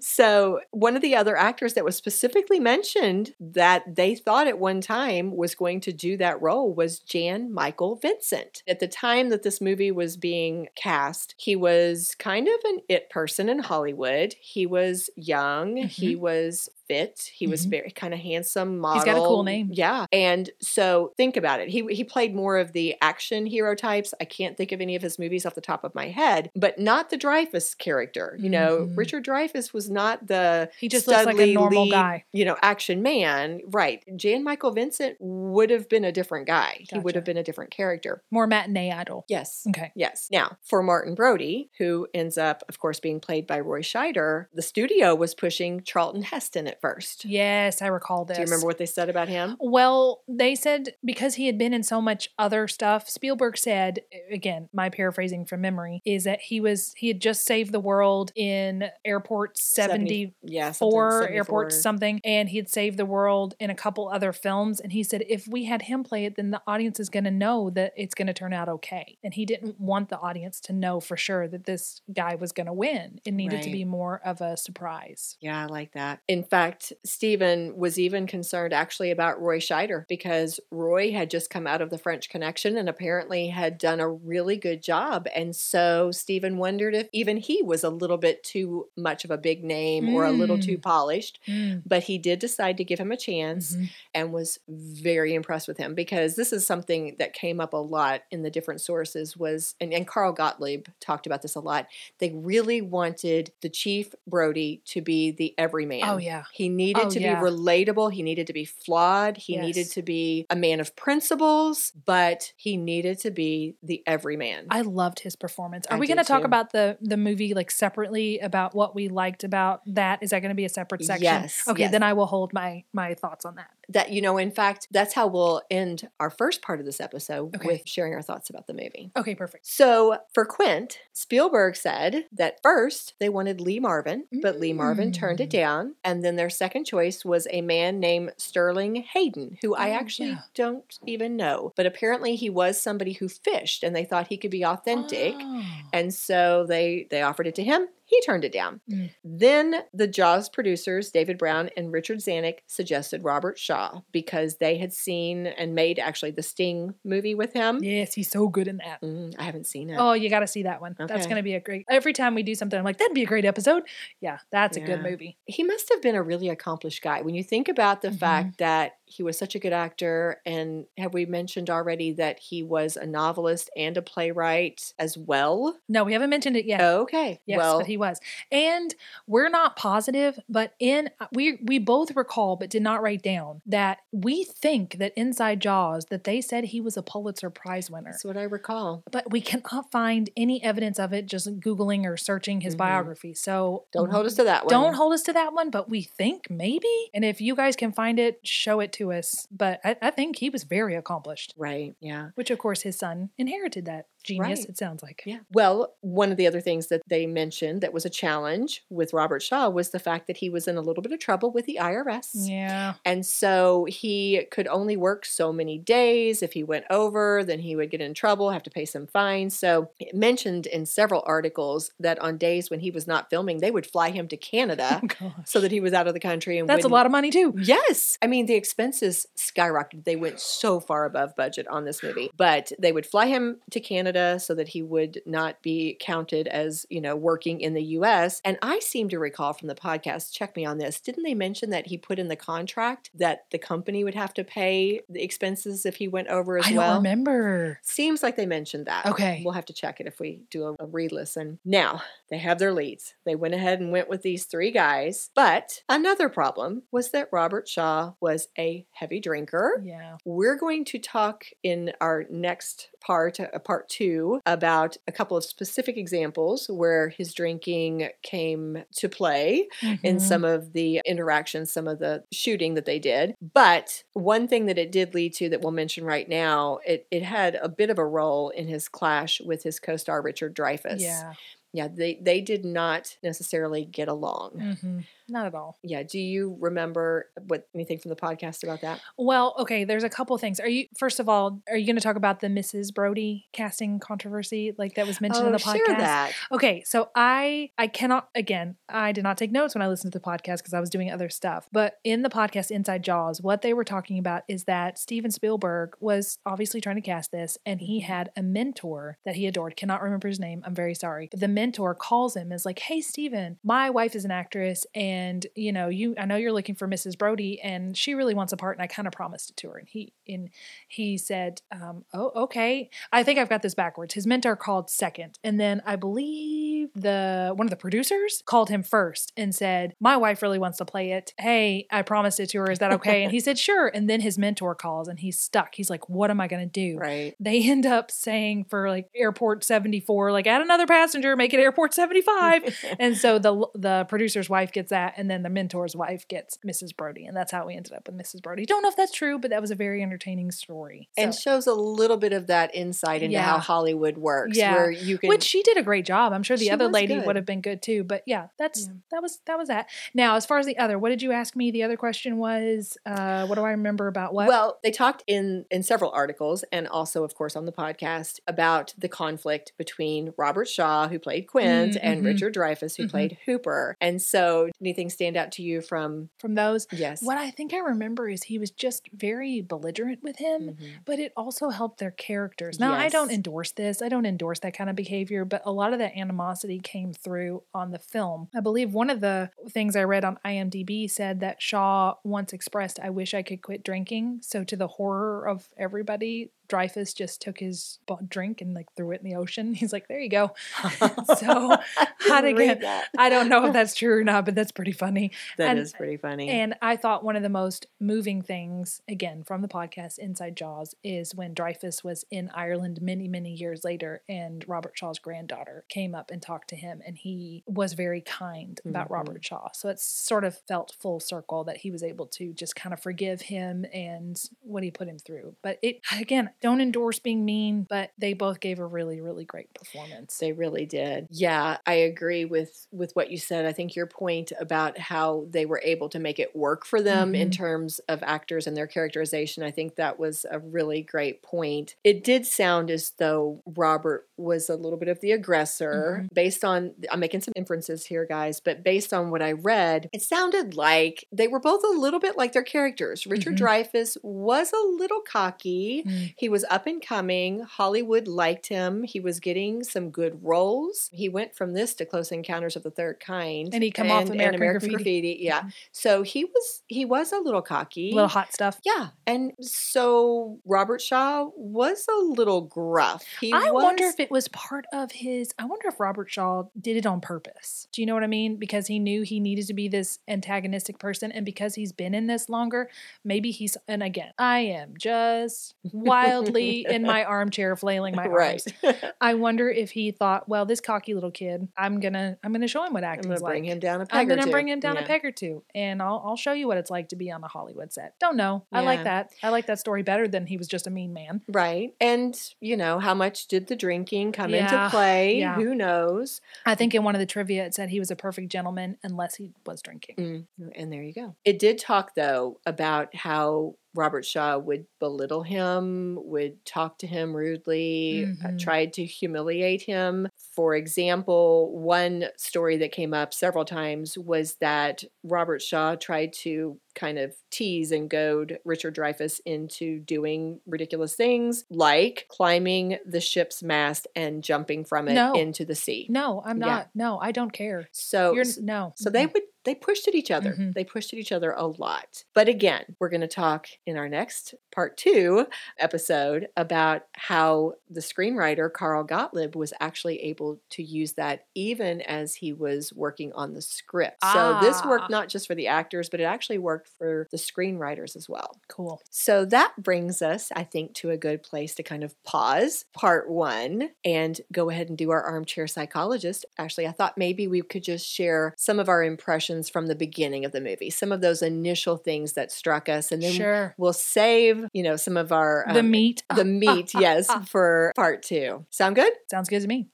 So, 0.00 0.60
one 0.70 0.96
of 0.96 1.02
the 1.02 1.14
other 1.16 1.36
actors 1.36 1.74
that 1.74 1.84
was 1.84 1.96
specifically 1.96 2.60
mentioned 2.60 3.34
that 3.40 3.82
they 3.96 4.14
thought 4.14 4.46
at 4.46 4.58
one 4.58 4.80
time 4.80 5.34
was 5.36 5.54
going 5.54 5.80
to 5.82 5.92
do 5.92 6.16
that 6.18 6.40
role 6.42 6.72
was 6.72 6.98
Jan 6.98 7.52
Michael 7.52 7.96
Vincent. 7.96 8.62
At 8.68 8.80
the 8.80 8.88
time 8.88 9.30
that 9.30 9.42
this 9.42 9.60
movie 9.60 9.90
was 9.90 10.16
being 10.16 10.68
cast, 10.74 11.34
he 11.38 11.56
was 11.56 12.14
kind 12.18 12.46
of 12.48 12.54
an 12.64 12.78
it 12.88 13.10
person 13.10 13.48
in 13.48 13.60
Hollywood. 13.60 14.34
He 14.40 14.66
was 14.66 15.10
young, 15.16 15.76
he 15.76 16.14
was 16.16 16.68
fit, 16.88 17.30
he 17.34 17.46
was 17.46 17.66
Mhm. 17.66 17.70
very 17.70 17.90
kind 17.90 18.14
of 18.14 18.20
handsome 18.20 18.78
model. 18.78 18.98
He's 19.00 19.04
got 19.04 19.16
a 19.16 19.26
cool 19.26 19.44
name. 19.44 19.68
Yeah. 19.72 20.06
And 20.12 20.50
so 20.60 21.12
think 21.16 21.36
about 21.36 21.60
it. 21.60 21.68
He 21.68 21.86
he 21.94 22.02
played 22.04 22.34
more 22.34 22.56
of 22.58 22.72
the 22.72 22.96
action 23.02 23.46
hero 23.46 23.74
types. 23.74 24.14
I 24.20 24.24
can't 24.24 24.56
think 24.56 24.72
of 24.72 24.80
any 24.80 24.96
of 24.96 25.02
his 25.02 25.18
movies 25.18 25.44
off 25.46 25.54
the 25.54 25.60
top 25.60 25.84
of 25.84 25.94
my 25.94 26.08
head, 26.08 26.50
but 26.56 26.78
not 26.78 27.10
the 27.10 27.18
Dreyfuss 27.18 27.76
character. 27.78 28.36
You 28.40 28.48
know, 28.50 28.86
Mhm. 28.90 28.96
Richard 28.96 29.24
Dreyfuss 29.24 29.72
was 29.72 29.90
not 29.90 30.26
the 30.26 30.70
He 30.80 30.88
just 30.88 31.06
looks 31.06 31.26
like 31.26 31.38
a 31.38 31.52
normal 31.52 31.84
lead, 31.84 31.90
guy. 31.92 32.24
You 32.32 32.44
know, 32.44 32.56
action 32.62 33.02
man. 33.02 33.60
Right. 33.66 34.02
Jan 34.16 34.42
Michael 34.42 34.70
Vincent 34.70 35.16
would 35.20 35.70
have 35.70 35.88
been 35.88 36.04
a 36.04 36.12
different 36.12 36.46
guy. 36.46 36.84
He 36.90 36.98
would 36.98 37.14
have 37.14 37.24
been 37.24 37.36
a 37.36 37.42
different 37.42 37.70
character. 37.70 38.22
More 38.30 38.46
matinee 38.46 38.90
idol. 38.92 39.24
Yes. 39.28 39.66
Okay. 39.68 39.92
Yes. 39.94 40.28
Now, 40.30 40.56
for 40.62 40.82
Martin 40.82 41.14
Brody, 41.14 41.70
who 41.78 42.06
ends 42.14 42.38
up, 42.38 42.62
of 42.68 42.78
course, 42.78 43.00
being 43.00 43.20
played 43.20 43.46
by 43.46 43.60
Roy 43.60 43.80
Scheider, 43.82 44.46
the 44.54 44.62
studio 44.62 45.14
was 45.14 45.34
pushing 45.34 45.82
Charlton 45.82 46.22
Heston 46.22 46.66
at 46.66 46.77
first. 46.80 47.24
Yes, 47.24 47.80
I 47.82 47.86
recall 47.86 48.24
this. 48.24 48.36
Do 48.36 48.42
you 48.42 48.46
remember 48.46 48.66
what 48.66 48.78
they 48.78 48.86
said 48.86 49.08
about 49.08 49.28
him? 49.28 49.56
Well, 49.60 50.22
they 50.28 50.54
said 50.54 50.94
because 51.04 51.36
he 51.36 51.46
had 51.46 51.56
been 51.58 51.72
in 51.72 51.82
so 51.82 52.00
much 52.02 52.28
other 52.38 52.68
stuff, 52.68 53.08
Spielberg 53.08 53.56
said, 53.56 54.00
again, 54.30 54.68
my 54.72 54.90
paraphrasing 54.90 55.46
from 55.46 55.60
memory, 55.62 56.02
is 56.04 56.24
that 56.24 56.40
he 56.42 56.60
was 56.60 56.92
he 56.96 57.08
had 57.08 57.20
just 57.20 57.44
saved 57.46 57.72
the 57.72 57.80
world 57.80 58.32
in 58.36 58.84
airport 59.04 59.56
74 59.56 60.34
Yeah, 60.42 60.72
something- 60.72 60.98
74. 60.98 61.28
airport 61.30 61.72
something 61.72 62.20
and 62.24 62.48
he 62.50 62.58
had 62.58 62.68
saved 62.68 62.98
the 62.98 63.06
world 63.06 63.54
in 63.58 63.70
a 63.70 63.74
couple 63.74 64.08
other 64.08 64.32
films 64.32 64.78
and 64.80 64.92
he 64.92 65.02
said 65.02 65.22
if 65.28 65.38
if 65.38 65.46
we 65.46 65.66
had 65.66 65.82
him 65.82 66.02
play 66.02 66.24
it, 66.24 66.34
then 66.34 66.50
the 66.50 66.60
audience 66.66 66.98
is 66.98 67.08
going 67.08 67.22
to 67.22 67.30
know 67.30 67.70
that 67.70 67.92
it's 67.96 68.12
going 68.12 68.26
to 68.26 68.32
turn 68.32 68.52
out 68.52 68.68
okay. 68.68 69.18
And 69.22 69.32
he 69.32 69.46
didn't 69.46 69.78
want 69.80 70.08
the 70.08 70.18
audience 70.18 70.58
to 70.62 70.72
know 70.72 70.98
for 70.98 71.16
sure 71.16 71.46
that 71.46 71.64
this 71.64 72.00
guy 72.12 72.34
was 72.34 72.50
going 72.50 72.66
to 72.66 72.72
win. 72.72 73.20
It 73.24 73.30
needed 73.34 73.62
to 73.62 73.70
be 73.70 73.84
more 73.84 74.20
of 74.24 74.40
a 74.40 74.56
surprise. 74.56 75.36
Yeah, 75.40 75.62
I 75.62 75.66
like 75.66 75.92
that. 75.92 76.18
In 76.26 76.42
fact, 76.42 76.67
Steven 77.04 77.76
was 77.76 77.98
even 77.98 78.26
concerned 78.26 78.72
actually 78.72 79.10
about 79.10 79.40
Roy 79.40 79.58
Scheider 79.58 80.06
because 80.08 80.60
Roy 80.70 81.12
had 81.12 81.30
just 81.30 81.50
come 81.50 81.66
out 81.66 81.80
of 81.82 81.90
the 81.90 81.98
French 81.98 82.28
Connection 82.28 82.76
and 82.76 82.88
apparently 82.88 83.48
had 83.48 83.78
done 83.78 84.00
a 84.00 84.08
really 84.10 84.56
good 84.56 84.82
job. 84.82 85.26
And 85.34 85.54
so 85.54 86.10
Steven 86.10 86.56
wondered 86.58 86.94
if 86.94 87.08
even 87.12 87.36
he 87.38 87.62
was 87.62 87.84
a 87.84 87.90
little 87.90 88.18
bit 88.18 88.42
too 88.42 88.88
much 88.96 89.24
of 89.24 89.30
a 89.30 89.38
big 89.38 89.64
name 89.64 90.08
or 90.14 90.24
a 90.24 90.32
little 90.32 90.58
too 90.58 90.78
polished. 90.78 91.40
But 91.86 92.04
he 92.04 92.18
did 92.18 92.38
decide 92.38 92.76
to 92.78 92.84
give 92.84 92.98
him 92.98 93.12
a 93.12 93.16
chance 93.16 93.74
Mhm. 93.76 93.90
and 94.14 94.32
was 94.32 94.58
very 94.68 95.34
impressed 95.34 95.68
with 95.68 95.78
him 95.78 95.94
because 95.94 96.36
this 96.36 96.52
is 96.52 96.66
something 96.66 97.16
that 97.18 97.32
came 97.32 97.60
up 97.60 97.72
a 97.72 97.76
lot 97.76 98.22
in 98.30 98.42
the 98.42 98.50
different 98.50 98.80
sources 98.80 99.36
was 99.36 99.74
and, 99.80 99.92
and 99.92 100.06
Carl 100.06 100.32
Gottlieb 100.32 100.86
talked 101.00 101.26
about 101.26 101.42
this 101.42 101.54
a 101.54 101.60
lot. 101.60 101.86
They 102.18 102.30
really 102.30 102.80
wanted 102.80 103.52
the 103.60 103.68
chief 103.68 104.14
Brody 104.26 104.82
to 104.86 105.00
be 105.00 105.30
the 105.30 105.54
everyman. 105.58 106.02
Oh, 106.04 106.16
yeah. 106.18 106.44
He 106.58 106.68
needed 106.68 107.04
Oh, 107.06 107.10
to 107.10 107.20
yeah. 107.20 107.40
be 107.40 107.48
relatable. 107.48 108.12
He 108.12 108.24
needed 108.24 108.48
to 108.48 108.52
be 108.52 108.64
flawed. 108.64 109.36
He 109.36 109.56
needed 109.56 109.86
to 109.92 110.02
be 110.02 110.44
a 110.50 110.56
man 110.56 110.80
of 110.80 110.96
principles, 110.96 111.92
but 112.04 112.52
he 112.56 112.76
needed 112.76 113.20
to 113.20 113.30
be 113.30 113.76
the 113.80 114.02
everyman. 114.08 114.66
I 114.68 114.80
loved 114.80 115.20
his 115.20 115.36
performance. 115.36 115.86
Are 115.86 115.96
I 115.96 116.00
we 116.00 116.08
going 116.08 116.18
to 116.18 116.24
talk 116.24 116.42
about 116.42 116.72
the 116.72 116.98
the 117.00 117.16
movie 117.16 117.54
like 117.54 117.70
separately 117.70 118.40
about 118.40 118.74
what 118.74 118.92
we 118.92 119.06
liked 119.06 119.44
about 119.44 119.82
that? 119.86 120.20
Is 120.20 120.30
that 120.30 120.40
going 120.40 120.48
to 120.50 120.56
be 120.56 120.64
a 120.64 120.68
separate 120.68 121.04
section? 121.04 121.22
Yes, 121.22 121.62
Okay, 121.68 121.82
yes. 121.82 121.92
then 121.92 122.02
I 122.02 122.12
will 122.14 122.26
hold 122.26 122.52
my 122.52 122.82
my 122.92 123.14
thoughts 123.14 123.44
on 123.44 123.54
that. 123.54 123.70
That 123.90 124.10
you 124.12 124.20
know, 124.20 124.36
in 124.38 124.50
fact, 124.50 124.86
that's 124.90 125.14
how 125.14 125.26
we'll 125.26 125.62
end 125.70 126.08
our 126.20 126.30
first 126.30 126.60
part 126.62 126.80
of 126.80 126.86
this 126.86 127.00
episode 127.00 127.54
Okay. 127.56 127.66
with 127.66 127.82
sharing 127.88 128.14
our 128.14 128.22
thoughts 128.22 128.50
about 128.50 128.66
the 128.66 128.74
movie. 128.74 129.10
Okay, 129.16 129.34
perfect. 129.34 129.66
So 129.66 130.18
for 130.34 130.44
Quint, 130.44 130.98
Spielberg 131.12 131.74
said 131.76 132.26
that 132.32 132.58
first 132.62 133.14
they 133.18 133.28
wanted 133.28 133.60
Lee 133.60 133.80
Marvin, 133.80 134.24
but 134.42 134.58
Lee 134.60 134.72
Marvin 134.72 135.12
turned 135.12 135.40
it 135.40 135.48
Mm. 135.48 135.52
down. 135.52 135.94
And 136.04 136.24
then 136.24 136.36
their 136.36 136.50
second 136.50 136.84
choice 136.84 137.24
was 137.24 137.46
a 137.50 137.60
man 137.62 137.98
named 138.00 138.32
Sterling 138.36 138.96
Hayden, 138.96 139.58
who 139.62 139.74
I 139.74 139.90
Oh, 139.90 139.94
actually 139.94 140.28
yeah. 140.30 140.38
don't 140.54 140.98
even 141.06 141.36
know. 141.36 141.72
But 141.76 141.86
apparently 141.86 142.36
he 142.36 142.50
was 142.50 142.80
somebody 142.80 143.14
who 143.14 143.28
fished 143.28 143.82
and 143.82 143.94
they 143.96 144.04
thought 144.04 144.28
he 144.28 144.36
could 144.36 144.50
be 144.50 144.64
authentic. 144.64 145.34
Oh. 145.38 145.64
And 145.92 146.12
so 146.14 146.66
they 146.68 147.06
they 147.10 147.22
offered 147.22 147.46
it 147.46 147.54
to 147.56 147.64
him. 147.64 147.88
He 148.08 148.20
turned 148.22 148.42
it 148.42 148.52
down. 148.52 148.80
Mm. 148.90 149.10
Then 149.22 149.74
the 149.92 150.06
Jaws 150.06 150.48
producers, 150.48 151.10
David 151.10 151.36
Brown 151.36 151.68
and 151.76 151.92
Richard 151.92 152.18
Zanuck, 152.18 152.58
suggested 152.66 153.22
Robert 153.22 153.58
Shaw 153.58 154.00
because 154.12 154.56
they 154.56 154.78
had 154.78 154.94
seen 154.94 155.46
and 155.46 155.74
made 155.74 155.98
actually 155.98 156.30
the 156.30 156.42
Sting 156.42 156.94
movie 157.04 157.34
with 157.34 157.52
him. 157.52 157.84
Yes, 157.84 158.14
he's 158.14 158.30
so 158.30 158.48
good 158.48 158.66
in 158.66 158.78
that. 158.78 159.02
Mm, 159.02 159.34
I 159.38 159.42
haven't 159.42 159.66
seen 159.66 159.90
it. 159.90 159.96
Oh, 160.00 160.14
you 160.14 160.30
got 160.30 160.40
to 160.40 160.46
see 160.46 160.62
that 160.62 160.80
one. 160.80 160.96
That's 160.98 161.26
going 161.26 161.36
to 161.36 161.42
be 161.42 161.54
a 161.54 161.60
great. 161.60 161.84
Every 161.90 162.14
time 162.14 162.34
we 162.34 162.42
do 162.42 162.54
something, 162.54 162.78
I'm 162.78 162.84
like, 162.84 162.96
that'd 162.96 163.14
be 163.14 163.24
a 163.24 163.26
great 163.26 163.44
episode. 163.44 163.82
Yeah, 164.22 164.38
that's 164.50 164.76
a 164.78 164.80
good 164.80 165.02
movie. 165.02 165.36
he 165.44 165.62
must 165.62 165.88
have 165.90 166.00
been 166.00 166.14
a 166.14 166.22
really 166.22 166.48
accomplished 166.48 167.02
guy. 167.02 167.20
When 167.22 167.34
you 167.34 167.44
think 167.44 167.68
about 167.68 168.00
the 168.02 168.08
Mhm. 168.08 168.18
fact 168.18 168.58
that 168.58 168.92
he 169.08 169.22
was 169.22 169.38
such 169.38 169.54
a 169.54 169.58
good 169.58 169.72
actor, 169.72 170.40
and 170.46 170.86
have 170.98 171.14
we 171.14 171.26
mentioned 171.26 171.70
already 171.70 172.12
that 172.12 172.38
he 172.38 172.62
was 172.62 172.96
a 172.96 173.06
novelist 173.06 173.70
and 173.76 173.96
a 173.96 174.02
playwright 174.02 174.92
as 174.98 175.16
well? 175.16 175.78
No, 175.88 176.04
we 176.04 176.12
haven't 176.12 176.30
mentioned 176.30 176.56
it 176.56 176.64
yet. 176.64 176.80
Okay. 176.80 177.40
Yes, 177.46 177.56
well, 177.58 177.78
but 177.78 177.86
he 177.86 177.96
was. 177.96 178.20
And 178.52 178.94
we're 179.26 179.48
not 179.48 179.76
positive, 179.76 180.38
but 180.48 180.74
in 180.78 181.10
we 181.32 181.58
we 181.64 181.78
both 181.78 182.14
recall 182.16 182.56
but 182.56 182.70
did 182.70 182.82
not 182.82 183.02
write 183.02 183.22
down 183.22 183.62
that 183.66 183.98
we 184.12 184.44
think 184.44 184.98
that 184.98 185.12
inside 185.16 185.60
Jaws 185.60 186.06
that 186.10 186.24
they 186.24 186.40
said 186.40 186.64
he 186.64 186.80
was 186.80 186.96
a 186.96 187.02
Pulitzer 187.02 187.50
Prize 187.50 187.90
winner. 187.90 188.10
that's 188.12 188.24
what 188.24 188.36
I 188.36 188.42
recall. 188.42 189.02
But 189.10 189.30
we 189.30 189.40
cannot 189.40 189.90
find 189.90 190.30
any 190.36 190.62
evidence 190.62 190.98
of 190.98 191.12
it 191.12 191.26
just 191.26 191.60
googling 191.60 192.04
or 192.04 192.16
searching 192.16 192.60
his 192.60 192.74
Mhm. 192.74 192.78
biography. 192.78 193.34
So 193.34 193.84
Don't 193.92 194.10
hold 194.10 194.26
us 194.26 194.34
to 194.34 194.44
that 194.44 194.64
one. 194.64 194.70
Don't 194.72 194.94
hold 194.94 195.12
us 195.12 195.22
to 195.22 195.32
that 195.32 195.52
one, 195.52 195.70
but 195.70 195.88
we 195.88 196.02
think 196.02 196.50
maybe. 196.50 197.10
And 197.14 197.24
if 197.24 197.40
you 197.40 197.54
guys 197.54 197.76
can 197.76 197.92
find 197.92 198.18
it, 198.18 198.40
show 198.44 198.80
it 198.80 198.92
to 198.98 199.12
us. 199.12 199.46
But 199.50 199.80
I, 199.84 199.96
I 200.02 200.10
think 200.10 200.36
he 200.38 200.50
was 200.50 200.64
very 200.64 200.94
accomplished, 200.94 201.54
Right. 201.56 201.94
Yeah. 202.00 202.28
which 202.34 202.50
of 202.50 202.58
course 202.58 202.82
his 202.82 202.98
son 202.98 203.30
inherited 203.38 203.86
that 203.86 204.06
genius, 204.24 204.60
Right. 204.60 204.68
it 204.68 204.78
sounds 204.78 205.02
like. 205.02 205.22
Yeah. 205.26 205.38
Well, 205.52 205.94
one 206.00 206.30
of 206.30 206.36
the 206.36 206.46
other 206.46 206.60
things 206.60 206.88
that 206.88 207.02
they 207.08 207.26
mentioned 207.26 207.80
that 207.80 207.92
was 207.92 208.04
a 208.04 208.10
challenge 208.10 208.84
with 208.90 209.12
Robert 209.12 209.42
Shaw 209.42 209.68
was 209.68 209.90
the 209.90 209.98
fact 209.98 210.26
that 210.26 210.38
he 210.38 210.50
was 210.50 210.68
in 210.68 210.76
a 210.76 210.80
little 210.80 211.02
bit 211.02 211.12
of 211.12 211.18
trouble 211.18 211.50
with 211.50 211.66
the 211.66 211.78
IRS. 211.80 212.30
Yeah. 212.34 212.94
And 213.04 213.24
so 213.24 213.86
he 213.88 214.46
could 214.50 214.66
only 214.68 214.96
work 214.96 215.24
so 215.24 215.52
many 215.52 215.78
days. 215.78 216.42
If 216.42 216.52
he 216.52 216.62
went 216.62 216.84
over, 216.90 217.44
then 217.44 217.60
he 217.60 217.76
would 217.76 217.90
get 217.90 218.00
in 218.00 218.14
trouble, 218.14 218.50
have 218.50 218.62
to 218.64 218.70
pay 218.70 218.84
some 218.84 219.06
fines. 219.06 219.56
So 219.58 219.90
it 220.00 220.14
mentioned 220.14 220.66
in 220.66 220.86
several 220.86 221.22
articles 221.26 221.90
that 222.00 222.18
on 222.20 222.38
days 222.38 222.70
when 222.70 222.80
he 222.80 222.90
was 222.90 223.06
not 223.06 223.30
filming, 223.30 223.58
they 223.58 223.70
would 223.70 223.86
fly 223.86 224.10
him 224.10 224.28
to 224.28 224.36
Canada 224.36 225.00
Oh, 225.20 225.34
so 225.44 225.60
that 225.60 225.72
he 225.72 225.80
was 225.80 225.92
out 225.92 226.06
of 226.06 226.14
the 226.14 226.20
country. 226.20 226.58
And 226.58 226.68
That's 226.68 226.84
a 226.84 226.88
lot 226.88 227.06
of 227.06 227.12
money 227.12 227.30
too. 227.30 227.54
Yes. 227.58 228.18
I 228.22 228.26
mean, 228.26 228.46
the 228.46 228.54
expenses 228.54 229.26
skyrocketed. 229.36 230.04
They 230.04 230.16
went 230.16 230.38
so 230.40 230.80
far 230.80 231.04
above 231.04 231.34
budget 231.36 231.66
on 231.68 231.84
this 231.84 232.02
movie. 232.02 232.30
But 232.36 232.72
they 232.78 232.92
would 232.92 233.06
fly 233.06 233.26
him 233.26 233.58
to 233.70 233.80
Canada 233.80 234.07
so 234.16 234.54
that 234.54 234.68
he 234.68 234.82
would 234.82 235.20
not 235.26 235.62
be 235.62 235.96
counted 236.00 236.46
as, 236.48 236.86
you 236.88 237.00
know, 237.00 237.16
working 237.16 237.60
in 237.60 237.74
the 237.74 237.82
US. 237.82 238.40
And 238.44 238.58
I 238.62 238.78
seem 238.78 239.08
to 239.10 239.18
recall 239.18 239.52
from 239.52 239.68
the 239.68 239.74
podcast, 239.74 240.32
check 240.32 240.56
me 240.56 240.64
on 240.64 240.78
this, 240.78 241.00
didn't 241.00 241.24
they 241.24 241.34
mention 241.34 241.70
that 241.70 241.86
he 241.86 241.98
put 241.98 242.18
in 242.18 242.28
the 242.28 242.36
contract 242.36 243.10
that 243.14 243.44
the 243.50 243.58
company 243.58 244.04
would 244.04 244.14
have 244.14 244.34
to 244.34 244.44
pay 244.44 245.00
the 245.08 245.22
expenses 245.22 245.84
if 245.86 245.96
he 245.96 246.08
went 246.08 246.28
over 246.28 246.58
as 246.58 246.70
well? 246.70 246.80
I 246.80 246.86
don't 246.94 246.96
remember. 246.98 247.80
Seems 247.82 248.22
like 248.22 248.36
they 248.36 248.46
mentioned 248.46 248.86
that. 248.86 249.06
Okay. 249.06 249.42
We'll 249.44 249.54
have 249.54 249.66
to 249.66 249.72
check 249.72 250.00
it 250.00 250.06
if 250.06 250.20
we 250.20 250.42
do 250.50 250.64
a, 250.64 250.76
a 250.80 250.86
re 250.86 251.08
listen. 251.08 251.58
Now, 251.64 252.02
they 252.30 252.38
have 252.38 252.58
their 252.58 252.72
leads. 252.72 253.14
They 253.24 253.34
went 253.34 253.54
ahead 253.54 253.80
and 253.80 253.92
went 253.92 254.08
with 254.08 254.22
these 254.22 254.44
three 254.44 254.70
guys. 254.70 255.30
But 255.34 255.82
another 255.88 256.28
problem 256.28 256.82
was 256.90 257.10
that 257.10 257.28
Robert 257.32 257.68
Shaw 257.68 258.12
was 258.20 258.48
a 258.58 258.86
heavy 258.92 259.20
drinker. 259.20 259.82
Yeah. 259.84 260.16
We're 260.24 260.56
going 260.56 260.84
to 260.86 260.98
talk 260.98 261.46
in 261.62 261.92
our 262.00 262.24
next 262.30 262.88
part, 263.00 263.40
uh, 263.40 263.58
part 263.58 263.88
two, 263.98 264.40
about 264.46 264.96
a 265.06 265.12
couple 265.12 265.36
of 265.36 265.44
specific 265.44 265.96
examples 265.96 266.66
where 266.68 267.08
his 267.08 267.34
drinking 267.34 268.08
came 268.22 268.84
to 268.96 269.08
play 269.08 269.68
in 270.02 270.16
Mhm. 270.16 270.20
some 270.20 270.44
of 270.44 270.72
the 270.72 271.00
interactions, 271.04 271.72
some 271.72 271.88
of 271.88 271.98
the 271.98 272.24
shooting 272.32 272.74
that 272.74 272.84
they 272.84 272.98
did. 272.98 273.34
But 273.54 274.04
one 274.12 274.46
thing 274.48 274.66
that 274.66 274.78
it 274.78 274.92
did 274.92 275.14
lead 275.14 275.34
to 275.34 275.48
that 275.50 275.60
we'll 275.62 275.72
mention 275.72 276.04
right 276.04 276.28
now, 276.28 276.78
it, 276.86 277.06
it 277.10 277.22
had 277.22 277.56
a 277.56 277.68
bit 277.68 277.90
of 277.90 277.98
a 277.98 278.06
role 278.06 278.50
in 278.50 278.68
his 278.68 278.88
clash 278.88 279.40
with 279.40 279.62
his 279.62 279.80
co 279.80 279.96
star 279.96 280.22
Richard 280.22 280.54
Dreyfuss. 280.54 281.00
Yeah. 281.00 281.34
Yeah, 281.72 281.88
they, 281.88 282.18
they 282.22 282.40
did 282.40 282.64
not 282.64 283.16
necessarily 283.22 283.84
get 283.84 284.08
along. 284.08 284.76
hmm 284.80 285.00
Not 285.28 285.46
at 285.46 285.54
all. 285.54 285.78
Yeah. 285.82 286.02
Do 286.02 286.18
you 286.18 286.56
remember 286.60 287.26
what 287.46 287.68
anything 287.74 287.98
from 287.98 288.08
the 288.10 288.16
podcast 288.16 288.62
about 288.62 288.80
that? 288.80 289.00
Well, 289.16 289.54
okay, 289.58 289.84
there's 289.84 290.04
a 290.04 290.08
couple 290.08 290.36
things. 290.38 290.60
Are 290.60 290.68
you 290.68 290.86
first 290.96 291.20
of 291.20 291.28
all, 291.28 291.60
are 291.68 291.76
you 291.76 291.86
going 291.86 291.96
to 291.96 292.02
talk 292.02 292.16
about 292.16 292.40
the 292.40 292.46
Mrs. 292.48 292.94
Brody 292.94 293.46
casting 293.52 293.98
controversy 293.98 294.74
like 294.78 294.94
that 294.94 295.06
was 295.06 295.20
mentioned 295.20 295.44
oh, 295.44 295.48
in 295.48 295.52
the 295.52 295.58
Oh, 295.58 295.70
podcast? 295.70 295.86
share 295.86 295.96
that. 295.98 296.32
Okay, 296.52 296.82
so 296.84 297.10
I 297.14 297.70
I 297.76 297.86
cannot 297.88 298.28
again, 298.34 298.76
I 298.88 299.12
did 299.12 299.24
not 299.24 299.36
take 299.36 299.52
notes 299.52 299.74
when 299.74 299.82
I 299.82 299.88
listened 299.88 300.12
to 300.12 300.18
the 300.18 300.24
podcast 300.24 300.58
because 300.58 300.74
I 300.74 300.80
was 300.80 300.90
doing 300.90 301.10
other 301.10 301.28
stuff. 301.28 301.68
But 301.72 301.98
in 302.04 302.22
the 302.22 302.30
podcast 302.30 302.70
Inside 302.70 303.04
Jaws, 303.04 303.42
what 303.42 303.62
they 303.62 303.74
were 303.74 303.84
talking 303.84 304.18
about 304.18 304.42
is 304.48 304.64
that 304.64 304.98
Steven 304.98 305.30
Spielberg 305.30 305.94
was 306.00 306.38
obviously 306.46 306.80
trying 306.80 306.96
to 306.96 307.02
cast 307.02 307.32
this 307.32 307.58
and 307.66 307.80
he 307.80 308.00
mm-hmm. 308.00 308.12
had 308.12 308.30
a 308.36 308.42
mentor 308.42 309.18
that 309.24 309.36
he 309.36 309.46
adored. 309.46 309.76
Cannot 309.76 310.02
remember 310.02 310.28
his 310.28 310.40
name. 310.40 310.62
I'm 310.64 310.74
very 310.74 310.94
sorry. 310.94 311.28
But 311.30 311.40
the 311.40 311.48
mentor 311.48 311.94
calls 311.94 312.36
him 312.36 312.52
is 312.52 312.64
like, 312.64 312.78
"Hey 312.78 313.00
Steven, 313.00 313.58
my 313.62 313.90
wife 313.90 314.14
is 314.14 314.24
an 314.24 314.30
actress 314.30 314.86
and, 314.94 315.17
you 315.54 315.72
know, 315.72 315.88
you 315.88 316.14
I 316.18 316.26
know 316.26 316.36
you're 316.36 316.52
looking 316.52 316.74
for 316.74 316.88
Mrs. 316.88 317.18
Brody 317.18 317.60
and 317.60 317.96
she 317.96 318.14
really 318.14 318.34
wants 318.34 318.52
a 318.52 318.56
part 318.56 318.76
and 318.76 318.82
I 318.82 318.86
kind 318.86 319.06
of 319.06 319.12
promised 319.12 319.50
it 319.50 319.56
to 319.58 319.68
her." 319.70 319.78
And 319.78 319.88
he 319.88 320.12
and 320.28 320.50
he 320.88 321.18
said, 321.18 321.62
um, 321.72 322.04
"Oh, 322.12 322.32
okay. 322.44 322.90
I 323.12 323.22
think 323.22 323.38
I've 323.38 323.48
got 323.48 323.62
this 323.62 323.74
backwards. 323.74 324.14
His 324.14 324.26
mentor 324.26 324.56
called 324.56 324.90
second, 324.90 325.38
and 325.44 325.60
then 325.60 325.82
I 325.86 325.96
believe 325.96 326.88
the 326.94 327.52
one 327.54 327.66
of 327.66 327.70
the 327.70 327.76
producers 327.76 328.42
called 328.46 328.68
him 328.68 328.82
first 328.82 329.32
and 329.36 329.54
said, 329.54 329.94
"My 330.00 330.16
wife 330.16 330.42
really 330.42 330.58
wants 330.58 330.78
to 330.78 330.84
play 330.84 331.12
it. 331.12 331.32
Hey, 331.38 331.86
I 331.90 332.02
promised 332.02 332.40
it 332.40 332.48
to 332.50 332.58
her. 332.58 332.70
Is 332.70 332.78
that 332.78 332.92
okay?" 332.94 333.24
and 333.24 333.32
he 333.32 333.40
said, 333.40 333.58
"Sure." 333.58 333.88
And 333.88 334.08
then 334.08 334.20
his 334.20 334.38
mentor 334.38 334.74
calls, 334.74 335.08
and 335.08 335.20
he's 335.20 335.38
stuck. 335.38 335.74
He's 335.74 335.90
like, 335.90 336.08
"What 336.08 336.30
am 336.30 336.40
I 336.40 336.48
going 336.48 336.68
to 336.68 336.72
do?" 336.72 336.98
Right. 336.98 337.34
They 337.40 337.62
end 337.62 337.86
up 337.86 338.10
saying 338.10 338.64
for 338.64 338.88
like 338.88 339.08
airport 339.14 339.64
74, 339.64 340.32
like 340.32 340.46
add 340.46 340.62
another 340.62 340.86
passenger, 340.86 341.36
make 341.36 341.54
it 341.54 341.60
airport 341.60 341.94
75. 341.94 342.76
and 342.98 343.16
so 343.16 343.38
the 343.38 343.66
the 343.74 344.06
producer's 344.08 344.48
wife 344.48 344.72
gets 344.72 344.90
that 344.90 345.07
that, 345.08 345.14
and 345.20 345.30
then 345.30 345.42
the 345.42 345.48
mentor's 345.48 345.94
wife 345.96 346.26
gets 346.28 346.58
Mrs. 346.66 346.96
Brody, 346.96 347.26
and 347.26 347.36
that's 347.36 347.52
how 347.52 347.66
we 347.66 347.74
ended 347.74 347.92
up 347.92 348.06
with 348.06 348.16
Mrs. 348.16 348.42
Brody. 348.42 348.64
Don't 348.66 348.82
know 348.82 348.88
if 348.88 348.96
that's 348.96 349.12
true, 349.12 349.38
but 349.38 349.50
that 349.50 349.60
was 349.60 349.70
a 349.70 349.74
very 349.74 350.02
entertaining 350.02 350.50
story. 350.50 351.08
and 351.16 351.34
shows 351.34 351.66
a 351.66 351.74
little 351.74 352.16
bit 352.16 352.32
of 352.32 352.46
that 352.48 352.74
insight 352.74 353.22
into 353.22 353.40
how 353.40 353.58
Hollywood 353.58 354.18
works, 354.18 354.56
Yeah. 354.56 354.74
where 354.74 354.90
you 354.90 355.18
can. 355.18 355.28
which 355.28 355.42
she 355.42 355.62
did 355.62 355.76
a 355.76 355.82
great 355.82 356.04
job. 356.04 356.32
I'm 356.32 356.42
sure 356.42 356.56
the 356.56 356.64
She 356.66 356.70
other 356.70 356.88
lady 356.88 357.14
good. 357.16 357.26
would 357.26 357.36
have 357.36 357.44
been 357.46 357.60
good 357.60 357.82
too. 357.82 358.04
But 358.04 358.22
yeah, 358.26 358.48
that's 358.58 358.86
Yeah. 358.86 358.92
that 359.12 359.22
was 359.22 359.38
that 359.46 359.58
was 359.58 359.68
that. 359.68 359.88
Now, 360.14 360.36
as 360.36 360.46
far 360.46 360.58
as 360.58 360.66
the 360.66 360.78
other, 360.78 360.98
what 360.98 361.08
did 361.10 361.22
you 361.22 361.32
ask 361.32 361.56
me? 361.56 361.70
The 361.70 361.82
other 361.82 361.96
question 361.96 362.38
was, 362.38 362.96
uh, 363.06 363.46
what 363.46 363.56
do 363.56 363.62
I 363.64 363.70
remember 363.70 364.06
about 364.08 364.32
what? 364.34 364.48
Well, 364.48 364.78
they 364.82 364.90
talked 364.90 365.24
in 365.26 365.64
in 365.70 365.82
several 365.82 366.10
articles 366.12 366.64
and 366.72 366.86
also, 366.88 367.24
of 367.24 367.34
course, 367.34 367.56
on 367.56 367.64
the 367.66 367.72
podcast 367.72 368.40
about 368.46 368.94
the 368.98 369.08
conflict 369.08 369.72
between 369.78 370.32
Robert 370.36 370.68
Shaw, 370.68 371.08
who 371.08 371.18
played 371.18 371.46
Quint, 371.46 371.94
Mm, 371.94 372.00
and 372.02 372.22
mhm. 372.22 372.26
Richard 372.26 372.54
Dreyfuss, 372.54 372.96
who 372.96 373.04
Mhm. 373.04 373.10
played 373.10 373.38
Hooper. 373.46 373.96
And 374.00 374.20
so, 374.22 374.68
anything 374.98 375.10
stand 375.10 375.36
out 375.36 375.52
to 375.52 375.62
you 375.62 375.80
from? 375.80 376.28
from 376.38 376.54
those, 376.54 376.86
Yes. 376.92 377.22
what 377.22 377.38
I 377.38 377.50
think 377.50 377.72
I 377.72 377.78
remember 377.78 378.28
is 378.28 378.44
he 378.44 378.58
was 378.58 378.70
just 378.70 379.08
very 379.12 379.60
belligerent 379.60 380.22
with 380.22 380.36
him. 380.38 380.76
Mhm. 380.78 380.88
but 381.04 381.18
it 381.18 381.32
also 381.36 381.70
helped 381.70 381.98
their 382.00 382.10
characters. 382.10 382.78
Now, 382.80 382.92
I 382.94 383.08
don't 383.08 383.30
endorse 383.30 383.72
this. 383.72 384.02
I 384.02 384.08
don't 384.08 384.26
endorse 384.26 384.58
that 384.60 384.74
kind 384.74 384.90
of 384.90 384.96
behavior, 384.96 385.44
but 385.44 385.62
a 385.64 385.70
lot 385.72 385.92
of 385.92 385.98
that 386.00 386.16
animosity 386.16 386.78
came 386.80 387.12
through 387.12 387.62
on 387.72 387.90
the 387.92 387.98
film. 387.98 388.48
I 388.54 388.60
believe 388.60 388.92
one 388.92 389.10
of 389.10 389.20
the 389.20 389.50
things 389.70 389.94
I 389.96 390.04
read 390.04 390.24
on 390.24 390.38
IMDb 390.44 391.08
said 391.08 391.40
that 391.40 391.62
Shaw 391.62 392.14
once 392.24 392.52
expressed, 392.52 392.98
I 393.00 393.10
wish 393.10 393.34
I 393.34 393.42
could 393.42 393.62
quit 393.62 393.82
drinking. 393.84 394.40
So, 394.42 394.64
to 394.64 394.76
the 394.76 394.88
horror 394.88 395.46
of 395.48 395.68
everybody, 395.76 396.50
Dreyfuss 396.68 397.14
just 397.16 397.40
took 397.40 397.58
his 397.58 397.98
drink 398.28 398.60
and 398.60 398.74
like 398.74 398.86
threw 398.96 399.12
it 399.12 399.20
in 399.22 399.30
the 399.30 399.36
ocean. 399.36 399.74
He's 399.78 399.92
like, 399.92 400.08
there 400.08 400.20
you 400.20 400.28
go. 400.28 400.54
so, 401.38 401.76
how 402.20 402.40
to 402.40 402.52
get. 402.52 402.82
I 403.16 403.28
don't 403.28 403.48
know 403.48 403.66
if 403.66 403.72
that's 403.72 403.94
true 403.96 404.18
or 404.18 404.24
not, 404.24 404.44
but 404.44 404.54
that's 404.54 404.72
pretty 404.72 404.92
funny. 404.92 405.32
That 405.56 405.70
and- 405.70 405.78
is 405.78 405.92
pretty 405.92 406.16
funny. 406.16 406.48
And 406.48 406.74
I 406.82 406.96
thought 406.96 407.24
one 407.24 407.36
of 407.36 407.42
the 407.42 407.48
most 407.48 407.86
moving 408.00 408.42
things, 408.42 409.00
again, 409.08 409.42
from 409.44 409.62
the 409.62 409.68
podcast 409.68 410.18
Inside 410.18 410.56
Jaws, 410.56 410.94
is 411.02 411.34
when 411.34 411.54
Dreyfuss 411.54 412.04
was 412.04 412.24
in 412.30 412.50
Ireland 412.54 413.00
many, 413.02 413.28
many 413.28 413.54
years 413.54 413.84
later, 413.84 414.22
and 414.28 414.64
Robert 414.68 414.92
Shaw's 414.96 415.18
granddaughter 415.18 415.84
came 415.88 416.14
up 416.14 416.30
and 416.30 416.42
talked 416.42 416.68
to 416.70 416.76
him, 416.76 417.00
and 417.06 417.16
he 417.16 417.62
was 417.66 417.92
very 417.94 418.20
kind 418.20 418.80
about 418.84 419.08
Mhm. 419.08 419.12
Robert 419.12 419.44
Shaw. 419.44 419.68
So 419.72 419.88
it 419.88 420.00
sort 420.00 420.44
of 420.44 420.58
felt 420.68 420.94
full 420.98 421.20
circle 421.20 421.64
that 421.64 421.78
he 421.78 421.90
was 421.90 422.02
able 422.02 422.26
to 422.26 422.52
just 422.52 422.76
kind 422.76 422.92
of 422.92 423.00
forgive 423.00 423.42
him 423.42 423.86
and 423.92 424.40
what 424.62 424.82
he 424.82 424.90
put 424.90 425.08
him 425.08 425.18
through. 425.18 425.54
But 425.62 425.78
it, 425.82 426.00
again, 426.18 426.50
don't 426.60 426.80
endorse 426.80 427.18
being 427.18 427.44
mean, 427.44 427.86
but 427.88 428.10
they 428.18 428.32
both 428.34 428.60
gave 428.60 428.78
a 428.78 428.86
really, 428.86 429.20
really 429.20 429.44
great 429.44 429.72
performance. 429.74 430.38
They 430.38 430.52
really 430.52 430.86
did. 430.86 431.28
Yeah, 431.30 431.78
I 431.86 431.94
agree 431.94 432.44
with 432.44 432.86
with 432.92 433.14
what 433.14 433.30
you 433.30 433.38
said. 433.38 433.64
I 433.64 433.72
think 433.72 433.94
your 433.94 434.06
point 434.06 434.52
about 434.58 434.98
how 434.98 435.46
they 435.50 435.66
were 435.66 435.80
able 435.84 436.08
to 436.10 436.18
make 436.18 436.38
it 436.38 436.54
work 436.56 436.84
for 436.84 437.00
them 437.00 437.34
in 437.34 437.50
Mhm. 437.50 437.52
terms 437.56 437.98
of 438.08 438.22
actors 438.22 438.66
and 438.66 438.76
their 438.76 438.86
characterization, 438.86 439.62
I 439.62 439.70
think 439.70 439.96
that 439.96 440.18
was 440.18 440.44
a 440.50 440.58
really 440.58 441.02
great 441.02 441.42
point. 441.42 441.94
It 442.04 442.24
did 442.24 442.46
sound 442.46 442.90
as 442.90 443.10
though 443.18 443.62
Robert 443.66 444.28
was 444.36 444.68
a 444.68 444.76
little 444.76 444.98
bit 444.98 445.08
of 445.08 445.20
the 445.20 445.32
aggressor 445.32 446.18
Mm-hmm. 446.22 446.34
based 446.34 446.64
on 446.64 446.94
I'm 447.10 447.20
making 447.20 447.40
some 447.42 447.52
inferences 447.56 448.06
here 448.06 448.24
guys, 448.24 448.60
but 448.60 448.82
based 448.82 449.12
on 449.12 449.30
what 449.30 449.42
I 449.42 449.52
read, 449.52 450.08
it 450.12 450.22
sounded 450.22 450.74
like 450.74 451.26
they 451.32 451.48
were 451.48 451.60
both 451.60 451.82
a 451.84 451.98
little 451.98 452.20
bit 452.20 452.36
like 452.36 452.52
their 452.52 452.62
characters. 452.62 453.26
Richard 453.26 453.54
Mhm. 453.56 453.58
Dreyfuss 453.58 454.16
was 454.22 454.72
a 454.72 454.80
little 454.98 455.20
cocky. 455.20 456.02
Mm. 456.06 456.34
He 456.48 456.50
was 456.50 456.64
up 456.70 456.86
and 456.86 457.02
coming. 457.04 457.60
Hollywood 457.60 458.26
liked 458.26 458.68
him. 458.68 459.02
He 459.02 459.20
was 459.20 459.38
getting 459.38 459.84
some 459.84 460.08
good 460.10 460.42
roles. 460.42 461.10
He 461.12 461.28
went 461.28 461.54
from 461.54 461.74
this 461.74 461.92
to 461.96 462.06
Close 462.06 462.32
Encounters 462.32 462.74
of 462.74 462.82
the 462.84 462.90
Third 462.90 463.20
Kind, 463.20 463.74
And 463.74 463.82
he 463.82 463.90
come 463.90 464.10
off 464.10 464.30
American 464.30 464.58
Graffiti. 464.60 464.94
Graffiti. 464.94 465.38
Yeah, 465.42 465.60
Mhm. 465.64 465.72
so 465.92 466.22
he 466.22 466.46
was 466.46 466.82
he 466.86 467.04
was 467.04 467.32
a 467.32 467.38
little 467.38 467.60
cocky. 467.60 468.12
a 468.12 468.14
Little 468.14 468.28
hot 468.28 468.50
stuff. 468.54 468.80
yeah, 468.82 469.08
and 469.26 469.52
so 469.60 470.58
Robert 470.64 471.02
Shaw 471.02 471.50
was 471.54 472.06
a 472.08 472.16
little 472.24 472.62
gruff. 472.62 473.24
He 473.42 473.52
I 473.52 473.70
was, 473.70 473.82
wonder 473.84 474.04
if 474.04 474.18
it 474.18 474.30
was 474.30 474.48
part 474.48 474.86
of 474.90 475.12
his. 475.12 475.52
I 475.58 475.66
wonder 475.66 475.88
if 475.88 476.00
Robert 476.00 476.30
Shaw 476.30 476.64
did 476.80 476.96
it 476.96 477.04
on 477.04 477.20
purpose. 477.20 477.88
Do 477.92 478.00
you 478.00 478.06
know 478.06 478.14
what 478.14 478.24
I 478.24 478.26
mean? 478.28 478.56
Because 478.56 478.86
he 478.86 478.98
knew 478.98 479.20
he 479.20 479.38
needed 479.38 479.66
to 479.66 479.74
be 479.74 479.86
this 479.88 480.18
antagonistic 480.26 480.98
person, 480.98 481.30
and 481.30 481.44
because 481.44 481.74
he's 481.74 481.92
been 481.92 482.14
in 482.14 482.26
this 482.26 482.48
longer, 482.48 482.88
maybe 483.22 483.50
he's. 483.50 483.76
And 483.86 484.02
again, 484.02 484.32
I 484.38 484.60
am 484.60 484.94
just 484.98 485.74
wildly 486.40 486.86
in 486.88 487.02
my 487.02 487.24
armchair 487.24 487.76
flailing 487.76 488.14
my 488.14 488.26
right. 488.26 488.62
arms. 488.82 488.96
I 489.20 489.34
wonder 489.34 489.68
if 489.70 489.90
he 489.90 490.10
thought, 490.10 490.48
well, 490.48 490.66
this 490.66 490.80
cocky 490.80 491.14
little 491.14 491.30
kid, 491.30 491.68
I'm 491.76 492.00
gonna, 492.00 492.38
I'm 492.42 492.52
gonna 492.52 492.68
show 492.68 492.84
him 492.84 492.92
what 492.92 493.04
I'm 493.04 493.10
acting's 493.10 493.26
gonna 493.26 493.44
like. 493.44 493.52
bring 493.52 493.64
him 493.64 493.78
down 493.78 494.00
a 494.00 494.06
peg 494.06 494.20
I'm 494.20 494.28
gonna 494.28 494.50
bring 494.50 494.68
him 494.68 494.80
down 494.80 494.96
Yeah. 494.96 495.02
a 495.02 495.06
peg 495.06 495.24
or 495.24 495.30
two, 495.32 495.62
and 495.74 496.02
I'll 496.02 496.22
I'll 496.24 496.36
show 496.36 496.52
you 496.52 496.66
what 496.68 496.78
it's 496.78 496.90
like 496.90 497.08
to 497.10 497.16
be 497.16 497.30
on 497.30 497.42
a 497.42 497.48
Hollywood 497.48 497.92
set. 497.92 498.14
Don't 498.20 498.36
know. 498.36 498.64
I 498.72 498.80
like 498.80 499.04
that. 499.04 499.32
I 499.42 499.48
like 499.50 499.66
that 499.66 499.78
story 499.78 500.02
better 500.02 500.28
than 500.28 500.46
he 500.46 500.56
was 500.56 500.68
just 500.68 500.86
a 500.86 500.90
mean 500.90 501.12
man. 501.12 501.42
Right. 501.48 501.94
And, 502.00 502.38
you 502.60 502.76
know, 502.76 502.98
how 502.98 503.14
much 503.14 503.46
did 503.48 503.66
the 503.66 503.76
drinking 503.76 504.32
come 504.32 504.50
Yeah, 504.50 504.64
into 504.64 504.90
play? 504.90 505.40
Who 505.56 505.74
knows? 505.74 506.40
I 506.66 506.74
think 506.74 506.94
in 506.94 507.02
one 507.04 507.14
of 507.14 507.18
the 507.20 507.26
trivia 507.26 507.66
it 507.66 507.74
said 507.74 507.88
he 507.90 507.98
was 507.98 508.10
a 508.10 508.16
perfect 508.16 508.50
gentleman 508.50 508.96
unless 509.02 509.34
he 509.36 509.50
was 509.66 509.82
drinking. 509.82 510.14
Mm, 510.58 510.72
and 510.74 510.92
there 510.92 511.02
you 511.02 511.12
go. 511.12 511.34
It 511.44 511.58
did 511.58 511.78
talk, 511.78 512.14
though, 512.14 512.60
about 512.66 513.14
how 513.14 513.74
Robert 513.94 514.24
Shaw 514.24 514.58
would 514.58 514.86
belittle 515.00 515.42
him, 515.42 516.18
would 516.22 516.64
talk 516.64 516.98
to 516.98 517.06
him 517.06 517.34
rudely, 517.34 518.24
uh, 518.44 518.48
Mhm. 518.48 518.58
tried 518.58 518.92
to 518.94 519.04
humiliate 519.04 519.82
him. 519.82 520.28
For 520.54 520.74
example, 520.74 521.72
one 521.78 522.26
story 522.36 522.76
that 522.78 522.92
came 522.92 523.14
up 523.14 523.32
several 523.32 523.64
times 523.64 524.16
was 524.18 524.56
that 524.60 525.04
Robert 525.24 525.62
Shaw 525.62 525.94
tried 525.96 526.32
to 526.44 526.78
kind 526.94 527.18
of 527.18 527.34
tease 527.50 527.92
and 527.92 528.10
goad 528.10 528.58
Richard 528.64 528.94
Dreyfuss 528.96 529.40
into 529.46 530.00
doing 530.00 530.60
ridiculous 530.66 531.14
things 531.14 531.64
like 531.70 532.26
climbing 532.28 532.98
the 533.06 533.20
ship's 533.20 533.62
mast 533.62 534.08
and 534.16 534.42
jumping 534.42 534.84
from 534.84 535.06
it 535.08 535.14
No. 535.14 535.32
into 535.34 535.64
the 535.64 535.76
sea. 535.76 536.06
No, 536.10 536.42
I'm 536.44 536.58
Yeah. 536.58 536.66
not. 536.66 536.88
No, 536.94 537.18
I 537.20 537.30
don't 537.30 537.52
care. 537.52 537.88
So 537.92 538.32
You're 538.34 538.44
no. 538.60 538.94
so 538.96 539.10
they 539.10 539.26
would 539.26 539.42
they 539.68 539.74
pushed 539.74 540.08
at 540.08 540.14
each 540.14 540.30
other. 540.30 540.54
Mhm. 540.54 540.72
They 540.74 540.82
pushed 540.84 541.12
at 541.12 541.18
each 541.18 541.30
other 541.32 541.52
a 541.52 541.66
lot. 541.66 542.24
But 542.34 542.48
again, 542.48 542.96
we're 542.98 543.10
going 543.10 543.20
to 543.20 543.28
talk 543.28 543.68
in 543.86 543.96
our 543.98 544.08
next 544.08 544.54
part 544.72 544.96
2 544.96 545.46
episode 545.78 546.48
about 546.56 547.02
how 547.12 547.74
the 547.90 548.00
screenwriter 548.00 548.72
Carl 548.72 549.04
Gottlieb 549.04 549.54
was 549.54 549.72
actually 549.80 550.20
able 550.22 550.60
to 550.70 550.82
use 550.82 551.12
that 551.14 551.46
even 551.54 552.00
as 552.02 552.36
he 552.36 552.52
was 552.52 552.92
working 552.94 553.32
on 553.34 553.52
the 553.54 553.60
script. 553.62 554.16
So 554.32 554.58
this 554.62 554.80
Ah. 554.82 554.88
worked 554.88 555.10
not 555.10 555.28
just 555.28 555.46
for 555.46 555.54
the 555.54 555.66
actors, 555.66 556.08
but 556.08 556.20
it 556.20 556.24
actually 556.24 556.58
worked 556.58 556.88
for 556.98 557.28
the 557.30 557.36
screenwriters 557.36 558.16
as 558.16 558.28
well. 558.28 558.56
cool. 558.68 559.00
So 559.10 559.44
that 559.46 559.74
brings 559.78 560.22
us, 560.22 560.50
I 560.54 560.62
think, 560.62 560.94
to 560.96 561.10
a 561.10 561.16
good 561.16 561.42
place 561.42 561.74
to 561.74 561.82
kind 561.82 562.04
of 562.04 562.14
pause 562.22 562.84
part 562.92 563.28
one 563.28 563.90
and 564.04 564.40
go 564.52 564.70
ahead 564.70 564.88
and 564.88 564.96
do 564.96 565.10
our 565.10 565.22
armchair 565.22 565.66
psychologist. 565.66 566.44
Actually, 566.58 566.86
I 566.86 566.92
thought 566.92 567.18
maybe 567.18 567.48
we 567.48 567.62
could 567.62 567.82
just 567.82 568.06
share 568.06 568.54
some 568.56 568.78
of 568.78 568.88
our 568.88 569.02
impressions 569.02 569.57
from 569.66 569.86
the 569.86 569.94
beginning 569.94 570.44
of 570.44 570.52
the 570.52 570.60
movie, 570.60 570.90
some 570.90 571.10
of 571.10 571.22
those 571.22 571.40
initial 571.40 571.96
things 571.96 572.34
that 572.34 572.52
struck 572.52 572.90
us, 572.90 573.10
and 573.10 573.22
then 573.22 573.32
Sure. 573.32 573.74
we'll 573.78 573.94
save, 573.94 574.66
you 574.74 574.82
know, 574.82 574.96
some 574.96 575.16
of 575.16 575.32
our 575.32 575.64
the 575.72 575.80
um, 575.80 575.90
meat. 575.90 576.22
the 576.36 576.44
meat, 576.44 576.92
yes, 576.98 577.32
for 577.48 577.92
part 577.96 578.22
two. 578.22 578.66
Sound 578.68 578.94
good? 578.96 579.12
Sounds 579.30 579.48
good 579.48 579.62
to 579.62 579.68
me. 579.68 579.88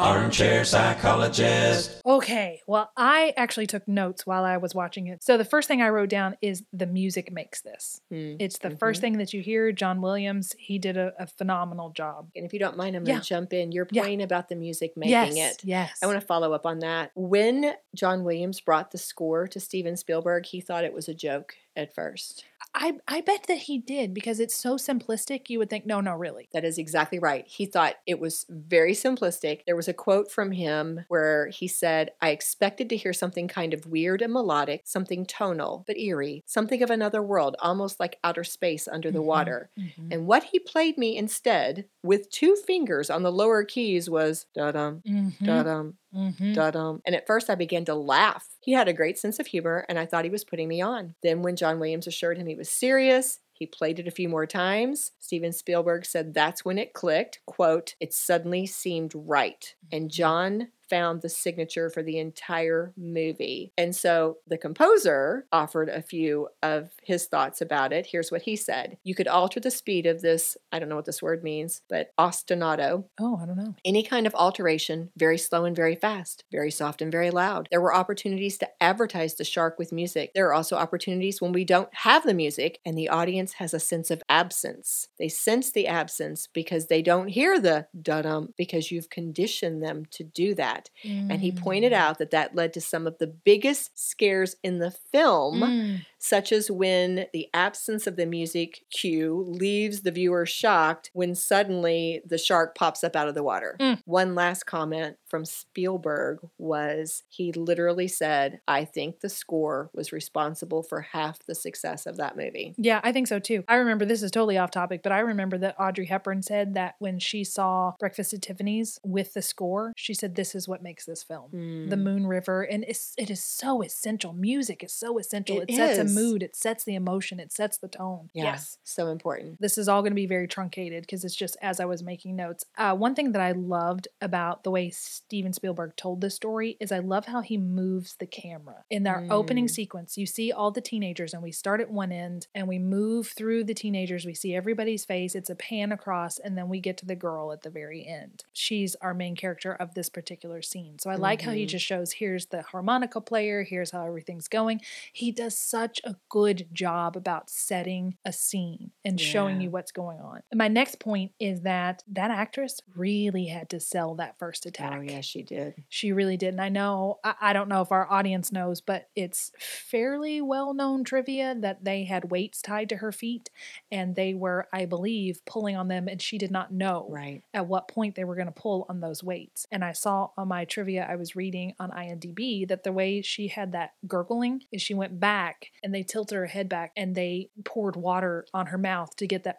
Armchair 0.00 0.64
psychologist. 0.64 2.00
Okay. 2.06 2.62
Well, 2.66 2.90
I 2.96 3.34
actually 3.36 3.66
took 3.66 3.86
notes 3.86 4.26
while 4.26 4.44
I 4.44 4.56
was 4.56 4.74
watching 4.74 5.08
it. 5.08 5.22
So 5.22 5.36
the 5.36 5.44
first 5.44 5.68
thing 5.68 5.82
I 5.82 5.90
wrote 5.90 6.08
down 6.08 6.36
is 6.40 6.62
the 6.72 6.86
music 6.86 7.30
makes 7.30 7.60
this. 7.60 8.00
Mm. 8.10 8.36
It's 8.40 8.58
the 8.58 8.70
Mhm. 8.70 8.78
first 8.78 9.02
thing 9.02 9.18
that 9.18 9.34
you 9.34 9.42
hear. 9.42 9.72
John 9.72 10.00
Williams, 10.00 10.54
he 10.58 10.78
did 10.78 10.96
a, 10.96 11.12
a 11.18 11.26
phenomenal 11.26 11.90
job. 11.90 12.30
And 12.34 12.46
if 12.46 12.52
you 12.54 12.58
don't 12.58 12.78
mind, 12.78 12.96
I'm 12.96 13.04
going 13.04 13.20
to 13.20 13.26
jump 13.26 13.52
in. 13.52 13.72
Your 13.72 13.86
Yeah. 13.90 14.04
point 14.04 14.22
about 14.22 14.48
the 14.48 14.56
music 14.56 14.96
making 14.96 15.36
yes. 15.36 15.56
it. 15.56 15.64
Yes. 15.64 15.98
I 16.02 16.06
want 16.06 16.18
to 16.18 16.26
follow 16.26 16.54
up 16.54 16.64
on 16.64 16.78
that. 16.78 17.10
When 17.14 17.74
John 17.94 18.24
Williams 18.24 18.60
brought 18.60 18.92
the 18.92 18.98
score 18.98 19.46
to 19.48 19.60
Steven 19.60 19.96
Spielberg, 19.98 20.46
he 20.46 20.62
thought 20.62 20.84
it 20.84 20.94
was 20.94 21.08
a 21.08 21.14
joke 21.14 21.56
at 21.76 21.94
first. 21.94 22.44
I, 22.72 22.98
I 23.08 23.20
bet 23.20 23.46
that 23.48 23.58
he 23.58 23.78
did 23.78 24.14
because 24.14 24.38
it's 24.38 24.54
so 24.54 24.76
simplistic. 24.76 25.48
You 25.50 25.58
would 25.58 25.68
think, 25.70 25.86
no, 25.86 26.00
no, 26.00 26.14
really. 26.14 26.48
That 26.52 26.64
is 26.64 26.78
exactly 26.78 27.18
right. 27.18 27.44
He 27.48 27.66
thought 27.66 27.96
it 28.06 28.20
was 28.20 28.46
very 28.48 28.92
simplistic. 28.92 29.64
There 29.66 29.74
was 29.74 29.88
a 29.90 29.94
quote 29.94 30.30
from 30.32 30.52
him 30.52 31.04
where 31.08 31.48
he 31.48 31.68
said, 31.68 32.12
I 32.22 32.30
expected 32.30 32.88
to 32.88 32.96
hear 32.96 33.12
something 33.12 33.46
kind 33.48 33.74
of 33.74 33.84
weird 33.86 34.22
and 34.22 34.32
melodic, 34.32 34.82
something 34.86 35.26
tonal, 35.26 35.84
but 35.86 35.98
eerie, 35.98 36.42
something 36.46 36.82
of 36.82 36.90
another 36.90 37.22
world, 37.22 37.56
almost 37.60 38.00
like 38.00 38.18
outer 38.24 38.44
space 38.44 38.88
under 38.88 39.10
the 39.10 39.18
Mhm. 39.18 39.24
water. 39.24 39.70
Mhm. 39.78 40.08
And 40.12 40.26
what 40.26 40.44
he 40.44 40.58
played 40.58 40.96
me 40.96 41.16
instead, 41.18 41.86
with 42.02 42.30
two 42.30 42.56
fingers 42.56 43.10
on 43.10 43.22
the 43.22 43.32
lower 43.32 43.64
keys, 43.64 44.08
was 44.08 44.46
da 44.54 44.72
dum, 44.72 45.02
Mhm. 45.06 45.44
da 45.44 45.62
dum, 45.62 45.98
Mhm. 46.14 46.54
da 46.54 46.70
dum. 46.70 47.02
And 47.04 47.14
at 47.14 47.26
first 47.26 47.50
I 47.50 47.54
began 47.56 47.84
to 47.84 47.94
laugh. 47.94 48.48
He 48.60 48.72
had 48.72 48.88
a 48.88 48.92
great 48.94 49.18
sense 49.18 49.38
of 49.38 49.48
humor, 49.48 49.84
and 49.88 49.98
I 49.98 50.06
thought 50.06 50.24
he 50.24 50.30
was 50.30 50.44
putting 50.44 50.68
me 50.68 50.80
on. 50.80 51.14
Then, 51.22 51.42
when 51.42 51.56
John 51.56 51.78
Williams 51.80 52.06
assured 52.06 52.38
him 52.38 52.46
he 52.46 52.54
was 52.54 52.70
serious, 52.70 53.40
he 53.60 53.66
played 53.66 53.98
it 53.98 54.08
a 54.08 54.10
few 54.10 54.26
more 54.26 54.46
times. 54.46 55.12
Steven 55.20 55.52
Spielberg 55.52 56.06
said 56.06 56.32
that's 56.32 56.64
when 56.64 56.78
it 56.78 56.94
clicked. 56.94 57.40
Quote, 57.44 57.94
it 58.00 58.14
suddenly 58.14 58.64
seemed 58.64 59.12
right. 59.14 59.74
And 59.92 60.04
mm-hmm. 60.04 60.16
John 60.16 60.68
found 60.90 61.22
the 61.22 61.28
signature 61.28 61.88
for 61.88 62.02
the 62.02 62.18
entire 62.18 62.92
movie. 62.96 63.72
And 63.78 63.94
so 63.94 64.38
the 64.46 64.58
composer 64.58 65.46
offered 65.52 65.88
a 65.88 66.02
few 66.02 66.48
of 66.62 66.90
his 67.02 67.26
thoughts 67.26 67.60
about 67.60 67.92
it. 67.92 68.06
Here's 68.06 68.32
what 68.32 68.42
he 68.42 68.56
said 68.56 68.98
You 69.04 69.14
could 69.14 69.28
alter 69.28 69.60
the 69.60 69.70
speed 69.70 70.06
of 70.06 70.20
this, 70.20 70.56
I 70.72 70.78
don't 70.78 70.88
know 70.88 70.96
what 70.96 71.04
this 71.04 71.22
word 71.22 71.42
means, 71.44 71.82
but 71.88 72.10
ostinato. 72.18 73.04
Oh, 73.20 73.38
I 73.40 73.46
don't 73.46 73.56
know. 73.56 73.76
Any 73.84 74.02
kind 74.02 74.26
of 74.26 74.34
alteration, 74.34 75.10
very 75.16 75.38
slow 75.38 75.64
and 75.64 75.76
very 75.76 75.94
fast, 75.94 76.44
very 76.50 76.70
soft 76.70 77.00
and 77.00 77.12
very 77.12 77.30
loud. 77.30 77.68
There 77.70 77.80
were 77.80 77.94
opportunities 77.94 78.58
to 78.58 78.68
advertise 78.80 79.34
the 79.34 79.44
shark 79.44 79.78
with 79.78 79.92
music. 79.92 80.32
There 80.34 80.48
are 80.48 80.54
also 80.54 80.76
opportunities 80.76 81.40
when 81.40 81.52
we 81.52 81.64
don't 81.64 81.94
have 81.94 82.24
the 82.24 82.34
music 82.34 82.80
and 82.84 82.98
the 82.98 83.08
audience 83.08 83.54
has 83.54 83.72
a 83.72 83.80
sense 83.80 84.10
of 84.10 84.22
absence. 84.28 85.08
They 85.18 85.28
sense 85.28 85.70
the 85.70 85.86
absence 85.86 86.48
because 86.52 86.86
they 86.86 87.02
don't 87.02 87.28
hear 87.28 87.60
the 87.60 87.86
da 88.00 88.22
dum 88.22 88.54
because 88.56 88.90
you've 88.90 89.10
conditioned 89.10 89.82
them 89.82 90.04
to 90.12 90.24
do 90.24 90.54
that. 90.54 90.79
And 91.04 91.40
he 91.40 91.52
pointed 91.52 91.92
Mm. 91.92 91.96
out 91.96 92.18
that 92.18 92.30
that 92.30 92.54
led 92.54 92.72
to 92.74 92.80
some 92.80 93.06
of 93.06 93.18
the 93.18 93.26
biggest 93.26 93.98
scares 93.98 94.56
in 94.62 94.78
the 94.78 94.90
film 95.12 95.60
Mm. 95.60 96.06
Such 96.22 96.52
as 96.52 96.70
when 96.70 97.26
the 97.32 97.48
absence 97.54 98.06
of 98.06 98.16
the 98.16 98.26
music 98.26 98.82
cue 98.90 99.42
leaves 99.48 100.02
the 100.02 100.10
viewer 100.10 100.44
shocked 100.44 101.10
when 101.14 101.34
suddenly 101.34 102.20
the 102.26 102.36
shark 102.38 102.74
pops 102.76 103.02
up 103.02 103.16
out 103.16 103.26
of 103.26 103.34
the 103.34 103.42
water. 103.42 103.76
Mm. 103.80 104.02
One 104.04 104.34
last 104.34 104.64
comment 104.66 105.16
from 105.26 105.44
Spielberg 105.46 106.40
was 106.58 107.22
he 107.28 107.52
literally 107.52 108.06
said, 108.06 108.60
I 108.68 108.84
think 108.84 109.20
the 109.20 109.28
score 109.30 109.90
was 109.94 110.12
responsible 110.12 110.82
for 110.82 111.00
half 111.00 111.38
the 111.46 111.54
success 111.54 112.04
of 112.06 112.18
that 112.18 112.36
movie. 112.36 112.74
Yeah, 112.76 113.00
I 113.02 113.12
think 113.12 113.26
so 113.28 113.38
too. 113.38 113.64
I 113.66 113.76
remember 113.76 114.04
this 114.04 114.22
is 114.22 114.30
totally 114.30 114.58
off 114.58 114.70
topic, 114.70 115.02
but 115.02 115.12
I 115.12 115.20
remember 115.20 115.56
that 115.58 115.76
Audrey 115.80 116.06
Hepburn 116.06 116.42
said 116.42 116.74
that 116.74 116.96
when 116.98 117.18
she 117.18 117.44
saw 117.44 117.94
Breakfast 117.98 118.34
at 118.34 118.42
Tiffany's 118.42 118.98
with 119.02 119.32
the 119.32 119.42
score, 119.42 119.92
she 119.96 120.12
said 120.12 120.34
this 120.34 120.54
is 120.54 120.68
what 120.68 120.82
makes 120.82 121.06
this 121.06 121.22
film. 121.22 121.50
The 121.88 121.96
Mm. 121.96 122.02
Moon 122.02 122.26
River, 122.26 122.62
and 122.62 122.84
it's, 122.86 123.14
it 123.16 123.30
is 123.30 123.42
so 123.42 123.82
essential. 123.82 124.32
Music 124.32 124.82
is 124.84 124.92
so 124.92 125.18
essential. 125.18 125.60
It 125.60 125.70
It, 125.70 125.76
sets 125.76 125.98
is. 125.98 126.09
a 126.09 126.09
mood, 126.14 126.42
it 126.42 126.56
sets 126.56 126.84
the 126.84 126.94
emotion, 126.94 127.40
it 127.40 127.52
sets 127.52 127.78
the 127.78 127.88
tone. 127.88 128.30
Yeah, 128.34 128.44
Yes. 128.44 128.78
so 128.84 129.08
important. 129.08 129.60
This 129.60 129.78
is 129.78 129.88
all 129.88 130.02
going 130.02 130.12
to 130.12 130.16
be 130.16 130.26
very 130.26 130.48
truncated 130.48 131.02
because 131.02 131.24
it's 131.24 131.34
just 131.36 131.56
as 131.62 131.80
I 131.80 131.84
was 131.84 132.02
making 132.02 132.36
notes. 132.36 132.64
Uh, 132.76 132.94
one 132.96 133.14
thing 133.14 133.32
that 133.32 133.42
I 133.42 133.52
loved 133.52 134.08
about 134.20 134.64
the 134.64 134.70
way 134.70 134.90
Steven 134.90 135.52
Spielberg 135.52 135.96
told 135.96 136.20
this 136.20 136.34
story 136.34 136.76
is 136.80 136.92
I 136.92 136.98
love 136.98 137.26
how 137.26 137.40
he 137.40 137.56
moves 137.58 138.16
the 138.16 138.26
camera. 138.26 138.84
In 138.90 139.06
our 139.06 139.24
opening 139.30 139.66
Mm. 139.66 139.70
sequence, 139.70 140.16
you 140.18 140.26
see 140.26 140.52
all 140.52 140.70
the 140.70 140.80
teenagers, 140.80 141.32
and 141.34 141.42
we 141.42 141.52
start 141.52 141.80
at 141.80 141.90
one 141.90 142.12
end 142.12 142.46
and 142.54 142.66
we 142.68 142.78
move 142.78 143.28
through 143.28 143.64
the 143.64 143.74
teenagers. 143.74 144.24
We 144.26 144.34
see 144.34 144.54
everybody's 144.54 145.04
face. 145.04 145.34
It's 145.34 145.50
a 145.50 145.54
pan 145.54 145.92
across, 145.92 146.38
and 146.38 146.56
then 146.56 146.68
we 146.68 146.80
get 146.80 146.96
to 146.98 147.06
the 147.06 147.14
girl 147.16 147.52
at 147.52 147.62
the 147.62 147.70
very 147.70 148.06
end. 148.06 148.44
She's 148.52 148.94
our 148.96 149.14
main 149.14 149.36
character 149.36 149.72
of 149.72 149.94
this 149.94 150.08
particular 150.08 150.62
scene. 150.62 150.98
So 150.98 151.10
I 151.10 151.14
like 151.16 151.42
how 151.42 151.52
he 151.52 151.64
Mhm. 151.64 151.68
just 151.68 151.84
shows 151.84 152.12
here's 152.12 152.46
the 152.46 152.62
harmonica 152.62 153.20
player, 153.20 153.62
here's 153.62 153.90
how 153.90 154.06
everything's 154.06 154.48
going. 154.48 154.80
He 155.12 155.30
does 155.32 155.56
such 155.56 155.99
a 156.04 156.16
good 156.28 156.68
job 156.72 157.16
about 157.16 157.50
setting 157.50 158.16
a 158.24 158.32
scene 158.32 158.90
and 159.04 159.20
showing 159.20 159.60
you 159.60 159.70
what's 159.70 159.92
going 159.92 160.20
on. 160.20 160.42
And 160.50 160.58
my 160.58 160.68
next 160.68 161.00
point 161.00 161.32
is 161.38 161.62
that 161.62 162.02
that 162.08 162.30
actress 162.30 162.80
really 162.94 163.46
had 163.46 163.70
to 163.70 163.80
sell 163.80 164.14
that 164.16 164.38
first 164.38 164.64
oh, 164.66 164.68
attack. 164.68 164.98
Oh, 164.98 165.00
yeah, 165.02 165.20
she 165.20 165.42
did. 165.42 165.74
She 165.88 166.12
really 166.12 166.36
did. 166.36 166.48
And 166.50 166.60
I 166.60 166.68
know, 166.68 167.18
I, 167.24 167.34
I 167.40 167.52
don't 167.52 167.68
know 167.68 167.82
if 167.82 167.92
our 167.92 168.10
audience 168.10 168.52
knows, 168.52 168.80
but 168.80 169.08
it's 169.14 169.52
fairly 169.58 170.40
well 170.40 170.74
known 170.74 171.04
trivia 171.04 171.54
that 171.60 171.84
they 171.84 172.04
had 172.04 172.30
weights 172.30 172.62
tied 172.62 172.88
to 172.90 172.96
her 172.96 173.12
feet 173.12 173.50
and 173.90 174.14
they 174.14 174.34
were, 174.34 174.68
I 174.72 174.86
believe, 174.86 175.44
pulling 175.46 175.76
on 175.76 175.88
them 175.88 176.08
and 176.08 176.20
she 176.20 176.38
did 176.38 176.50
not 176.50 176.72
know 176.72 177.06
Right. 177.10 177.42
at 177.54 177.66
what 177.66 177.88
point 177.88 178.14
they 178.14 178.24
were 178.24 178.34
going 178.34 178.46
to 178.46 178.52
pull 178.52 178.86
on 178.88 179.00
those 179.00 179.22
weights. 179.22 179.66
And 179.70 179.84
I 179.84 179.92
saw 179.92 180.30
on 180.36 180.48
my 180.48 180.64
trivia 180.64 181.06
I 181.08 181.16
was 181.16 181.36
reading 181.36 181.74
on 181.78 181.90
IMDb 181.90 182.66
that 182.68 182.84
the 182.84 182.92
way 182.92 183.22
she 183.22 183.48
had 183.48 183.72
that 183.72 183.92
gurgling 184.06 184.62
is 184.72 184.82
she 184.82 184.94
went 184.94 185.20
back 185.20 185.70
and 185.82 185.89
they 185.94 186.02
tilted 186.02 186.36
her 186.36 186.46
head 186.46 186.68
back 186.68 186.92
and 186.96 187.14
they 187.14 187.50
poured 187.64 187.96
water 187.96 188.46
on 188.54 188.66
her 188.66 188.78
mouth 188.78 189.14
to 189.16 189.26
get 189.26 189.44
that, 189.44 189.56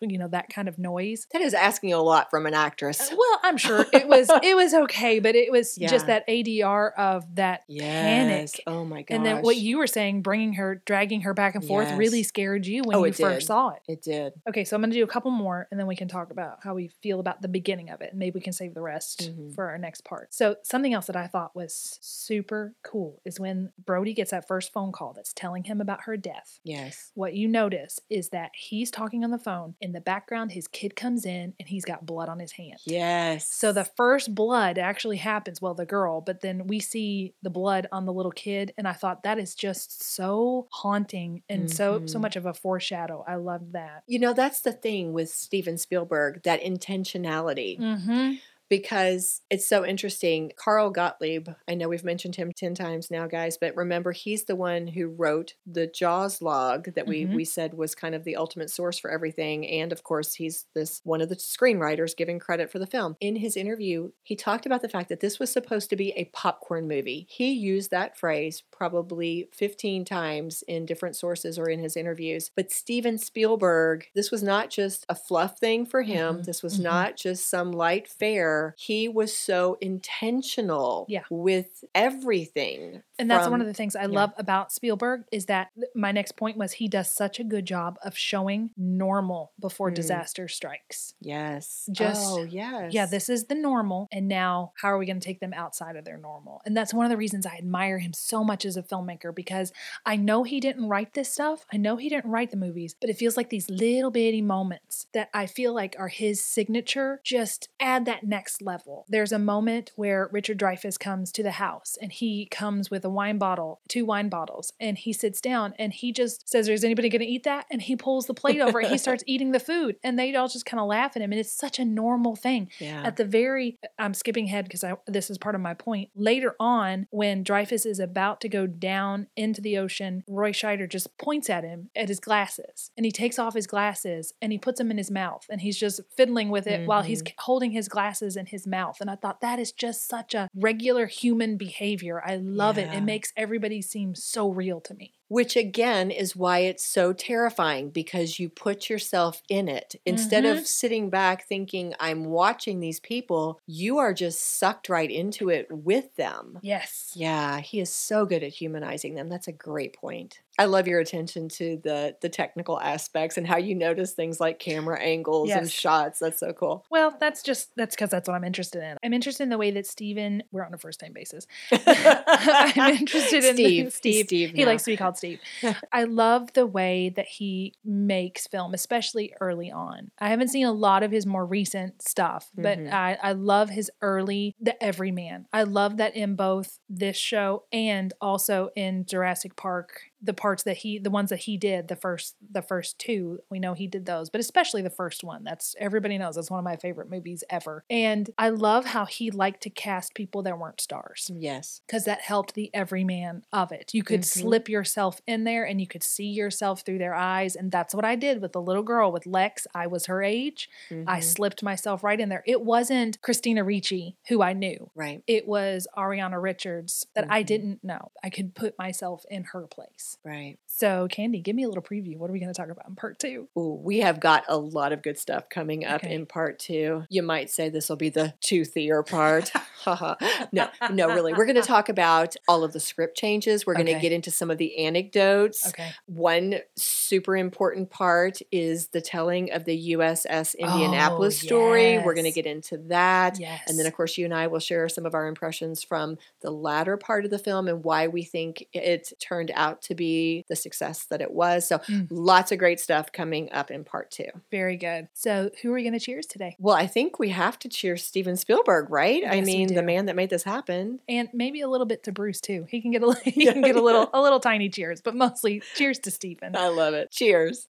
you 0.00 0.18
know, 0.18 0.28
that 0.28 0.48
kind 0.48 0.68
of 0.68 0.78
noise. 0.78 1.26
That 1.32 1.42
is 1.42 1.54
asking 1.54 1.92
a 1.92 2.00
lot 2.02 2.30
from 2.30 2.46
an 2.46 2.54
actress. 2.54 3.10
Well, 3.16 3.40
I'm 3.42 3.56
sure 3.56 3.86
it 3.92 4.08
was 4.08 4.28
it 4.42 4.56
was 4.56 4.74
okay, 4.74 5.18
but 5.18 5.34
it 5.34 5.50
was 5.52 5.76
Yeah. 5.78 5.88
just 5.88 6.06
that 6.06 6.26
ADR 6.28 6.92
of 6.96 7.34
that 7.36 7.62
Yes. 7.68 8.00
panic. 8.00 8.62
Oh 8.66 8.84
my 8.84 9.02
gosh. 9.02 9.14
And 9.16 9.24
then 9.26 9.42
what 9.42 9.56
you 9.56 9.78
were 9.78 9.86
saying, 9.86 10.22
bringing 10.22 10.54
her, 10.54 10.82
dragging 10.86 11.22
her 11.22 11.34
back 11.34 11.54
and 11.54 11.64
forth, 11.64 11.90
really 11.92 12.22
scared 12.22 12.66
you 12.66 12.82
when 12.84 12.96
Oh, 12.96 13.04
you 13.04 13.12
first 13.12 13.40
did. 13.40 13.46
saw 13.46 13.70
it. 13.70 13.80
It 13.88 14.02
did. 14.02 14.32
Okay, 14.48 14.64
so 14.64 14.76
I'm 14.76 14.82
going 14.82 14.90
to 14.90 14.96
do 14.96 15.04
a 15.04 15.08
couple 15.08 15.30
more 15.30 15.68
and 15.70 15.78
then 15.80 15.86
we 15.86 15.96
can 15.96 16.08
talk 16.08 16.30
about 16.30 16.58
how 16.62 16.74
we 16.74 16.88
feel 16.88 17.20
about 17.20 17.42
the 17.42 17.48
beginning 17.48 17.90
of 17.90 18.00
it. 18.00 18.10
And 18.10 18.18
maybe 18.18 18.34
we 18.34 18.40
can 18.40 18.52
save 18.52 18.74
the 18.74 18.80
rest 18.80 19.30
Mhm. 19.34 19.54
for 19.54 19.68
our 19.68 19.78
next 19.78 20.04
part. 20.04 20.32
So, 20.34 20.56
something 20.62 20.92
else 20.94 21.06
that 21.06 21.16
I 21.16 21.26
thought 21.26 21.54
was 21.56 21.98
super 22.00 22.74
cool 22.82 23.20
is 23.24 23.38
when 23.40 23.72
Brody 23.84 24.12
gets 24.14 24.30
that 24.30 24.46
first 24.46 24.72
phone 24.72 24.92
call 24.92 25.12
that's 25.12 25.32
telling 25.44 25.64
him 25.64 25.80
about 25.82 26.04
her 26.04 26.16
death. 26.16 26.58
Yes. 26.64 27.10
What 27.14 27.34
you 27.34 27.46
notice 27.48 28.00
is 28.08 28.30
that 28.30 28.52
he's 28.54 28.90
talking 28.90 29.24
on 29.24 29.30
the 29.30 29.38
phone. 29.38 29.74
In 29.82 29.92
the 29.92 30.00
background, 30.00 30.52
his 30.52 30.66
kid 30.66 30.96
comes 30.96 31.26
in 31.26 31.52
and 31.60 31.68
he's 31.68 31.84
got 31.84 32.06
blood 32.06 32.30
on 32.30 32.38
his 32.38 32.52
hand. 32.52 32.78
Yes. 32.86 33.46
So 33.52 33.70
the 33.70 33.84
first 33.84 34.34
blood 34.34 34.78
actually 34.78 35.18
happens, 35.18 35.60
well, 35.60 35.74
the 35.74 35.84
girl, 35.84 36.22
but 36.22 36.40
then 36.40 36.66
we 36.66 36.80
see 36.80 37.34
the 37.42 37.50
blood 37.50 37.86
on 37.92 38.06
the 38.06 38.12
little 38.12 38.32
kid, 38.32 38.72
and 38.78 38.88
I 38.88 38.94
thought 38.94 39.24
that 39.24 39.38
is 39.38 39.54
just 39.54 40.02
so 40.02 40.66
haunting 40.72 41.42
and 41.50 41.70
so 41.70 42.06
so 42.06 42.18
Mhm. 42.18 42.22
much 42.22 42.36
of 42.36 42.46
a 42.46 42.54
foreshadow. 42.54 43.22
I 43.28 43.34
loved 43.34 43.74
that. 43.74 44.04
You 44.06 44.18
know, 44.18 44.32
that's 44.32 44.62
the 44.62 44.72
thing 44.72 45.12
with 45.12 45.28
Steven 45.28 45.76
Spielberg, 45.76 46.42
that 46.44 46.62
intentionality. 46.62 47.78
Mm-hmm. 47.78 48.32
Because 48.68 49.42
it's 49.50 49.66
so 49.68 49.84
interesting. 49.84 50.52
Carl 50.56 50.90
Gottlieb, 50.90 51.48
I 51.68 51.74
know 51.74 51.88
we've 51.88 52.04
mentioned 52.04 52.36
him 52.36 52.52
10 52.52 52.74
times 52.74 53.10
now, 53.10 53.26
guys, 53.26 53.56
but 53.58 53.76
remember, 53.76 54.12
he's 54.12 54.44
the 54.44 54.56
one 54.56 54.86
who 54.86 55.08
wrote 55.08 55.54
the 55.66 55.86
Jaws 55.86 56.40
log 56.42 56.94
that 56.94 57.06
we, 57.06 57.26
Mhm. 57.26 57.34
we 57.34 57.44
said 57.44 57.74
was 57.74 57.94
kind 57.94 58.14
of 58.14 58.24
the 58.24 58.36
ultimate 58.36 58.70
source 58.70 58.98
for 58.98 59.10
everything. 59.10 59.66
And 59.68 59.92
of 59.92 60.02
course, 60.02 60.34
he's 60.34 60.66
this 60.74 61.00
one 61.04 61.20
of 61.20 61.28
the 61.28 61.36
screenwriters 61.36 62.16
giving 62.16 62.38
credit 62.38 62.70
for 62.70 62.78
the 62.78 62.86
film. 62.86 63.16
In 63.20 63.36
his 63.36 63.56
interview, 63.56 64.12
he 64.22 64.36
talked 64.36 64.66
about 64.66 64.82
the 64.82 64.88
fact 64.88 65.08
that 65.08 65.20
this 65.20 65.38
was 65.38 65.50
supposed 65.52 65.90
to 65.90 65.96
be 65.96 66.10
a 66.12 66.24
popcorn 66.26 66.88
movie. 66.88 67.26
He 67.28 67.52
used 67.52 67.90
that 67.90 68.16
phrase 68.18 68.62
probably 68.70 69.48
15 69.52 70.04
times 70.04 70.62
in 70.66 70.86
different 70.86 71.16
sources 71.16 71.58
or 71.58 71.68
in 71.68 71.80
his 71.80 71.96
interviews. 71.96 72.50
But 72.54 72.72
Steven 72.72 73.18
Spielberg, 73.18 74.06
this 74.14 74.30
was 74.30 74.42
not 74.42 74.70
just 74.70 75.04
a 75.08 75.14
fluff 75.14 75.58
thing 75.58 75.84
for 75.86 76.02
him, 76.02 76.42
Mhm. 76.42 76.44
this 76.44 76.62
was 76.62 76.78
Mhm. 76.78 76.82
not 76.82 77.16
just 77.16 77.48
some 77.48 77.72
light 77.72 78.08
fare. 78.08 78.53
He 78.76 79.08
was 79.08 79.36
so 79.36 79.76
intentional 79.80 81.06
Yeah. 81.08 81.24
with 81.30 81.84
everything. 81.94 83.02
And 83.18 83.30
that's 83.30 83.48
one 83.48 83.60
of 83.60 83.66
the 83.66 83.74
things 83.74 83.94
I 83.94 84.02
yeah. 84.02 84.08
love 84.08 84.32
about 84.36 84.72
Spielberg 84.72 85.24
is 85.30 85.46
that 85.46 85.68
my 85.94 86.12
next 86.12 86.32
point 86.32 86.56
was 86.56 86.72
he 86.72 86.88
does 86.88 87.10
such 87.10 87.38
a 87.38 87.44
good 87.44 87.64
job 87.66 87.96
of 88.04 88.16
showing 88.16 88.70
normal 88.76 89.52
before 89.60 89.90
Mm. 89.90 89.94
disaster 89.94 90.48
strikes. 90.48 91.14
Yes. 91.20 91.88
Just- 91.92 92.26
oh, 92.26 92.42
yes. 92.42 92.92
Yeah, 92.92 93.06
this 93.06 93.28
is 93.28 93.44
the 93.44 93.54
normal. 93.54 94.08
And 94.10 94.26
now, 94.28 94.72
how 94.80 94.88
are 94.88 94.98
we 94.98 95.06
going 95.06 95.20
to 95.20 95.24
take 95.24 95.40
them 95.40 95.52
outside 95.54 95.96
of 95.96 96.04
their 96.04 96.16
normal? 96.18 96.60
And 96.64 96.76
that's 96.76 96.92
one 96.94 97.06
of 97.06 97.10
the 97.10 97.16
reasons 97.16 97.46
I 97.46 97.56
admire 97.56 97.98
him 97.98 98.12
so 98.12 98.42
much 98.42 98.64
as 98.64 98.76
a 98.76 98.82
filmmaker 98.82 99.34
because 99.34 99.72
I 100.04 100.16
know 100.16 100.42
he 100.42 100.58
didn't 100.60 100.88
write 100.88 101.14
this 101.14 101.32
stuff. 101.32 101.66
I 101.72 101.76
know 101.76 101.96
he 101.96 102.08
didn't 102.08 102.30
write 102.30 102.50
the 102.50 102.56
movies, 102.56 102.96
but 103.00 103.10
it 103.10 103.16
feels 103.16 103.36
like 103.36 103.50
these 103.50 103.70
little 103.70 104.10
bitty 104.10 104.42
moments 104.42 105.06
that 105.14 105.30
I 105.32 105.46
feel 105.46 105.72
like 105.74 105.94
are 105.98 106.08
his 106.08 106.44
signature 106.44 107.20
just 107.22 107.68
add 107.78 108.04
that 108.06 108.24
next 108.24 108.60
level. 108.62 109.04
There's 109.08 109.32
a 109.32 109.38
moment 109.38 109.92
where 109.96 110.28
Richard 110.32 110.58
Dreyfuss 110.58 110.98
comes 110.98 111.30
to 111.32 111.42
the 111.42 111.52
house 111.52 111.96
and 112.00 112.12
he 112.12 112.46
comes 112.46 112.90
with 112.90 113.03
a 113.04 113.08
wine 113.10 113.38
bottle, 113.38 113.80
two 113.88 114.04
wine 114.04 114.28
bottles, 114.28 114.72
and 114.80 114.96
he 114.98 115.12
sits 115.12 115.40
down 115.40 115.74
and 115.78 115.92
he 115.92 116.12
just 116.12 116.48
says, 116.48 116.68
Is 116.68 116.84
anybody 116.84 117.08
going 117.08 117.20
to 117.20 117.26
eat 117.26 117.44
that? 117.44 117.66
And 117.70 117.82
he 117.82 117.96
pulls 117.96 118.26
the 118.26 118.34
plate 118.34 118.60
over 118.60 118.78
and 118.80 118.88
he 118.88 118.98
starts 118.98 119.22
eating 119.26 119.52
the 119.52 119.60
food. 119.60 119.96
And 120.02 120.18
they 120.18 120.34
all 120.34 120.48
just 120.48 120.66
kind 120.66 120.80
of 120.80 120.86
laugh 120.86 121.16
at 121.16 121.22
him. 121.22 121.32
And 121.32 121.40
it's 121.40 121.52
such 121.52 121.78
a 121.78 121.84
normal 121.84 122.36
thing. 122.36 122.70
Yeah. 122.78 123.02
At 123.04 123.16
the 123.16 123.24
very, 123.24 123.78
I'm 123.98 124.14
skipping 124.14 124.46
ahead 124.46 124.64
because 124.64 124.84
I 124.84 124.94
this 125.06 125.30
is 125.30 125.38
part 125.38 125.54
of 125.54 125.60
my 125.60 125.74
point. 125.74 126.10
Later 126.14 126.54
on, 126.58 127.06
when 127.10 127.44
Dreyfuss 127.44 127.86
is 127.86 127.98
about 128.00 128.40
to 128.42 128.48
go 128.48 128.66
down 128.66 129.26
into 129.36 129.60
the 129.60 129.78
ocean, 129.78 130.24
Roy 130.28 130.52
Scheider 130.52 130.88
just 130.88 131.16
points 131.18 131.48
at 131.50 131.64
him 131.64 131.90
at 131.96 132.08
his 132.08 132.20
glasses, 132.20 132.90
and 132.96 133.04
he 133.04 133.12
takes 133.12 133.38
off 133.38 133.54
his 133.54 133.66
glasses 133.66 134.32
and 134.40 134.52
he 134.52 134.58
puts 134.58 134.78
them 134.78 134.90
in 134.90 134.98
his 134.98 135.10
mouth, 135.10 135.46
and 135.50 135.60
he's 135.60 135.78
just 135.78 136.00
fiddling 136.16 136.48
with 136.48 136.66
it 136.66 136.86
while 136.86 137.02
he's 137.02 137.22
Mhm. 137.22 137.32
holding 137.38 137.70
his 137.72 137.88
glasses 137.88 138.36
in 138.36 138.46
his 138.46 138.66
mouth. 138.66 139.00
And 139.00 139.10
I 139.10 139.16
thought 139.16 139.40
that 139.40 139.58
is 139.58 139.72
just 139.72 140.08
such 140.08 140.34
a 140.34 140.48
regular 140.54 141.06
human 141.06 141.56
behavior. 141.56 142.22
I 142.24 142.36
love 142.36 142.78
it. 142.78 142.88
Yeah. 142.94 143.00
It 143.00 143.04
makes 143.04 143.32
everybody 143.36 143.82
seem 143.82 144.14
so 144.14 144.48
real 144.50 144.80
to 144.82 144.94
me. 144.94 145.14
Which 145.28 145.56
again 145.56 146.10
is 146.10 146.36
why 146.36 146.58
it's 146.60 146.84
so 146.84 147.12
terrifying 147.12 147.90
because 147.90 148.38
you 148.38 148.48
put 148.48 148.90
yourself 148.90 149.42
in 149.48 149.68
it. 149.68 149.94
Instead 150.04 150.44
of 150.44 150.58
mm-hmm. 150.58 150.64
sitting 150.64 151.10
back 151.10 151.46
thinking, 151.46 151.94
I'm 151.98 152.26
watching 152.26 152.80
these 152.80 153.00
people, 153.00 153.60
you 153.66 153.98
are 153.98 154.14
just 154.14 154.58
sucked 154.58 154.88
right 154.88 155.10
into 155.10 155.48
it 155.48 155.66
with 155.70 156.14
them. 156.16 156.58
Yes. 156.62 157.12
Yeah, 157.14 157.60
he 157.60 157.80
is 157.80 157.90
so 157.90 158.26
good 158.26 158.42
at 158.42 158.52
humanizing 158.52 159.14
them. 159.14 159.28
That's 159.28 159.48
a 159.48 159.52
great 159.52 159.94
point. 159.94 160.40
I 160.58 160.66
love 160.66 160.86
your 160.86 161.00
attention 161.00 161.48
to 161.50 161.80
the 161.82 162.16
the 162.20 162.28
technical 162.28 162.80
aspects 162.80 163.36
and 163.36 163.46
how 163.46 163.56
you 163.56 163.74
notice 163.74 164.12
things 164.12 164.38
like 164.38 164.58
camera 164.58 165.00
angles 165.00 165.50
and 165.50 165.70
shots. 165.70 166.20
That's 166.20 166.38
so 166.38 166.52
cool. 166.52 166.84
Well, 166.90 167.16
that's 167.18 167.42
just 167.42 167.74
that's 167.76 167.96
because 167.96 168.10
that's 168.10 168.28
what 168.28 168.34
I'm 168.34 168.44
interested 168.44 168.82
in. 168.82 168.96
I'm 169.02 169.12
interested 169.12 169.42
in 169.42 169.48
the 169.48 169.58
way 169.58 169.72
that 169.72 169.86
Steven, 169.86 170.44
we're 170.52 170.64
on 170.64 170.72
a 170.72 170.78
first 170.78 171.02
name 171.02 171.12
basis. 171.12 171.46
I'm 171.72 172.96
interested 172.96 173.44
in 173.44 173.54
Steve. 173.54 173.84
He's 173.86 173.94
Steve. 173.94 174.26
Steve 174.26 174.50
He 174.50 174.62
now. 174.62 174.70
likes 174.70 174.84
to 174.84 174.92
be 174.92 174.96
called 174.96 175.16
Steve. 175.16 175.23
I 175.92 176.04
love 176.04 176.52
the 176.52 176.66
way 176.66 177.10
that 177.16 177.26
he 177.26 177.74
makes 177.84 178.46
film, 178.46 178.74
especially 178.74 179.32
early 179.40 179.70
on. 179.70 180.10
I 180.18 180.28
haven't 180.28 180.48
seen 180.48 180.66
a 180.66 180.72
lot 180.72 181.02
of 181.02 181.10
his 181.10 181.26
more 181.26 181.46
recent 181.46 182.02
stuff, 182.02 182.50
but 182.54 182.78
Mhm. 182.78 182.92
I, 182.92 183.18
I 183.22 183.32
love 183.32 183.70
his 183.70 183.90
early 184.02 184.54
The 184.60 184.82
Everyman. 184.82 185.46
I 185.52 185.62
love 185.64 185.96
that 185.98 186.14
in 186.16 186.36
both 186.36 186.78
this 186.88 187.16
show 187.16 187.64
and 187.72 188.12
also 188.20 188.70
in 188.76 189.04
Jurassic 189.06 189.56
Park. 189.56 190.00
The 190.24 190.32
parts 190.34 190.62
that 190.62 190.78
he, 190.78 190.98
the 190.98 191.10
ones 191.10 191.30
that 191.30 191.40
he 191.40 191.56
did, 191.58 191.88
the 191.88 191.96
first, 191.96 192.34
the 192.50 192.62
first 192.62 192.98
two, 192.98 193.40
we 193.50 193.58
know 193.58 193.74
he 193.74 193.86
did 193.86 194.06
those, 194.06 194.30
but 194.30 194.40
especially 194.40 194.80
the 194.82 194.88
first 194.90 195.22
one. 195.22 195.44
That's 195.44 195.76
everybody 195.78 196.16
knows 196.16 196.36
that's 196.36 196.50
one 196.50 196.58
of 196.58 196.64
my 196.64 196.76
favorite 196.76 197.10
movies 197.10 197.44
ever. 197.50 197.84
And 197.90 198.30
I 198.38 198.48
love 198.48 198.86
how 198.86 199.04
he 199.04 199.30
liked 199.30 199.62
to 199.64 199.70
cast 199.70 200.14
people 200.14 200.42
that 200.42 200.58
weren't 200.58 200.80
stars 200.80 201.30
Yes. 201.34 201.82
because 201.86 202.04
that 202.06 202.20
helped 202.22 202.54
the 202.54 202.70
everyman 202.74 203.44
of 203.52 203.70
it. 203.72 203.92
You 203.92 204.02
could 204.02 204.22
Mhm. 204.22 204.24
slip 204.40 204.68
yourself 204.68 205.20
in 205.26 205.44
there 205.44 205.64
and 205.64 205.80
you 205.80 205.86
could 205.86 206.02
see 206.02 206.28
yourself 206.28 206.80
through 206.82 206.98
their 206.98 207.14
eyes. 207.14 207.54
And 207.54 207.70
that's 207.70 207.94
what 207.94 208.04
I 208.04 208.16
did 208.16 208.40
with 208.40 208.52
the 208.52 208.62
little 208.62 208.82
girl 208.82 209.12
with 209.12 209.26
Lex. 209.26 209.66
I 209.74 209.86
was 209.86 210.06
her 210.06 210.22
age. 210.22 210.70
I 210.90 211.18
Mhm. 211.18 211.22
slipped 211.22 211.62
myself 211.62 212.02
right 212.02 212.18
in 212.18 212.28
there. 212.30 212.42
It 212.46 212.62
wasn't 212.62 213.20
Christina 213.20 213.62
Ricci, 213.64 214.16
who 214.28 214.42
I 214.42 214.52
knew. 214.54 214.90
right. 214.94 215.22
It 215.26 215.46
was 215.46 215.86
Ariana 215.96 216.40
Richards 216.40 217.06
that 217.14 217.30
I 217.30 217.42
Mhm. 217.42 217.46
didn't 217.46 217.84
know. 217.84 218.12
I 218.22 218.30
could 218.30 218.54
put 218.54 218.78
myself 218.78 219.24
in 219.30 219.44
her 219.52 219.66
place. 219.66 220.13
Right. 220.24 220.58
So, 220.66 221.06
Candy, 221.10 221.40
give 221.40 221.54
me 221.54 221.62
a 221.62 221.68
little 221.68 221.82
preview. 221.82 222.16
What 222.18 222.30
are 222.30 222.32
we 222.32 222.40
going 222.40 222.52
to 222.52 222.56
talk 222.60 222.68
about 222.70 222.88
in 222.88 222.96
part 222.96 223.18
two? 223.18 223.48
Ooh, 223.56 223.80
we 223.82 223.98
have 224.00 224.20
got 224.20 224.44
a 224.48 224.56
lot 224.56 224.92
of 224.92 225.02
good 225.02 225.18
stuff 225.18 225.48
coming 225.48 225.84
up 225.84 226.02
Okay. 226.04 226.14
in 226.14 226.26
part 226.26 226.58
two. 226.58 227.04
You 227.08 227.22
might 227.22 227.50
say 227.50 227.68
this 227.68 227.88
will 227.88 227.96
be 227.96 228.08
the 228.08 228.34
toothier 228.42 229.06
part. 229.06 229.50
No, 230.52 230.68
no, 230.90 231.08
really. 231.08 231.34
We're 231.34 231.44
going 231.44 231.56
to 231.60 231.62
talk 231.62 231.88
about 231.90 232.36
all 232.48 232.64
of 232.64 232.72
the 232.72 232.80
script 232.80 233.16
changes. 233.18 233.66
We're 233.66 233.74
going 233.74 233.86
to 233.86 233.92
Okay. 233.92 234.00
get 234.00 234.12
into 234.12 234.30
some 234.30 234.50
of 234.50 234.56
the 234.56 234.78
anecdotes. 234.78 235.68
Okay. 235.68 235.90
One 236.06 236.56
super 236.76 237.36
important 237.36 237.90
part 237.90 238.38
is 238.50 238.88
the 238.88 239.02
telling 239.02 239.52
of 239.52 239.66
the 239.66 239.92
USS 239.92 240.54
oh, 240.58 240.64
Indianapolis 240.64 241.42
Oh, 241.42 241.46
story. 241.46 241.98
We're 241.98 242.14
going 242.14 242.24
to 242.24 242.32
get 242.32 242.46
into 242.46 242.78
that. 242.88 243.38
Yes. 243.38 243.62
And 243.68 243.78
then, 243.78 243.84
of 243.86 243.92
course, 243.92 244.16
you 244.16 244.24
and 244.24 244.32
I 244.34 244.46
will 244.46 244.58
share 244.58 244.88
some 244.88 245.04
of 245.04 245.14
our 245.14 245.26
impressions 245.26 245.82
from 245.82 246.16
the 246.40 246.50
latter 246.50 246.96
part 246.96 247.24
of 247.26 247.30
the 247.30 247.38
film 247.38 247.68
and 247.68 247.84
why 247.84 248.08
we 248.08 248.22
think 248.24 248.66
it 248.72 249.12
turned 249.20 249.50
out 249.54 249.82
to 249.82 249.94
be 249.94 250.03
the 250.48 250.56
success 250.56 251.04
that 251.06 251.20
it 251.20 251.32
was. 251.32 251.66
So, 251.68 251.78
Mm. 251.78 252.08
lots 252.10 252.52
of 252.52 252.58
great 252.58 252.80
stuff 252.80 253.12
coming 253.12 253.50
up 253.52 253.70
in 253.70 253.84
part 253.84 254.10
two. 254.10 254.26
very 254.50 254.76
good. 254.76 255.08
So, 255.14 255.50
who 255.62 255.70
are 255.70 255.74
we 255.74 255.82
going 255.82 255.92
to 255.94 256.00
cheers 256.00 256.26
today? 256.26 256.56
Well, 256.58 256.74
I 256.76 256.86
think 256.86 257.18
we 257.18 257.30
have 257.30 257.58
to 257.60 257.68
cheer 257.68 257.96
Steven 257.96 258.36
Spielberg, 258.36 258.90
right? 258.90 259.22
I 259.24 259.34
Yes, 259.36 259.46
we 259.46 259.56
mean, 259.56 259.74
the 259.74 259.82
man 259.82 260.06
that 260.06 260.16
made 260.16 260.30
this 260.30 260.42
happen. 260.44 261.00
and 261.08 261.28
maybe 261.32 261.60
a 261.60 261.68
little 261.68 261.86
bit 261.86 262.02
to 262.04 262.12
Bruce 262.12 262.40
too. 262.40 262.66
He 262.68 262.80
can 262.80 262.90
get 262.90 263.02
a 263.02 263.06
li- 263.06 263.16
he 263.24 263.46
can 263.46 263.62
get 263.62 263.76
a 263.76 263.80
little 263.88 264.10
a 264.12 264.20
little 264.22 264.40
tiny 264.40 264.68
cheers, 264.68 265.00
but 265.00 265.14
mostly 265.14 265.62
cheers 265.74 265.98
to 266.00 266.10
Steven. 266.10 266.56
I 266.56 266.68
love 266.68 266.94
it. 266.94 267.10
Cheers. 267.10 267.66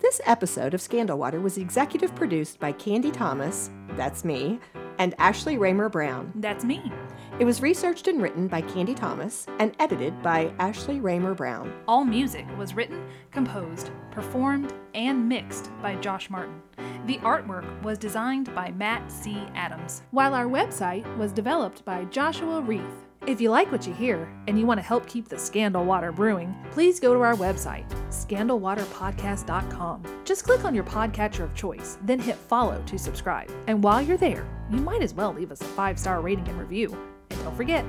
This 0.00 0.20
episode 0.24 0.72
of 0.72 0.80
Scandal 0.80 1.18
Water 1.18 1.40
was 1.40 1.58
executive 1.58 2.14
produced 2.14 2.58
by 2.58 2.72
Candy 2.72 3.10
Thomas, 3.10 3.70
that's 3.96 4.24
me, 4.24 4.58
and 5.00 5.14
Ashley 5.18 5.56
Raymer 5.56 5.88
Brown. 5.88 6.30
That's 6.34 6.62
me. 6.62 6.92
It 7.38 7.46
was 7.46 7.62
researched 7.62 8.06
and 8.06 8.20
written 8.20 8.48
by 8.48 8.60
Candy 8.60 8.94
Thomas 8.94 9.46
and 9.58 9.74
edited 9.78 10.22
by 10.22 10.52
Ashley 10.58 11.00
Raymer 11.00 11.34
Brown. 11.34 11.72
All 11.88 12.04
music 12.04 12.44
was 12.58 12.74
written, 12.74 13.06
composed, 13.30 13.90
performed, 14.10 14.74
and 14.94 15.26
mixed 15.26 15.70
by 15.80 15.96
Josh 15.96 16.28
Martin. 16.28 16.60
The 17.06 17.16
artwork 17.20 17.82
was 17.82 17.96
designed 17.96 18.54
by 18.54 18.72
Matt 18.72 19.10
C. 19.10 19.42
Adams, 19.54 20.02
while 20.10 20.34
our 20.34 20.46
website 20.46 21.16
was 21.16 21.32
developed 21.32 21.82
by 21.86 22.04
Joshua 22.04 22.60
Reith. 22.60 23.06
If 23.26 23.40
you 23.40 23.50
like 23.50 23.70
what 23.70 23.86
you 23.86 23.92
hear 23.92 24.32
and 24.48 24.58
you 24.58 24.64
want 24.64 24.78
to 24.78 24.86
help 24.86 25.06
keep 25.06 25.28
the 25.28 25.38
Scandal 25.38 25.84
Water 25.84 26.10
brewing, 26.10 26.54
please 26.70 26.98
go 26.98 27.12
to 27.12 27.20
our 27.20 27.34
website, 27.34 27.86
scandalwaterpodcast.com. 28.08 30.22
Just 30.24 30.44
click 30.44 30.64
on 30.64 30.74
your 30.74 30.84
podcatcher 30.84 31.44
of 31.44 31.54
choice, 31.54 31.98
then 32.02 32.18
hit 32.18 32.36
follow 32.36 32.82
to 32.86 32.98
subscribe. 32.98 33.50
And 33.66 33.84
while 33.84 34.00
you're 34.00 34.16
there, 34.16 34.46
you 34.70 34.78
might 34.78 35.02
as 35.02 35.12
well 35.12 35.34
leave 35.34 35.52
us 35.52 35.60
a 35.60 35.64
five 35.64 35.98
star 35.98 36.22
rating 36.22 36.48
and 36.48 36.58
review. 36.58 36.96
And 37.30 37.44
don't 37.44 37.56
forget, 37.56 37.84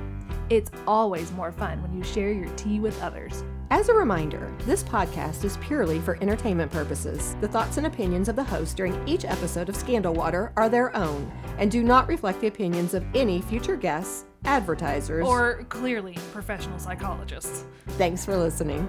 it's 0.50 0.70
always 0.86 1.32
more 1.32 1.50
fun 1.50 1.80
when 1.80 1.96
you 1.96 2.04
share 2.04 2.32
your 2.32 2.50
tea 2.56 2.78
with 2.78 3.02
others. 3.02 3.42
As 3.70 3.88
a 3.88 3.94
reminder, 3.94 4.54
this 4.66 4.84
podcast 4.84 5.44
is 5.44 5.56
purely 5.56 5.98
for 5.98 6.18
entertainment 6.20 6.70
purposes. 6.70 7.36
The 7.40 7.48
thoughts 7.48 7.78
and 7.78 7.86
opinions 7.86 8.28
of 8.28 8.36
the 8.36 8.44
host 8.44 8.76
during 8.76 9.08
each 9.08 9.24
episode 9.24 9.70
of 9.70 9.76
Scandal 9.76 10.12
Water 10.12 10.52
are 10.56 10.68
their 10.68 10.94
own 10.94 11.32
and 11.56 11.70
do 11.70 11.82
not 11.82 12.06
reflect 12.06 12.42
the 12.42 12.48
opinions 12.48 12.92
of 12.92 13.02
any 13.14 13.40
future 13.40 13.76
guests, 13.76 14.26
advertisers, 14.44 15.26
Or 15.26 15.64
clearly 15.68 16.16
professional 16.32 16.78
psychologists. 16.78 17.64
Thanks 17.90 18.24
for 18.24 18.36
listening. 18.36 18.88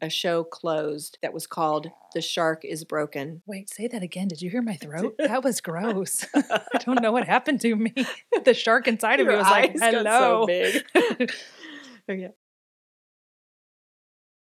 A 0.00 0.10
show 0.10 0.42
closed 0.42 1.16
that 1.22 1.32
was 1.32 1.46
called 1.46 1.86
The 2.12 2.20
Shark 2.20 2.64
is 2.64 2.82
Broken. 2.84 3.40
Wait, 3.46 3.70
say 3.70 3.86
that 3.86 4.02
again. 4.02 4.26
Did 4.26 4.42
you 4.42 4.50
hear 4.50 4.60
my 4.62 4.74
throat? 4.74 5.14
That 5.18 5.44
was 5.44 5.60
gross. 5.60 6.26
I 6.34 6.78
don't 6.80 7.00
know 7.00 7.12
what 7.12 7.26
happened 7.28 7.60
to 7.60 7.76
me. 7.76 7.92
The 8.44 8.54
shark 8.54 8.88
inside 8.88 9.20
of 9.20 9.26
me 9.28 9.32
Your 9.32 9.42
was 9.42 9.48
like, 9.50 9.70
eyes 9.70 9.78
got 9.80 9.92
so 9.92 9.98
hello. 10.02 10.46
big. 10.46 10.84
okay. 12.10 12.30